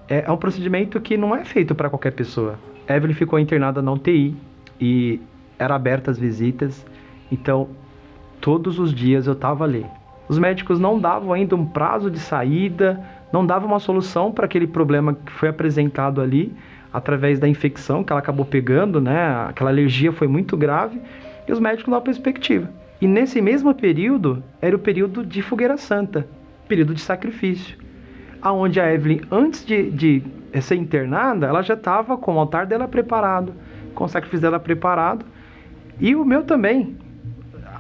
É, 0.07 0.25
é 0.27 0.31
um 0.31 0.37
procedimento 0.37 0.99
que 1.01 1.17
não 1.17 1.35
é 1.35 1.43
feito 1.43 1.73
para 1.73 1.89
qualquer 1.89 2.11
pessoa. 2.11 2.59
Evelyn 2.87 3.13
ficou 3.13 3.39
internada 3.39 3.81
na 3.81 3.91
UTI 3.91 4.35
e 4.79 5.19
era 5.57 5.75
aberta 5.75 6.11
as 6.11 6.17
visitas, 6.17 6.85
então 7.31 7.69
todos 8.39 8.79
os 8.79 8.93
dias 8.93 9.27
eu 9.27 9.33
estava 9.33 9.63
ali. 9.63 9.85
Os 10.27 10.37
médicos 10.37 10.79
não 10.79 10.99
davam 10.99 11.33
ainda 11.33 11.55
um 11.55 11.65
prazo 11.65 12.09
de 12.09 12.19
saída, 12.19 13.03
não 13.31 13.45
davam 13.45 13.67
uma 13.67 13.79
solução 13.79 14.31
para 14.31 14.45
aquele 14.45 14.67
problema 14.67 15.13
que 15.13 15.31
foi 15.31 15.49
apresentado 15.49 16.21
ali 16.21 16.53
através 16.91 17.39
da 17.39 17.47
infecção 17.47 18.03
que 18.03 18.11
ela 18.11 18.19
acabou 18.19 18.45
pegando, 18.45 18.99
né? 18.99 19.45
Aquela 19.47 19.69
alergia 19.69 20.11
foi 20.11 20.27
muito 20.27 20.57
grave 20.57 20.99
e 21.47 21.51
os 21.51 21.59
médicos 21.59 21.87
não 21.87 21.91
davam 21.97 22.01
perspectiva. 22.01 22.69
E 22.99 23.07
nesse 23.07 23.41
mesmo 23.41 23.73
período 23.73 24.43
era 24.61 24.75
o 24.75 24.79
período 24.79 25.25
de 25.25 25.41
fogueira 25.41 25.77
santa, 25.77 26.27
período 26.67 26.93
de 26.93 27.01
sacrifício. 27.01 27.77
Aonde 28.41 28.79
a 28.79 28.91
Evelyn, 28.93 29.21
antes 29.31 29.65
de, 29.65 29.89
de 29.91 30.23
ser 30.61 30.75
internada, 30.75 31.47
ela 31.47 31.61
já 31.61 31.75
estava 31.75 32.17
com 32.17 32.35
o 32.35 32.39
altar 32.39 32.65
dela 32.65 32.87
preparado, 32.87 33.53
com 33.93 34.05
o 34.05 34.07
sacrifício 34.07 34.41
dela 34.41 34.59
preparado. 34.59 35.25
E 35.99 36.15
o 36.15 36.25
meu 36.25 36.43
também. 36.43 36.97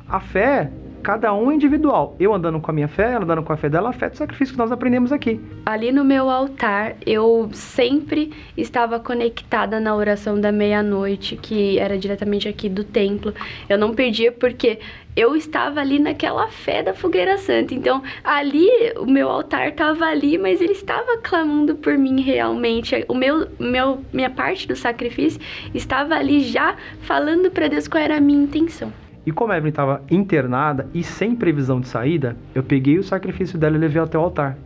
A 0.07 0.19
fé 0.19 0.71
cada 0.99 1.33
um 1.33 1.51
individual. 1.51 2.15
Eu 2.19 2.33
andando 2.33 2.59
com 2.59 2.71
a 2.71 2.73
minha 2.73 2.87
fé, 2.87 3.13
ela 3.13 3.23
andando 3.23 3.43
com 3.43 3.53
a 3.53 3.57
fé 3.57 3.69
dela, 3.69 3.89
a 3.89 3.93
fé 3.93 4.09
do 4.09 4.17
sacrifício 4.17 4.53
que 4.53 4.59
nós 4.59 4.71
aprendemos 4.71 5.11
aqui. 5.11 5.39
Ali 5.65 5.91
no 5.91 6.03
meu 6.03 6.29
altar, 6.29 6.95
eu 7.05 7.49
sempre 7.53 8.31
estava 8.55 8.99
conectada 8.99 9.79
na 9.79 9.95
oração 9.95 10.39
da 10.39 10.51
meia-noite, 10.51 11.35
que 11.35 11.79
era 11.79 11.97
diretamente 11.97 12.47
aqui 12.47 12.69
do 12.69 12.83
templo. 12.83 13.33
Eu 13.67 13.77
não 13.77 13.93
perdia 13.93 14.31
porque 14.31 14.79
eu 15.15 15.35
estava 15.35 15.81
ali 15.81 15.99
naquela 15.99 16.47
fé 16.47 16.81
da 16.81 16.93
fogueira 16.93 17.37
santa. 17.37 17.73
Então, 17.73 18.01
ali 18.23 18.69
o 18.97 19.05
meu 19.05 19.29
altar 19.29 19.69
estava 19.69 20.05
ali, 20.05 20.37
mas 20.37 20.61
ele 20.61 20.73
estava 20.73 21.17
clamando 21.17 21.75
por 21.75 21.97
mim 21.97 22.21
realmente. 22.21 23.03
O 23.07 23.13
meu, 23.13 23.47
meu 23.59 24.03
minha 24.13 24.29
parte 24.29 24.67
do 24.67 24.75
sacrifício 24.75 25.41
estava 25.73 26.15
ali 26.15 26.41
já 26.41 26.75
falando 27.01 27.51
para 27.51 27.67
Deus 27.67 27.87
qual 27.87 28.01
era 28.01 28.17
a 28.17 28.21
minha 28.21 28.43
intenção. 28.43 28.93
E 29.25 29.31
como 29.31 29.51
a 29.51 29.57
Evelyn 29.57 29.69
estava 29.69 30.01
internada 30.09 30.87
e 30.93 31.03
sem 31.03 31.35
previsão 31.35 31.79
de 31.79 31.87
saída, 31.87 32.35
eu 32.55 32.63
peguei 32.63 32.97
o 32.97 33.03
sacrifício 33.03 33.57
dela 33.57 33.75
e 33.75 33.79
levei 33.79 34.01
até 34.01 34.17
o 34.17 34.21
altar. 34.21 34.57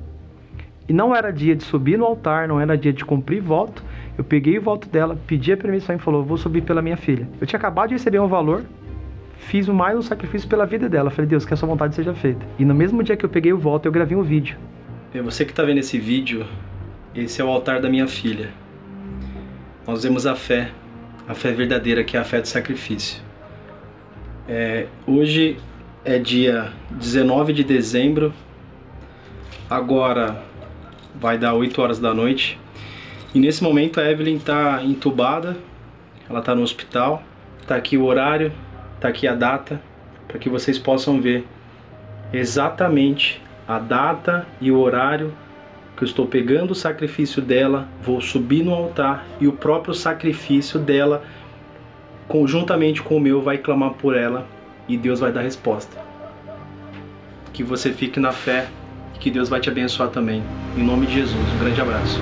E 0.87 0.93
não 0.93 1.15
era 1.15 1.31
dia 1.31 1.55
de 1.55 1.63
subir 1.63 1.97
no 1.97 2.05
altar, 2.05 2.47
não 2.47 2.59
era 2.59 2.77
dia 2.77 2.91
de 2.91 3.05
cumprir 3.05 3.41
voto. 3.41 3.83
Eu 4.17 4.23
peguei 4.23 4.57
o 4.57 4.61
voto 4.61 4.87
dela, 4.89 5.17
pedi 5.25 5.51
a 5.53 5.57
permissão 5.57 5.95
e 5.95 5.99
falou: 5.99 6.23
Vou 6.23 6.37
subir 6.37 6.61
pela 6.61 6.81
minha 6.81 6.97
filha. 6.97 7.27
Eu 7.39 7.47
tinha 7.47 7.57
acabado 7.57 7.89
de 7.89 7.95
receber 7.95 8.19
um 8.19 8.27
valor, 8.27 8.63
fiz 9.37 9.67
mais 9.67 9.97
um 9.97 10.01
sacrifício 10.01 10.47
pela 10.47 10.65
vida 10.65 10.89
dela. 10.89 11.09
Falei: 11.09 11.27
Deus, 11.27 11.45
que 11.45 11.53
a 11.53 11.57
sua 11.57 11.69
vontade 11.69 11.95
seja 11.95 12.13
feita. 12.13 12.45
E 12.59 12.65
no 12.65 12.75
mesmo 12.75 13.01
dia 13.01 13.15
que 13.15 13.25
eu 13.25 13.29
peguei 13.29 13.53
o 13.53 13.57
voto, 13.57 13.87
eu 13.87 13.91
gravei 13.91 14.17
um 14.17 14.23
vídeo. 14.23 14.57
É 15.13 15.21
você 15.21 15.45
que 15.45 15.51
está 15.51 15.63
vendo 15.63 15.77
esse 15.77 15.97
vídeo, 15.97 16.45
esse 17.15 17.41
é 17.41 17.45
o 17.45 17.47
altar 17.47 17.79
da 17.79 17.89
minha 17.89 18.07
filha. 18.07 18.49
Nós 19.87 20.03
vemos 20.03 20.25
a 20.25 20.35
fé, 20.35 20.71
a 21.27 21.33
fé 21.33 21.51
verdadeira 21.51 22.03
que 22.03 22.17
é 22.17 22.19
a 22.19 22.23
fé 22.23 22.41
do 22.41 22.47
sacrifício. 22.47 23.21
É, 24.47 24.87
hoje 25.07 25.57
é 26.03 26.19
dia 26.19 26.73
19 26.91 27.53
de 27.53 27.63
dezembro, 27.63 28.33
agora 29.69 30.43
vai 31.15 31.37
dar 31.37 31.53
8 31.53 31.81
horas 31.81 31.99
da 31.99 32.13
noite. 32.13 32.59
E 33.33 33.39
nesse 33.39 33.63
momento 33.63 34.01
a 34.01 34.11
Evelyn 34.11 34.35
está 34.35 34.83
entubada, 34.83 35.55
ela 36.29 36.39
está 36.39 36.53
no 36.53 36.61
hospital. 36.61 37.23
Está 37.61 37.77
aqui 37.77 37.97
o 37.97 38.03
horário, 38.03 38.51
está 38.95 39.07
aqui 39.07 39.25
a 39.25 39.33
data, 39.33 39.81
para 40.27 40.37
que 40.37 40.49
vocês 40.49 40.77
possam 40.77 41.21
ver 41.21 41.47
exatamente 42.33 43.41
a 43.65 43.79
data 43.79 44.45
e 44.59 44.69
o 44.69 44.77
horário 44.77 45.33
que 45.95 46.03
eu 46.03 46.05
estou 46.05 46.27
pegando 46.27 46.71
o 46.71 46.75
sacrifício 46.75 47.41
dela, 47.41 47.87
vou 48.01 48.19
subir 48.19 48.63
no 48.63 48.73
altar 48.73 49.25
e 49.39 49.47
o 49.47 49.53
próprio 49.53 49.93
sacrifício 49.93 50.77
dela 50.77 51.23
conjuntamente 52.27 53.01
com 53.01 53.17
o 53.17 53.19
meu, 53.19 53.41
vai 53.41 53.57
clamar 53.57 53.91
por 53.93 54.15
ela 54.15 54.45
e 54.87 54.97
Deus 54.97 55.19
vai 55.19 55.31
dar 55.31 55.41
resposta. 55.41 55.97
Que 57.51 57.63
você 57.63 57.91
fique 57.91 58.19
na 58.19 58.31
fé 58.31 58.67
e 59.15 59.19
que 59.19 59.29
Deus 59.29 59.49
vai 59.49 59.59
te 59.59 59.69
abençoar 59.69 60.09
também. 60.09 60.43
Em 60.77 60.83
nome 60.83 61.05
de 61.05 61.13
Jesus, 61.13 61.53
um 61.55 61.59
grande 61.59 61.81
abraço. 61.81 62.19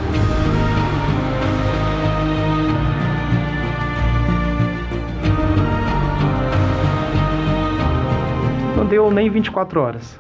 Não 8.76 8.86
deu 8.86 9.10
nem 9.10 9.30
24 9.30 9.80
horas 9.80 10.20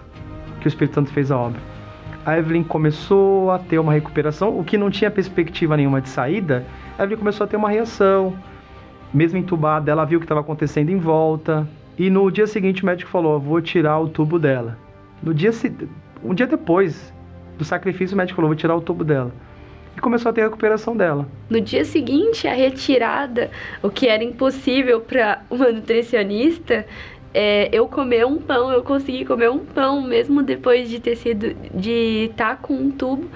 que 0.60 0.68
o 0.68 0.70
Espírito 0.70 0.96
Santo 0.96 1.12
fez 1.12 1.32
a 1.32 1.38
obra. 1.38 1.60
A 2.24 2.38
Evelyn 2.38 2.64
começou 2.64 3.50
a 3.50 3.58
ter 3.58 3.80
uma 3.80 3.94
recuperação, 3.94 4.58
o 4.58 4.64
que 4.64 4.78
não 4.78 4.92
tinha 4.92 5.10
perspectiva 5.10 5.76
nenhuma 5.76 6.00
de 6.00 6.08
saída. 6.08 6.64
A 6.98 7.04
Evelyn 7.04 7.18
começou 7.18 7.46
a 7.46 7.48
ter 7.48 7.58
uma 7.58 7.70
reação, 7.70 8.36
mesmo 9.14 9.38
entubada, 9.38 9.92
ela 9.92 10.06
viu 10.06 10.18
o 10.18 10.20
que 10.20 10.26
estava 10.26 10.42
acontecendo 10.42 10.90
em 10.90 10.98
volta. 10.98 11.68
E 11.98 12.10
no 12.10 12.32
dia 12.32 12.48
seguinte 12.48 12.84
o 12.84 12.86
médico 12.86 13.10
falou: 13.10 13.40
vou 13.40 13.62
tirar 13.62 14.00
o 14.00 14.08
tubo 14.08 14.40
dela. 14.40 14.78
No 15.22 15.34
dia 15.34 15.52
um 16.24 16.34
dia 16.34 16.48
depois 16.48 17.14
do 17.58 17.66
sacrifício, 17.66 18.16
o 18.16 18.18
médico 18.18 18.36
falou: 18.36 18.50
vou 18.50 18.56
tirar 18.56 18.76
o 18.76 18.82
tubo 18.82 19.04
dela. 19.04 19.32
E 19.96 20.00
começou 20.00 20.30
a 20.30 20.34
ter 20.34 20.42
a 20.42 20.46
recuperação 20.46 20.96
dela. 20.96 21.28
No 21.50 21.60
dia 21.60 21.84
seguinte, 21.84 22.48
a 22.48 22.54
retirada, 22.54 23.52
o 23.84 23.90
que 23.90 24.08
era 24.08 24.24
impossível 24.24 25.02
para 25.02 25.42
uma 25.50 25.70
nutricionista, 25.70 26.86
é, 27.34 27.70
eu 27.74 27.88
comer 27.88 28.26
um 28.26 28.38
pão, 28.38 28.72
eu 28.72 28.84
consegui 28.84 29.26
comer 29.26 29.50
um 29.50 29.60
pão, 29.60 30.02
mesmo 30.02 30.44
depois 30.44 30.90
de 30.90 31.00
ter 31.00 31.16
sido, 31.16 31.54
de 31.74 32.30
estar 32.32 32.50
tá 32.50 32.56
com 32.56 32.74
um 32.74 32.92
tubo. 32.92 33.28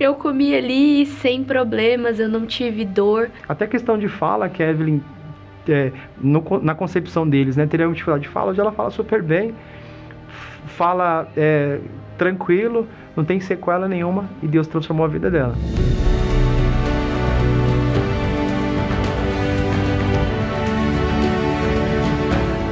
Eu 0.00 0.14
comi 0.14 0.54
ali 0.54 1.06
sem 1.06 1.42
problemas, 1.42 2.18
eu 2.20 2.28
não 2.28 2.46
tive 2.46 2.84
dor. 2.84 3.30
Até 3.48 3.66
questão 3.66 3.98
de 3.98 4.08
fala, 4.08 4.48
que 4.48 4.62
a 4.62 4.70
Evelyn 4.70 5.00
é, 5.68 5.92
no, 6.20 6.42
na 6.62 6.74
concepção 6.74 7.28
deles, 7.28 7.56
né? 7.56 7.66
Teria 7.66 7.88
dificuldade 7.88 8.22
de 8.22 8.28
fala, 8.28 8.50
hoje 8.50 8.60
ela 8.60 8.72
fala 8.72 8.90
super 8.90 9.22
bem, 9.22 9.54
fala 10.66 11.28
é, 11.36 11.78
tranquilo, 12.16 12.86
não 13.16 13.24
tem 13.24 13.40
sequela 13.40 13.88
nenhuma 13.88 14.28
e 14.42 14.46
Deus 14.46 14.66
transformou 14.66 15.04
a 15.04 15.08
vida 15.08 15.30
dela. 15.30 15.54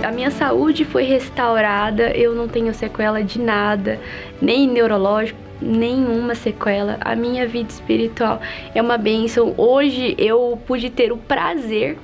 A 0.03 0.13
minha 0.13 0.31
saúde 0.31 0.85
foi 0.85 1.05
restaurada, 1.05 2.11
eu 2.11 2.35
não 2.35 2.49
tenho 2.49 2.73
sequela 2.75 3.23
de 3.23 3.41
nada, 3.41 3.99
nem 4.41 4.67
neurológico, 4.69 5.39
nenhuma 5.61 6.35
sequela. 6.35 6.99
A 7.01 7.15
minha 7.15 7.47
vida 7.47 7.71
espiritual 7.71 8.41
é 8.75 8.81
uma 8.81 8.99
bênção. 8.99 9.55
Hoje 9.57 10.15
eu 10.19 10.59
pude 10.67 10.91
ter 10.91 11.13
o 11.13 11.17
prazer 11.17 11.99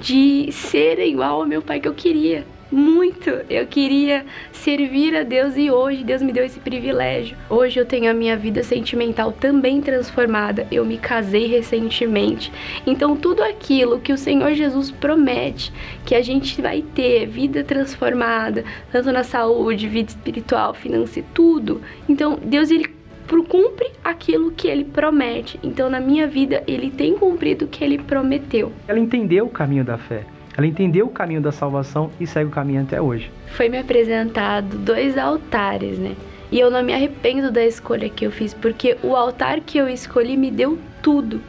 de 0.00 0.50
ser 0.52 0.98
igual 1.00 1.40
ao 1.40 1.46
meu 1.46 1.62
pai 1.62 1.80
que 1.80 1.88
eu 1.88 1.94
queria. 1.94 2.44
muito. 2.70 3.30
Eu 3.48 3.66
queria 3.66 4.24
servir 4.52 5.16
a 5.16 5.22
Deus 5.22 5.56
e 5.56 5.70
hoje 5.70 6.04
Deus 6.04 6.22
me 6.22 6.32
deu 6.32 6.44
esse 6.44 6.60
privilégio. 6.60 7.36
Hoje 7.48 7.80
eu 7.80 7.86
tenho 7.86 8.10
a 8.10 8.14
minha 8.14 8.36
vida 8.36 8.62
sentimental 8.62 9.32
também 9.32 9.80
transformada. 9.80 10.66
Eu 10.70 10.84
me 10.84 10.98
casei 10.98 11.46
recentemente. 11.46 12.52
Então 12.86 13.16
tudo 13.16 13.42
aquilo 13.42 14.00
que 14.00 14.12
o 14.12 14.18
Senhor 14.18 14.52
Jesus 14.52 14.90
promete 14.90 15.72
que 16.04 16.14
a 16.14 16.22
gente 16.22 16.60
vai 16.60 16.82
ter 16.94 17.26
vida 17.26 17.64
transformada, 17.64 18.64
tanto 18.92 19.10
na 19.12 19.24
saúde, 19.24 19.88
vida 19.88 20.10
espiritual, 20.10 20.74
finança, 20.74 21.22
tudo. 21.32 21.80
Então 22.08 22.38
Deus 22.42 22.70
ele 22.70 22.97
cumpre 23.44 23.90
aquilo 24.02 24.50
que 24.50 24.68
ele 24.68 24.84
promete. 24.84 25.58
Então, 25.62 25.90
na 25.90 26.00
minha 26.00 26.26
vida, 26.26 26.62
ele 26.66 26.90
tem 26.90 27.16
cumprido 27.16 27.66
o 27.66 27.68
que 27.68 27.84
ele 27.84 27.98
prometeu. 27.98 28.72
Ela 28.86 28.98
entendeu 28.98 29.46
o 29.46 29.50
caminho 29.50 29.84
da 29.84 29.98
fé. 29.98 30.24
Ela 30.56 30.66
entendeu 30.66 31.06
o 31.06 31.10
caminho 31.10 31.40
da 31.40 31.52
salvação 31.52 32.10
e 32.18 32.26
segue 32.26 32.48
o 32.48 32.52
caminho 32.52 32.82
até 32.82 33.00
hoje. 33.00 33.30
Foi 33.48 33.68
me 33.68 33.78
apresentado 33.78 34.76
dois 34.78 35.16
altares, 35.16 35.98
né? 35.98 36.16
E 36.50 36.58
eu 36.58 36.70
não 36.70 36.82
me 36.82 36.92
arrependo 36.92 37.52
da 37.52 37.64
escolha 37.64 38.08
que 38.08 38.26
eu 38.26 38.32
fiz, 38.32 38.54
porque 38.54 38.96
o 39.02 39.14
altar 39.14 39.60
que 39.60 39.78
eu 39.78 39.88
escolhi 39.88 40.36
me 40.36 40.50
deu 40.50 40.78
tudo. 41.02 41.40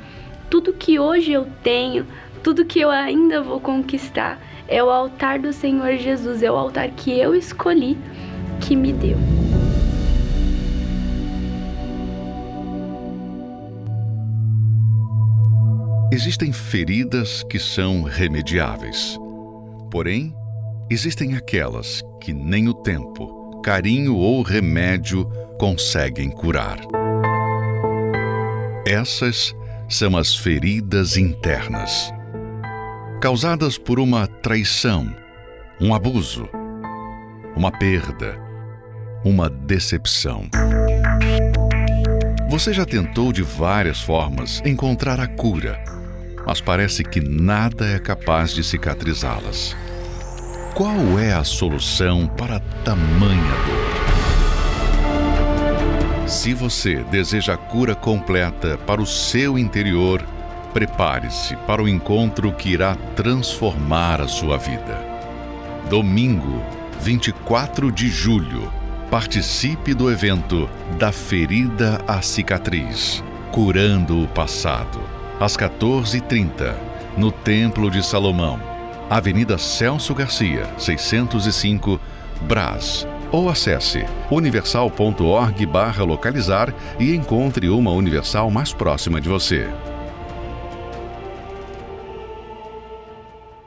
Tudo 0.49 0.73
que 0.73 0.99
hoje 0.99 1.31
eu 1.31 1.47
tenho, 1.63 2.05
tudo 2.43 2.65
que 2.65 2.79
eu 2.79 2.91
ainda 2.91 3.41
vou 3.41 3.59
conquistar, 3.59 4.39
é 4.67 4.83
o 4.83 4.89
altar 4.89 5.39
do 5.39 5.51
Senhor 5.51 5.95
Jesus, 5.97 6.43
é 6.43 6.51
o 6.51 6.55
altar 6.55 6.89
que 6.89 7.17
eu 7.17 7.33
escolhi 7.33 7.97
que 8.61 8.75
me 8.75 8.93
deu. 8.93 9.17
Existem 16.11 16.51
feridas 16.51 17.43
que 17.43 17.59
são 17.59 18.01
remediáveis. 18.01 19.15
Porém, 19.91 20.35
existem 20.89 21.35
aquelas 21.35 22.01
que 22.19 22.33
nem 22.33 22.67
o 22.67 22.73
tempo, 22.73 23.61
carinho 23.61 24.15
ou 24.15 24.41
remédio 24.41 25.25
conseguem 25.59 26.31
curar. 26.31 26.79
Essas 28.87 29.53
são 29.87 30.17
as 30.17 30.35
feridas 30.35 31.15
internas, 31.15 32.11
causadas 33.21 33.77
por 33.77 33.99
uma 33.99 34.25
traição, 34.25 35.15
um 35.79 35.93
abuso, 35.93 36.49
uma 37.55 37.71
perda, 37.71 38.35
uma 39.23 39.47
decepção. 39.47 40.49
Você 42.49 42.73
já 42.73 42.83
tentou 42.83 43.31
de 43.31 43.43
várias 43.43 44.01
formas 44.01 44.59
encontrar 44.65 45.19
a 45.19 45.27
cura 45.27 45.98
mas 46.49 46.59
parece 46.59 47.03
que 47.03 47.21
nada 47.21 47.87
é 47.87 47.99
capaz 47.99 48.55
de 48.55 48.63
cicatrizá-las. 48.63 49.77
Qual 50.73 51.19
é 51.19 51.31
a 51.31 51.43
solução 51.43 52.25
para 52.25 52.59
tamanha 52.83 53.53
dor? 53.67 53.99
Se 56.27 56.55
você 56.55 57.03
deseja 57.11 57.55
cura 57.55 57.93
completa 57.93 58.79
para 58.79 58.99
o 58.99 59.05
seu 59.05 59.59
interior, 59.59 60.25
prepare-se 60.73 61.55
para 61.67 61.83
o 61.83 61.87
encontro 61.87 62.51
que 62.51 62.69
irá 62.69 62.95
transformar 63.15 64.19
a 64.19 64.27
sua 64.27 64.57
vida. 64.57 64.99
Domingo, 65.87 66.63
24 66.99 67.91
de 67.91 68.09
julho, 68.09 68.73
participe 69.11 69.93
do 69.93 70.11
evento 70.11 70.67
Da 70.97 71.11
Ferida 71.11 72.01
à 72.07 72.23
Cicatriz 72.23 73.23
Curando 73.51 74.23
o 74.23 74.27
Passado 74.27 75.18
às 75.39 75.55
14h30, 75.55 76.75
no 77.17 77.31
Templo 77.31 77.89
de 77.89 78.05
Salomão, 78.05 78.59
Avenida 79.09 79.57
Celso 79.57 80.13
Garcia, 80.13 80.65
605, 80.77 81.99
Brás. 82.41 83.07
Ou 83.31 83.47
acesse 83.47 84.05
universal.org 84.29 85.65
localizar 86.05 86.73
e 86.99 87.15
encontre 87.15 87.69
uma 87.69 87.91
Universal 87.91 88.51
mais 88.51 88.73
próxima 88.73 89.21
de 89.21 89.29
você. 89.29 89.67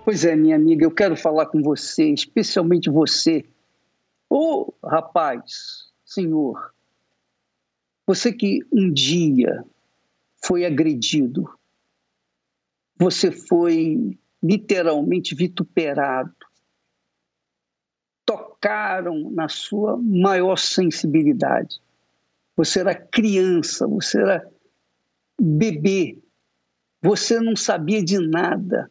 Pois 0.05 0.25
é, 0.25 0.37
minha 0.37 0.57
amiga, 0.57 0.85
eu 0.85 0.91
quero 0.91 1.17
falar 1.17 1.47
com 1.47 1.63
você, 1.63 2.11
especialmente 2.11 2.91
você. 2.91 3.47
Ô 4.29 4.75
oh, 4.83 4.87
rapaz, 4.87 5.91
senhor, 6.05 6.73
você 8.07 8.33
que 8.33 8.61
um 8.71 8.93
dia 8.93 9.65
foi 10.45 10.67
agredido, 10.67 11.49
você 12.97 13.31
foi 13.31 14.19
literalmente 14.43 15.35
vituperado. 15.35 16.35
Tocaram 18.25 19.31
na 19.31 19.49
sua 19.49 19.97
maior 19.97 20.57
sensibilidade. 20.57 21.81
Você 22.57 22.81
era 22.81 22.95
criança, 22.95 23.87
você 23.87 24.21
era 24.21 24.51
bebê, 25.41 26.23
você 27.03 27.41
não 27.41 27.57
sabia 27.57 28.03
de 28.05 28.19
nada, 28.19 28.91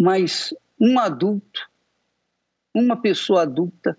mas 0.00 0.54
um 0.80 0.98
adulto, 0.98 1.68
uma 2.74 2.96
pessoa 2.96 3.42
adulta, 3.42 3.98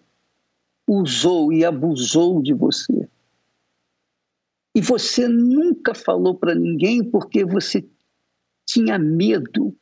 usou 0.87 1.53
e 1.53 1.63
abusou 1.63 2.41
de 2.41 2.53
você. 2.53 3.07
E 4.73 4.81
você 4.81 5.27
nunca 5.27 5.93
falou 5.93 6.35
para 6.35 6.55
ninguém 6.55 7.03
porque 7.03 7.45
você 7.45 7.85
tinha 8.71 8.97
medo 8.97 9.75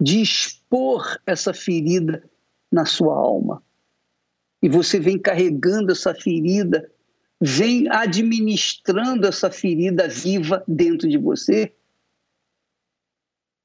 de 0.00 0.20
expor 0.20 1.18
essa 1.26 1.54
ferida 1.54 2.28
na 2.70 2.84
sua 2.84 3.14
alma. 3.14 3.62
E 4.62 4.68
você 4.68 5.00
vem 5.00 5.18
carregando 5.18 5.92
essa 5.92 6.14
ferida, 6.14 6.90
vem 7.40 7.88
administrando 7.88 9.26
essa 9.26 9.50
ferida 9.50 10.08
viva 10.08 10.62
dentro 10.68 11.08
de 11.08 11.16
você, 11.16 11.74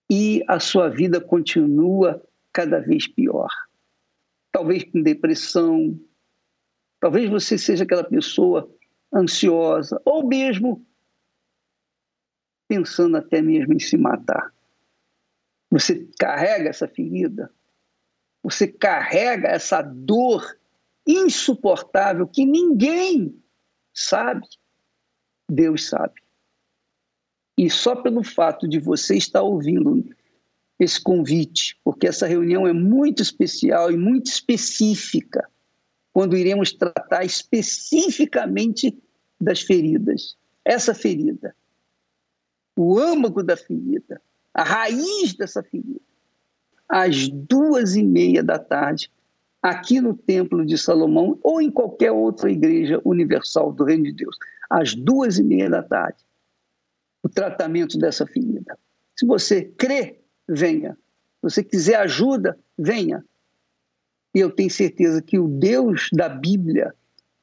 e 0.09 0.43
a 0.47 0.59
sua 0.59 0.89
vida 0.89 1.19
continua 1.19 2.23
cada 2.51 2.79
vez 2.79 3.07
pior. 3.07 3.49
Talvez 4.51 4.83
com 4.83 5.01
depressão, 5.01 5.99
talvez 6.99 7.29
você 7.29 7.57
seja 7.57 7.83
aquela 7.83 8.03
pessoa 8.03 8.69
ansiosa, 9.13 9.99
ou 10.05 10.25
mesmo 10.25 10.85
pensando 12.67 13.17
até 13.17 13.41
mesmo 13.41 13.73
em 13.73 13.79
se 13.79 13.97
matar. 13.97 14.53
Você 15.69 16.07
carrega 16.19 16.69
essa 16.69 16.87
ferida, 16.87 17.51
você 18.43 18.67
carrega 18.67 19.47
essa 19.47 19.81
dor 19.81 20.57
insuportável 21.07 22.27
que 22.27 22.45
ninguém 22.45 23.35
sabe. 23.93 24.47
Deus 25.49 25.87
sabe. 25.87 26.21
E 27.57 27.69
só 27.69 27.95
pelo 27.95 28.23
fato 28.23 28.67
de 28.67 28.79
você 28.79 29.15
estar 29.15 29.41
ouvindo 29.41 30.03
esse 30.79 31.01
convite, 31.01 31.79
porque 31.83 32.07
essa 32.07 32.27
reunião 32.27 32.67
é 32.67 32.73
muito 32.73 33.21
especial 33.21 33.91
e 33.91 33.97
muito 33.97 34.27
específica, 34.27 35.47
quando 36.11 36.37
iremos 36.37 36.73
tratar 36.73 37.23
especificamente 37.23 38.97
das 39.39 39.61
feridas. 39.61 40.35
Essa 40.65 40.93
ferida 40.93 41.55
o 42.75 42.97
âmago 42.97 43.43
da 43.43 43.55
ferida, 43.55 44.21
a 44.53 44.63
raiz 44.63 45.33
dessa 45.35 45.63
ferida. 45.63 45.99
Às 46.87 47.27
duas 47.29 47.95
e 47.95 48.03
meia 48.03 48.43
da 48.43 48.59
tarde, 48.59 49.09
aqui 49.61 50.01
no 50.01 50.15
Templo 50.15 50.65
de 50.65 50.77
Salomão 50.77 51.39
ou 51.41 51.61
em 51.61 51.71
qualquer 51.71 52.11
outra 52.11 52.51
igreja 52.51 53.01
universal 53.05 53.71
do 53.71 53.83
Reino 53.83 54.03
de 54.03 54.13
Deus, 54.13 54.37
às 54.69 54.93
duas 54.93 55.37
e 55.39 55.43
meia 55.43 55.69
da 55.69 55.81
tarde, 55.81 56.23
o 57.23 57.29
tratamento 57.29 57.97
dessa 57.97 58.27
ferida. 58.27 58.77
Se 59.15 59.25
você 59.25 59.63
crê, 59.63 60.19
venha. 60.47 60.93
Se 60.93 61.41
você 61.41 61.63
quiser 61.63 61.95
ajuda, 61.95 62.59
venha. 62.77 63.23
E 64.35 64.39
eu 64.39 64.51
tenho 64.51 64.69
certeza 64.69 65.21
que 65.21 65.39
o 65.39 65.47
Deus 65.47 66.09
da 66.11 66.27
Bíblia 66.27 66.93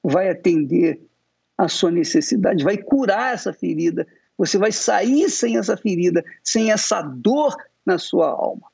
vai 0.03 0.29
atender 0.29 1.01
a 1.57 1.69
sua 1.69 1.91
necessidade, 1.91 2.65
vai 2.65 2.79
curar 2.79 3.35
essa 3.35 3.53
ferida 3.53 4.07
você 4.41 4.57
vai 4.57 4.73
sair 4.73 5.29
sem 5.29 5.59
essa 5.59 5.77
ferida, 5.77 6.25
sem 6.43 6.73
essa 6.73 7.03
dor 7.03 7.55
na 7.85 7.99
sua 7.99 8.31
alma. 8.31 8.69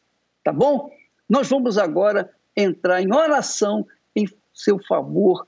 Tá 0.45 0.53
bom? 0.53 0.89
Nós 1.29 1.49
vamos 1.49 1.77
agora 1.77 2.33
entrar 2.57 3.03
em 3.03 3.13
oração 3.13 3.85
em 4.15 4.29
seu 4.55 4.79
favor 4.87 5.45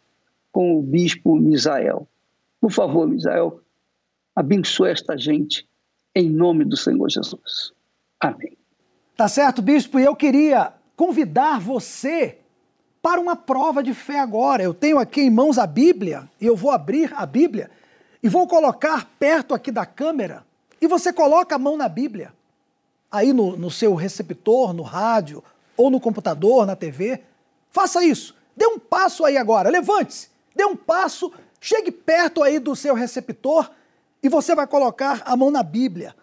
com 0.50 0.76
o 0.76 0.82
bispo 0.82 1.36
Misael. 1.36 2.08
Por 2.60 2.72
favor, 2.72 3.06
Misael, 3.06 3.60
abençoe 4.34 4.90
esta 4.90 5.16
gente 5.16 5.68
em 6.12 6.28
nome 6.28 6.64
do 6.64 6.76
Senhor 6.76 7.08
Jesus. 7.08 7.72
Amém. 8.18 8.58
Tá 9.16 9.28
certo, 9.28 9.62
bispo, 9.62 10.00
e 10.00 10.04
eu 10.04 10.16
queria 10.16 10.72
convidar 10.96 11.60
você 11.60 12.38
para 13.00 13.20
uma 13.20 13.36
prova 13.36 13.84
de 13.84 13.94
fé 13.94 14.18
agora. 14.18 14.64
Eu 14.64 14.74
tenho 14.74 14.98
aqui 14.98 15.20
em 15.20 15.30
mãos 15.30 15.58
a 15.58 15.66
Bíblia 15.66 16.28
e 16.40 16.46
eu 16.46 16.56
vou 16.56 16.72
abrir 16.72 17.14
a 17.14 17.24
Bíblia 17.24 17.70
e 18.22 18.28
vou 18.28 18.46
colocar 18.46 19.08
perto 19.18 19.54
aqui 19.54 19.70
da 19.70 19.86
câmera 19.86 20.44
e 20.80 20.86
você 20.86 21.12
coloca 21.12 21.54
a 21.54 21.58
mão 21.58 21.76
na 21.76 21.88
Bíblia, 21.88 22.32
aí 23.10 23.32
no, 23.32 23.56
no 23.56 23.70
seu 23.70 23.94
receptor, 23.94 24.72
no 24.72 24.82
rádio 24.82 25.42
ou 25.76 25.90
no 25.90 26.00
computador, 26.00 26.66
na 26.66 26.76
TV, 26.76 27.22
Faça 27.70 28.04
isso. 28.04 28.34
Dê 28.56 28.66
um 28.66 28.78
passo 28.78 29.24
aí 29.24 29.36
agora. 29.36 29.70
Levante-se. 29.70 30.28
Dê 30.54 30.64
um 30.64 30.76
passo. 30.76 31.32
Chegue 31.60 31.90
perto 31.90 32.42
aí 32.42 32.58
do 32.58 32.74
seu 32.74 32.94
receptor 32.94 33.70
e 34.22 34.28
você 34.28 34.54
vai 34.54 34.66
colocar 34.66 35.22
a 35.24 35.36
mão 35.36 35.50
na 35.50 35.62
Bíblia. 35.62 36.14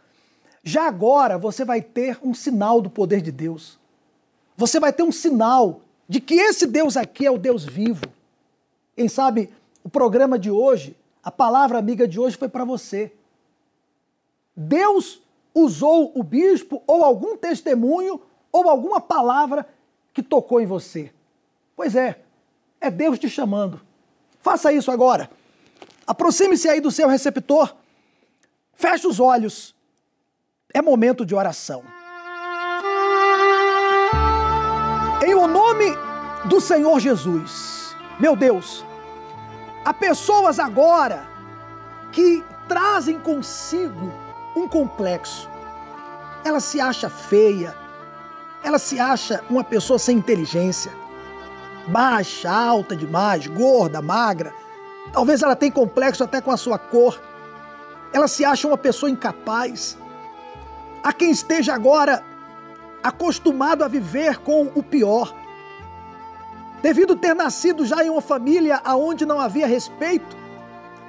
Já 0.63 0.87
agora 0.87 1.37
você 1.37 1.63
vai 1.63 1.81
ter 1.81 2.17
um 2.23 2.33
sinal 2.33 2.81
do 2.81 2.89
poder 2.89 3.21
de 3.21 3.31
Deus. 3.31 3.77
Você 4.57 4.79
vai 4.79 4.91
ter 4.91 5.03
um 5.03 5.11
sinal 5.11 5.81
de 6.07 6.19
que 6.19 6.35
esse 6.35 6.65
Deus 6.65 6.97
aqui 6.97 7.25
é 7.25 7.31
o 7.31 7.37
Deus 7.37 7.63
vivo. 7.63 8.05
Quem 8.95 9.07
sabe 9.07 9.49
o 9.83 9.89
programa 9.89 10.39
de 10.39 10.49
hoje, 10.49 10.95
a 11.25 11.31
palavra 11.31 11.79
amiga 11.79 12.07
de 12.07 12.19
hoje 12.19 12.37
foi 12.37 12.47
para 12.47 12.63
você. 12.63 13.11
Deus 14.55 15.19
usou 15.55 16.11
o 16.13 16.21
bispo 16.21 16.83
ou 16.85 17.03
algum 17.03 17.35
testemunho 17.35 18.21
ou 18.51 18.69
alguma 18.69 19.01
palavra 19.01 19.67
que 20.13 20.21
tocou 20.21 20.61
em 20.61 20.67
você. 20.67 21.11
Pois 21.75 21.95
é, 21.95 22.21
é 22.79 22.91
Deus 22.91 23.17
te 23.17 23.27
chamando. 23.27 23.81
Faça 24.39 24.71
isso 24.71 24.91
agora. 24.91 25.27
Aproxime-se 26.05 26.69
aí 26.69 26.79
do 26.79 26.91
seu 26.91 27.07
receptor. 27.07 27.75
Feche 28.75 29.07
os 29.07 29.19
olhos. 29.19 29.73
É 30.71 30.79
momento 30.79 31.25
de 31.25 31.33
oração. 31.33 31.83
Em 35.25 35.33
o 35.33 35.47
nome 35.47 35.85
do 36.47 36.61
Senhor 36.61 36.99
Jesus, 36.99 37.95
meu 38.19 38.35
Deus, 38.35 38.85
há 39.85 39.93
pessoas 39.93 40.57
agora 40.59 41.27
que 42.11 42.43
trazem 42.67 43.19
consigo 43.19 44.11
um 44.55 44.67
complexo. 44.67 45.47
Ela 46.43 46.59
se 46.59 46.81
acha 46.81 47.09
feia, 47.09 47.75
ela 48.63 48.79
se 48.79 48.99
acha 48.99 49.43
uma 49.47 49.63
pessoa 49.63 49.99
sem 49.99 50.17
inteligência, 50.17 50.91
baixa, 51.87 52.51
alta 52.51 52.95
demais, 52.95 53.45
gorda, 53.45 54.01
magra. 54.01 54.51
Talvez 55.13 55.43
ela 55.43 55.55
tenha 55.55 55.71
complexo 55.71 56.23
até 56.23 56.41
com 56.41 56.49
a 56.51 56.57
sua 56.57 56.79
cor. 56.79 57.21
Ela 58.11 58.27
se 58.27 58.43
acha 58.43 58.67
uma 58.67 58.77
pessoa 58.77 59.09
incapaz. 59.09 59.97
Há 61.03 61.13
quem 61.13 61.29
esteja 61.29 61.75
agora 61.75 62.23
acostumado 63.03 63.83
a 63.83 63.87
viver 63.87 64.39
com 64.39 64.71
o 64.73 64.81
pior. 64.81 65.33
Devido 66.81 67.15
ter 67.15 67.33
nascido 67.33 67.85
já 67.85 68.03
em 68.03 68.09
uma 68.09 68.21
família 68.21 68.81
onde 68.85 69.25
não 69.25 69.39
havia 69.39 69.65
respeito, 69.65 70.37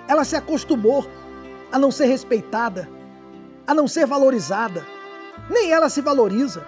ela 0.08 0.24
se 0.24 0.36
acostumou 0.36 1.06
a 1.70 1.78
não 1.78 1.90
ser 1.90 2.06
respeitada, 2.06 2.88
a 3.66 3.74
não 3.74 3.86
ser 3.86 4.06
valorizada. 4.06 4.84
Nem 5.50 5.72
ela 5.72 5.88
se 5.88 6.00
valoriza. 6.00 6.64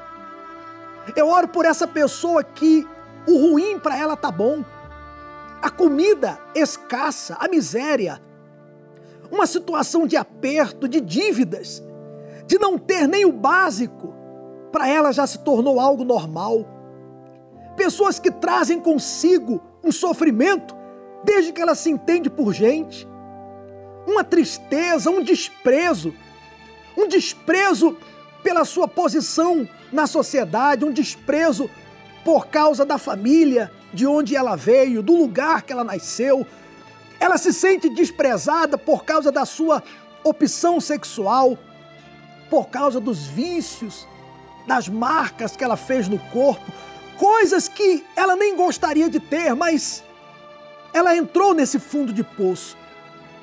Eu 1.16 1.28
oro 1.28 1.48
por 1.48 1.64
essa 1.64 1.86
pessoa 1.86 2.42
que 2.44 2.86
o 3.26 3.38
ruim 3.38 3.78
para 3.78 3.96
ela 3.96 4.16
tá 4.16 4.30
bom. 4.30 4.64
A 5.62 5.70
comida 5.70 6.38
escassa, 6.54 7.36
a 7.40 7.48
miséria, 7.48 8.20
uma 9.30 9.46
situação 9.46 10.06
de 10.06 10.16
aperto, 10.16 10.88
de 10.88 11.00
dívidas, 11.00 11.82
de 12.46 12.58
não 12.58 12.78
ter 12.78 13.06
nem 13.06 13.24
o 13.24 13.32
básico 13.32 14.14
para 14.72 14.88
ela 14.88 15.12
já 15.12 15.26
se 15.26 15.38
tornou 15.38 15.80
algo 15.80 16.04
normal. 16.04 16.64
Pessoas 17.78 18.18
que 18.18 18.32
trazem 18.32 18.80
consigo 18.80 19.62
um 19.84 19.92
sofrimento 19.92 20.74
desde 21.22 21.52
que 21.52 21.62
ela 21.62 21.76
se 21.76 21.88
entende 21.88 22.28
por 22.28 22.52
gente, 22.52 23.06
uma 24.04 24.24
tristeza, 24.24 25.08
um 25.08 25.22
desprezo, 25.22 26.12
um 26.96 27.06
desprezo 27.06 27.96
pela 28.42 28.64
sua 28.64 28.88
posição 28.88 29.68
na 29.92 30.08
sociedade, 30.08 30.84
um 30.84 30.92
desprezo 30.92 31.70
por 32.24 32.48
causa 32.48 32.84
da 32.84 32.98
família, 32.98 33.70
de 33.94 34.08
onde 34.08 34.34
ela 34.34 34.56
veio, 34.56 35.00
do 35.00 35.14
lugar 35.14 35.62
que 35.62 35.72
ela 35.72 35.84
nasceu. 35.84 36.44
Ela 37.20 37.38
se 37.38 37.52
sente 37.52 37.88
desprezada 37.88 38.76
por 38.76 39.04
causa 39.04 39.30
da 39.30 39.44
sua 39.44 39.84
opção 40.24 40.80
sexual, 40.80 41.56
por 42.50 42.70
causa 42.70 42.98
dos 42.98 43.26
vícios, 43.26 44.04
das 44.66 44.88
marcas 44.88 45.56
que 45.56 45.62
ela 45.62 45.76
fez 45.76 46.08
no 46.08 46.18
corpo, 46.18 46.72
coisas 47.18 47.68
que 47.68 48.04
ela 48.16 48.36
nem 48.36 48.56
gostaria 48.56 49.10
de 49.10 49.20
ter, 49.20 49.54
mas 49.54 50.04
ela 50.92 51.14
entrou 51.14 51.52
nesse 51.52 51.78
fundo 51.78 52.12
de 52.12 52.22
poço. 52.22 52.76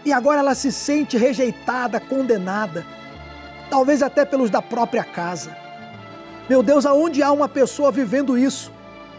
E 0.04 0.14
agora 0.14 0.40
ela 0.40 0.56
se 0.56 0.72
sente 0.72 1.18
rejeitada, 1.18 2.00
condenada, 2.00 2.86
talvez 3.70 4.02
até 4.02 4.24
pelos 4.24 4.50
da 4.50 4.62
própria 4.62 5.04
casa. 5.04 5.56
Meu 6.50 6.64
Deus, 6.64 6.86
aonde 6.86 7.22
há 7.22 7.32
uma 7.32 7.50
pessoa 7.50 7.92
vivendo 7.92 8.38
isso, 8.38 8.72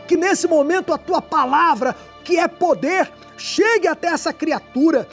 que 0.07 0.17
nesse 0.17 0.47
momento 0.47 0.93
a 0.93 0.99
tua 0.99 1.21
palavra, 1.21 1.95
que 2.25 2.39
é 2.39 2.49
poder, 2.49 3.13
chegue 3.37 3.87
até 3.87 4.09
essa 4.09 4.33
criatura, 4.33 5.09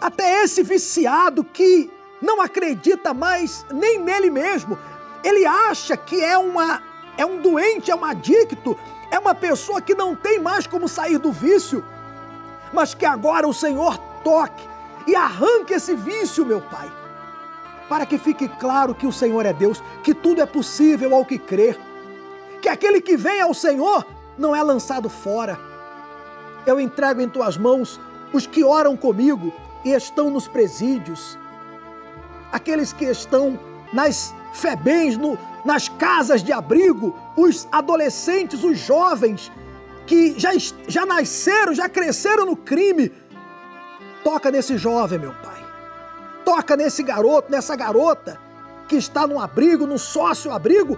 até 0.00 0.44
esse 0.44 0.62
viciado 0.62 1.42
que 1.42 1.90
não 2.20 2.40
acredita 2.40 3.12
mais 3.12 3.64
nem 3.72 3.98
nele 3.98 4.30
mesmo, 4.30 4.78
ele 5.24 5.46
acha 5.46 5.96
que 5.96 6.22
é 6.22 6.36
uma 6.36 6.82
é 7.16 7.24
um 7.24 7.40
doente, 7.40 7.90
é 7.90 7.96
um 7.96 8.04
adicto, 8.04 8.76
é 9.10 9.18
uma 9.18 9.34
pessoa 9.34 9.80
que 9.80 9.94
não 9.94 10.14
tem 10.14 10.38
mais 10.38 10.66
como 10.66 10.88
sair 10.88 11.18
do 11.18 11.32
vício, 11.32 11.84
mas 12.72 12.94
que 12.94 13.06
agora 13.06 13.48
o 13.48 13.54
Senhor 13.54 13.98
toque 14.22 14.68
e 15.06 15.14
arranque 15.14 15.74
esse 15.74 15.94
vício, 15.94 16.44
meu 16.44 16.60
Pai, 16.60 16.90
para 17.88 18.04
que 18.04 18.18
fique 18.18 18.48
claro 18.48 18.94
que 18.94 19.06
o 19.06 19.12
Senhor 19.12 19.46
é 19.46 19.52
Deus, 19.52 19.82
que 20.02 20.12
tudo 20.12 20.42
é 20.42 20.46
possível 20.46 21.14
ao 21.14 21.24
que 21.24 21.38
crer, 21.38 21.78
que 22.60 22.68
aquele 22.68 23.00
que 23.00 23.16
vem 23.16 23.40
ao 23.40 23.54
Senhor 23.54 24.04
não 24.36 24.54
é 24.54 24.62
lançado 24.62 25.08
fora. 25.08 25.58
Eu 26.66 26.80
entrego 26.80 27.20
em 27.20 27.28
tuas 27.28 27.56
mãos 27.56 28.00
os 28.32 28.46
que 28.46 28.64
oram 28.64 28.96
comigo 28.96 29.52
e 29.84 29.92
estão 29.92 30.30
nos 30.30 30.48
presídios, 30.48 31.38
aqueles 32.50 32.92
que 32.92 33.04
estão 33.04 33.58
nas 33.92 34.34
febens, 34.56 35.16
no, 35.16 35.38
nas 35.64 35.88
casas 35.88 36.42
de 36.42 36.52
abrigo, 36.52 37.14
os 37.36 37.68
adolescentes, 37.70 38.64
os 38.64 38.78
jovens 38.78 39.52
que 40.06 40.38
já, 40.38 40.50
já 40.86 41.04
nasceram, 41.04 41.74
já 41.74 41.88
cresceram 41.88 42.46
no 42.46 42.56
crime. 42.56 43.12
Toca 44.24 44.50
nesse 44.50 44.76
jovem, 44.78 45.18
meu 45.18 45.32
pai. 45.32 45.64
Toca 46.44 46.76
nesse 46.76 47.02
garoto, 47.02 47.50
nessa 47.50 47.74
garota 47.76 48.38
que 48.88 48.96
está 48.96 49.26
no 49.26 49.40
abrigo, 49.40 49.86
no 49.86 49.98
sócio-abrigo, 49.98 50.96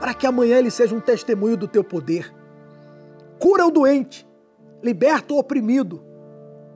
para 0.00 0.14
que 0.14 0.26
amanhã 0.26 0.58
ele 0.58 0.70
seja 0.70 0.94
um 0.94 1.00
testemunho 1.00 1.56
do 1.56 1.68
teu 1.68 1.84
poder. 1.84 2.32
Cura 3.38 3.66
o 3.66 3.70
doente, 3.70 4.26
liberta 4.82 5.34
o 5.34 5.38
oprimido. 5.38 6.02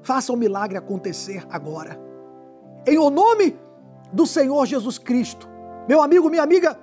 Faça 0.03 0.33
o 0.33 0.37
milagre 0.37 0.77
acontecer 0.77 1.45
agora. 1.51 1.99
Em 2.87 2.99
o 2.99 3.11
nome 3.11 3.59
do 4.13 4.27
Senhor 4.27 4.65
Jesus 4.67 4.99
Cristo, 4.99 5.49
meu 5.89 6.03
amigo, 6.03 6.29
minha 6.29 6.43
amiga, 6.43 6.79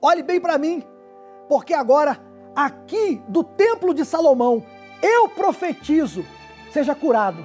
olhe 0.00 0.22
bem 0.22 0.40
para 0.40 0.56
mim, 0.56 0.82
porque 1.48 1.74
agora, 1.74 2.18
aqui 2.56 3.22
do 3.28 3.44
Templo 3.44 3.92
de 3.92 4.04
Salomão, 4.04 4.64
eu 5.02 5.28
profetizo: 5.28 6.24
seja 6.72 6.94
curado, 6.94 7.44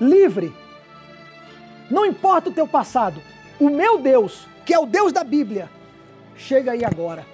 livre. 0.00 0.52
Não 1.90 2.06
importa 2.06 2.48
o 2.48 2.52
teu 2.52 2.66
passado, 2.66 3.20
o 3.60 3.68
meu 3.68 3.98
Deus, 3.98 4.48
que 4.64 4.72
é 4.72 4.78
o 4.78 4.86
Deus 4.86 5.12
da 5.12 5.22
Bíblia, 5.22 5.70
chega 6.34 6.72
aí 6.72 6.84
agora 6.84 7.26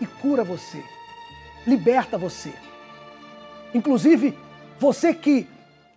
e 0.00 0.06
cura 0.06 0.42
você, 0.42 0.82
liberta 1.66 2.18
você. 2.18 2.52
Inclusive, 3.72 4.36
você 4.78 5.14
que 5.14 5.48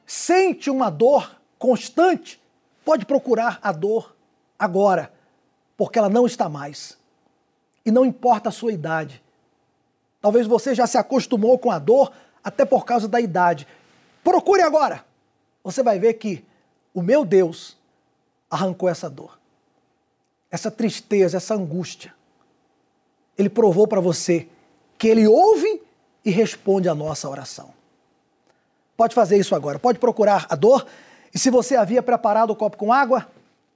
sente 0.06 0.70
uma 0.70 0.90
dor 0.90 1.36
constante, 1.58 2.42
pode 2.86 3.06
procurar 3.06 3.60
a 3.62 3.72
dor 3.72 4.16
agora 4.58 5.17
porque 5.78 6.00
ela 6.00 6.10
não 6.10 6.26
está 6.26 6.50
mais. 6.50 6.98
E 7.86 7.92
não 7.92 8.04
importa 8.04 8.50
a 8.50 8.52
sua 8.52 8.74
idade. 8.74 9.24
Talvez 10.20 10.48
você 10.48 10.74
já 10.74 10.88
se 10.88 10.98
acostumou 10.98 11.58
com 11.60 11.72
a 11.72 11.78
dor 11.78 12.12
até 12.44 12.66
por 12.66 12.84
causa 12.84 13.08
da 13.08 13.22
idade. 13.22 13.68
Procure 14.24 14.64
agora. 14.64 15.06
Você 15.64 15.84
vai 15.84 16.00
ver 16.00 16.16
que 16.16 16.44
o 16.94 17.02
meu 17.02 17.24
Deus 17.24 17.78
arrancou 18.50 18.90
essa 18.90 19.10
dor, 19.10 19.38
essa 20.50 20.72
tristeza, 20.72 21.38
essa 21.38 21.54
angústia. 21.54 22.14
Ele 23.38 23.50
provou 23.50 23.88
para 23.88 24.02
você 24.02 24.48
que 24.98 25.08
ele 25.08 25.28
ouve 25.28 25.82
e 26.26 26.32
responde 26.32 26.90
a 26.90 26.96
nossa 26.96 27.30
oração. 27.30 27.72
Pode 28.98 29.14
fazer 29.14 29.38
isso 29.38 29.54
agora. 29.54 29.78
Pode 29.78 30.00
procurar 30.00 30.48
a 30.50 30.56
dor. 30.56 30.88
E 31.34 31.38
se 31.38 31.52
você 31.52 31.76
havia 31.76 32.02
preparado 32.02 32.50
o 32.50 32.56
copo 32.56 32.78
com 32.78 32.92
água, 32.92 33.28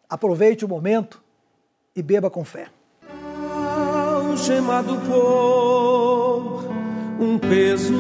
aproveite 0.10 0.66
o 0.66 0.68
momento 0.68 1.22
e 1.96 2.02
beba 2.02 2.30
com 2.30 2.44
fé. 2.44 2.68
Algemado 4.30 4.98
por 5.08 6.66
um 7.20 7.38
peso. 7.38 7.94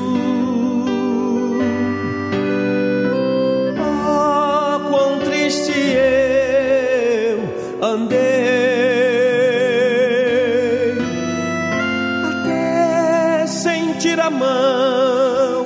Ah, 3.80 4.80
quão 4.90 5.20
triste 5.20 5.72
eu 5.72 7.40
andei, 7.86 8.22
até 12.24 13.48
sentir 13.48 13.92
sentir 14.02 14.20
a 14.20 14.32
mão 14.32 15.66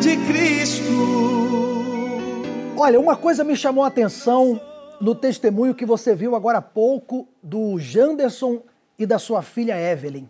de 0.00 0.16
Cristo. 0.28 0.84
Olha, 2.76 3.00
uma 3.00 3.16
coisa 3.16 3.42
me 3.42 3.56
chamou 3.56 3.82
a 3.82 3.88
atenção 3.88 4.60
no 5.00 5.14
testemunho 5.14 5.74
que 5.74 5.86
você 5.86 6.14
viu 6.14 6.36
agora 6.36 6.58
há 6.58 6.62
pouco 6.62 7.26
do 7.42 7.78
Janderson 7.78 8.62
e 8.98 9.06
da 9.06 9.18
sua 9.18 9.42
filha 9.42 9.80
Evelyn. 9.80 10.28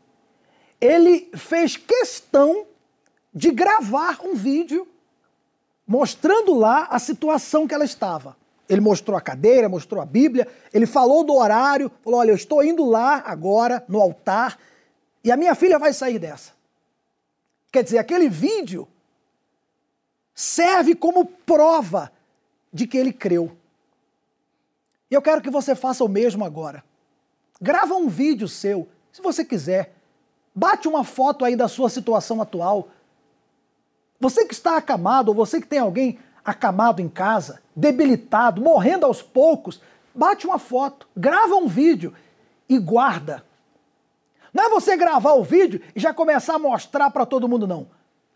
Ele 0.81 1.29
fez 1.35 1.77
questão 1.77 2.67
de 3.35 3.51
gravar 3.51 4.21
um 4.25 4.35
vídeo 4.35 4.87
mostrando 5.87 6.55
lá 6.55 6.87
a 6.91 6.99
situação 6.99 7.67
que 7.67 7.75
ela 7.75 7.85
estava. 7.85 8.37
Ele 8.69 8.81
mostrou 8.81 9.17
a 9.17 9.21
cadeira, 9.21 9.69
mostrou 9.69 10.01
a 10.01 10.07
Bíblia, 10.07 10.47
ele 10.73 10.87
falou 10.87 11.25
do 11.25 11.35
horário, 11.35 11.91
falou: 12.05 12.21
Olha, 12.21 12.31
eu 12.31 12.37
estou 12.37 12.63
indo 12.63 12.85
lá 12.85 13.23
agora 13.27 13.85
no 13.89 14.01
altar 14.01 14.57
e 15.25 15.33
a 15.33 15.37
minha 15.37 15.57
filha 15.57 15.79
vai 15.79 15.93
sair 15.93 16.21
dessa. 16.21 16.53
Quer 17.73 17.83
dizer, 17.83 17.99
aquele 17.99 18.29
vídeo 18.29 18.87
serve 20.35 20.95
como 20.95 21.27
prova 21.27 22.11
de 22.73 22.87
que 22.87 22.97
ele 22.97 23.13
creu. 23.13 23.57
E 25.11 25.15
eu 25.15 25.21
quero 25.21 25.43
que 25.43 25.51
você 25.51 25.75
faça 25.75 26.05
o 26.05 26.09
mesmo 26.09 26.45
agora. 26.45 26.85
Grava 27.61 27.95
um 27.95 28.09
vídeo 28.09 28.47
seu, 28.47 28.89
se 29.13 29.21
você 29.21 29.45
quiser. 29.45 29.95
Bate 30.55 30.87
uma 30.87 31.05
foto 31.05 31.45
aí 31.45 31.57
da 31.57 31.69
sua 31.69 31.89
situação 31.89 32.41
atual. 32.41 32.89
Você 34.19 34.45
que 34.45 34.55
está 34.55 34.77
acamado, 34.77 35.29
ou 35.29 35.35
você 35.35 35.61
que 35.61 35.67
tem 35.67 35.79
alguém 35.79 36.19
acamado 36.45 37.03
em 37.03 37.09
casa, 37.09 37.61
debilitado, 37.75 38.61
morrendo 38.61 39.05
aos 39.07 39.23
poucos, 39.23 39.81
bate 40.15 40.47
uma 40.47 40.59
foto, 40.59 41.09
grava 41.17 41.55
um 41.57 41.67
vídeo 41.67 42.15
e 42.69 42.79
guarda. 42.79 43.45
Não 44.53 44.65
é 44.65 44.69
você 44.69 44.97
gravar 44.97 45.35
o 45.35 45.45
vídeo 45.45 45.81
e 45.95 46.01
já 46.01 46.13
começar 46.13 46.55
a 46.55 46.59
mostrar 46.59 47.11
para 47.11 47.27
todo 47.27 47.49
mundo, 47.49 47.67
não. 47.67 47.89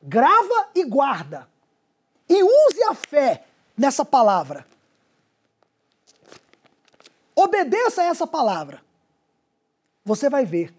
Grava 0.03 0.69
e 0.75 0.85
guarda. 0.85 1.49
E 2.29 2.43
use 2.43 2.83
a 2.85 2.95
fé 2.95 3.45
nessa 3.77 4.05
palavra. 4.05 4.67
Obedeça 7.35 8.03
a 8.03 8.07
essa 8.07 8.27
palavra. 8.27 8.81
Você 10.05 10.29
vai 10.29 10.45
ver 10.45 10.75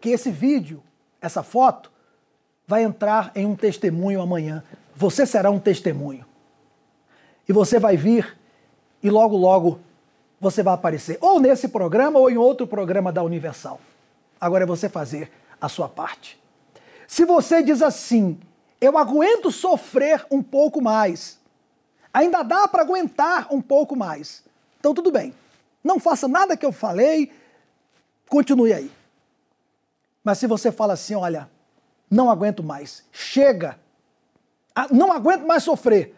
que 0.00 0.10
esse 0.10 0.30
vídeo, 0.30 0.82
essa 1.20 1.42
foto, 1.42 1.90
vai 2.66 2.84
entrar 2.84 3.32
em 3.34 3.46
um 3.46 3.56
testemunho 3.56 4.20
amanhã. 4.20 4.62
Você 4.94 5.26
será 5.26 5.50
um 5.50 5.58
testemunho. 5.58 6.24
E 7.48 7.52
você 7.52 7.78
vai 7.78 7.96
vir 7.96 8.38
e 9.02 9.10
logo, 9.10 9.36
logo 9.36 9.80
você 10.40 10.62
vai 10.62 10.74
aparecer. 10.74 11.18
Ou 11.20 11.40
nesse 11.40 11.68
programa 11.68 12.18
ou 12.18 12.30
em 12.30 12.36
outro 12.36 12.66
programa 12.66 13.12
da 13.12 13.22
Universal. 13.22 13.80
Agora 14.40 14.64
é 14.64 14.66
você 14.66 14.88
fazer 14.88 15.30
a 15.60 15.68
sua 15.68 15.88
parte. 15.88 16.40
Se 17.06 17.24
você 17.24 17.62
diz 17.62 17.82
assim, 17.82 18.38
eu 18.80 18.96
aguento 18.96 19.50
sofrer 19.50 20.24
um 20.30 20.42
pouco 20.42 20.80
mais, 20.80 21.38
ainda 22.14 22.42
dá 22.42 22.68
para 22.68 22.82
aguentar 22.82 23.48
um 23.50 23.60
pouco 23.60 23.96
mais. 23.96 24.44
Então 24.80 24.94
tudo 24.94 25.12
bem. 25.12 25.32
Não 25.84 26.00
faça 26.00 26.26
nada 26.26 26.56
que 26.56 26.66
eu 26.66 26.72
falei, 26.72 27.30
continue 28.28 28.72
aí. 28.72 28.90
Mas 30.24 30.38
se 30.38 30.46
você 30.46 30.72
fala 30.72 30.94
assim, 30.94 31.14
olha, 31.14 31.48
não 32.10 32.30
aguento 32.30 32.62
mais, 32.62 33.04
chega, 33.12 33.78
ah, 34.74 34.88
não 34.90 35.12
aguento 35.12 35.46
mais 35.46 35.62
sofrer, 35.62 36.14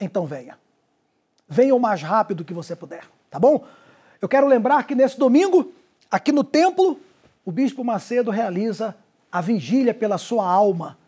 então 0.00 0.26
venha. 0.26 0.58
Venha 1.48 1.74
o 1.74 1.80
mais 1.80 2.02
rápido 2.02 2.44
que 2.44 2.54
você 2.54 2.76
puder, 2.76 3.04
tá 3.30 3.38
bom? 3.38 3.66
Eu 4.20 4.28
quero 4.28 4.46
lembrar 4.46 4.84
que 4.84 4.94
nesse 4.94 5.18
domingo, 5.18 5.72
aqui 6.10 6.30
no 6.32 6.44
templo, 6.44 7.00
o 7.44 7.52
Bispo 7.52 7.84
Macedo 7.84 8.30
realiza 8.30 8.94
a 9.30 9.40
vigília 9.40 9.94
pela 9.94 10.18
sua 10.18 10.46
alma, 10.46 10.98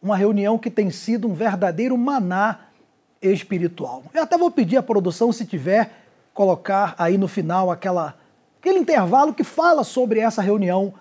uma 0.00 0.16
reunião 0.16 0.58
que 0.58 0.70
tem 0.70 0.90
sido 0.90 1.28
um 1.28 1.34
verdadeiro 1.34 1.96
maná 1.96 2.68
espiritual. 3.20 4.04
Eu 4.14 4.22
até 4.22 4.36
vou 4.38 4.50
pedir 4.50 4.76
à 4.76 4.82
produção, 4.82 5.32
se 5.32 5.44
tiver, 5.44 6.07
colocar 6.38 6.94
aí 6.96 7.18
no 7.18 7.26
final 7.26 7.68
aquela, 7.68 8.14
aquele 8.60 8.78
intervalo 8.78 9.34
que 9.34 9.42
fala 9.42 9.82
sobre 9.82 10.20
essa 10.20 10.40
reunião 10.40 10.94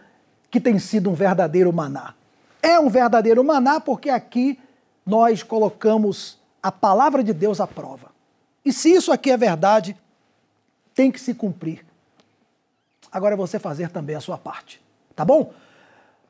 que 0.49 0.59
tem 0.59 0.79
sido 0.79 1.11
um 1.11 1.13
verdadeiro 1.13 1.71
maná. 1.71 2.15
É 2.59 2.79
um 2.79 2.89
verdadeiro 2.89 3.43
maná 3.43 3.79
porque 3.79 4.09
aqui 4.09 4.57
nós 5.05 5.43
colocamos 5.43 6.39
a 6.63 6.71
palavra 6.71 7.23
de 7.23 7.33
Deus 7.33 7.61
à 7.61 7.67
prova. 7.67 8.09
E 8.65 8.73
se 8.73 8.91
isso 8.91 9.11
aqui 9.11 9.29
é 9.29 9.37
verdade, 9.37 9.95
tem 10.95 11.11
que 11.11 11.21
se 11.21 11.35
cumprir. 11.35 11.85
Agora 13.11 13.35
é 13.35 13.37
você 13.37 13.59
fazer 13.59 13.91
também 13.91 14.15
a 14.15 14.19
sua 14.19 14.39
parte. 14.39 14.81
Tá 15.15 15.23
bom? 15.23 15.53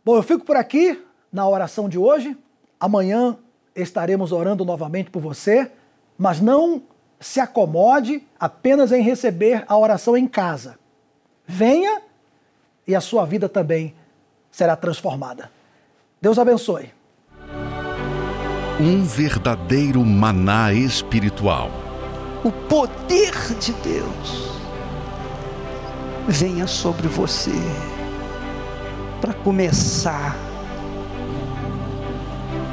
Bom, 0.04 0.18
eu 0.18 0.24
fico 0.24 0.44
por 0.44 0.58
aqui 0.58 1.02
na 1.32 1.48
oração 1.48 1.88
de 1.88 1.98
hoje. 1.98 2.38
Amanhã 2.78 3.38
estaremos 3.74 4.34
orando 4.34 4.66
novamente 4.66 5.10
por 5.10 5.22
você, 5.22 5.72
mas 6.18 6.42
não 6.42 6.84
se 7.20 7.40
acomode 7.40 8.24
apenas 8.40 8.92
em 8.92 9.02
receber 9.02 9.64
a 9.68 9.78
oração 9.78 10.16
em 10.16 10.28
casa. 10.28 10.78
Venha 11.46 12.02
e 12.86 12.96
a 12.96 13.02
sua 13.02 13.26
vida 13.26 13.50
também 13.50 13.94
será 14.52 14.76
transformada. 14.76 15.52
Deus 16.22 16.40
abençoe. 16.40 16.92
Um 18.80 19.04
verdadeiro 19.04 20.04
maná 20.06 20.72
espiritual. 20.72 21.72
O 22.44 22.52
poder 22.52 23.34
de 23.60 23.74
Deus 23.74 24.52
venha 26.28 26.68
sobre 26.68 27.08
você 27.08 27.52
para 29.20 29.34
começar 29.34 30.36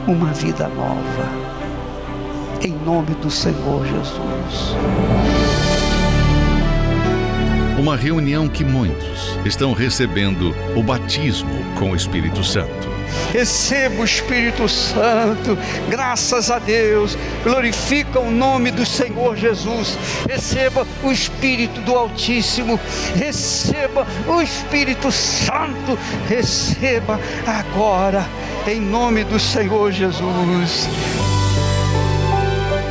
uma 0.07 0.32
vida 0.32 0.68
nova. 0.68 1.54
Em 2.67 2.73
nome 2.73 3.15
do 3.17 3.31
Senhor 3.31 3.85
Jesus. 3.85 4.75
Uma 7.79 7.95
reunião 7.95 8.49
que 8.49 8.65
muitos 8.65 9.39
estão 9.45 9.75
recebendo 9.75 10.57
o 10.75 10.83
batismo 10.83 11.53
com 11.79 11.91
o 11.91 11.95
Espírito 11.95 12.43
Santo. 12.43 12.89
Receba 13.35 14.01
o 14.01 14.05
Espírito 14.05 14.67
Santo, 14.67 15.59
graças 15.91 16.51
a 16.51 16.59
Deus, 16.59 17.19
glorifica 17.43 18.19
o 18.19 18.31
nome 18.31 18.71
do 18.71 18.87
Senhor 18.87 19.37
Jesus, 19.37 19.99
receba 20.27 20.87
o 21.03 21.12
Espírito 21.12 21.83
do 21.83 21.95
Altíssimo, 21.95 22.81
receba 23.15 24.07
o 24.27 24.41
Espírito 24.41 25.12
Santo, 25.12 25.99
receba 26.27 27.21
agora, 27.47 28.27
em 28.67 28.81
nome 28.81 29.23
do 29.23 29.39
Senhor 29.39 29.93
Jesus. 29.93 30.89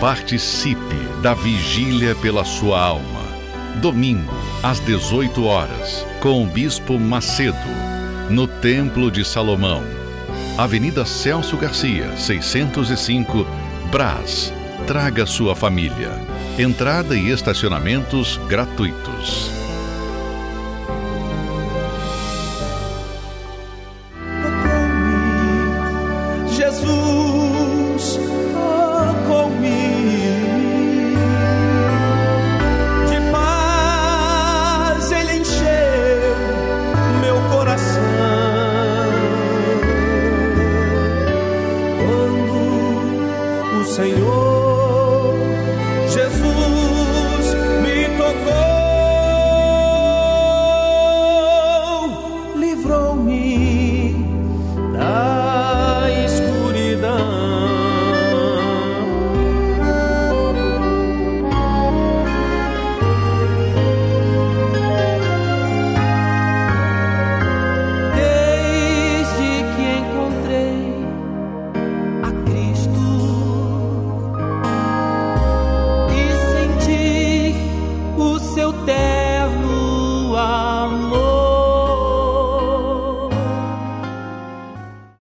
Participe 0.03 0.97
da 1.21 1.33
vigília 1.33 2.13
pela 2.13 2.43
sua 2.43 2.77
alma. 2.77 3.23
Domingo, 3.77 4.33
às 4.61 4.77
18 4.81 5.45
horas, 5.45 6.05
com 6.19 6.43
o 6.43 6.45
Bispo 6.45 6.99
Macedo, 6.99 7.55
no 8.29 8.45
Templo 8.45 9.09
de 9.09 9.23
Salomão. 9.23 9.81
Avenida 10.57 11.05
Celso 11.05 11.55
Garcia, 11.55 12.17
605, 12.17 13.47
Brás. 13.89 14.53
Traga 14.85 15.25
sua 15.25 15.55
família. 15.55 16.19
Entrada 16.59 17.15
e 17.15 17.31
estacionamentos 17.31 18.35
gratuitos. 18.49 19.62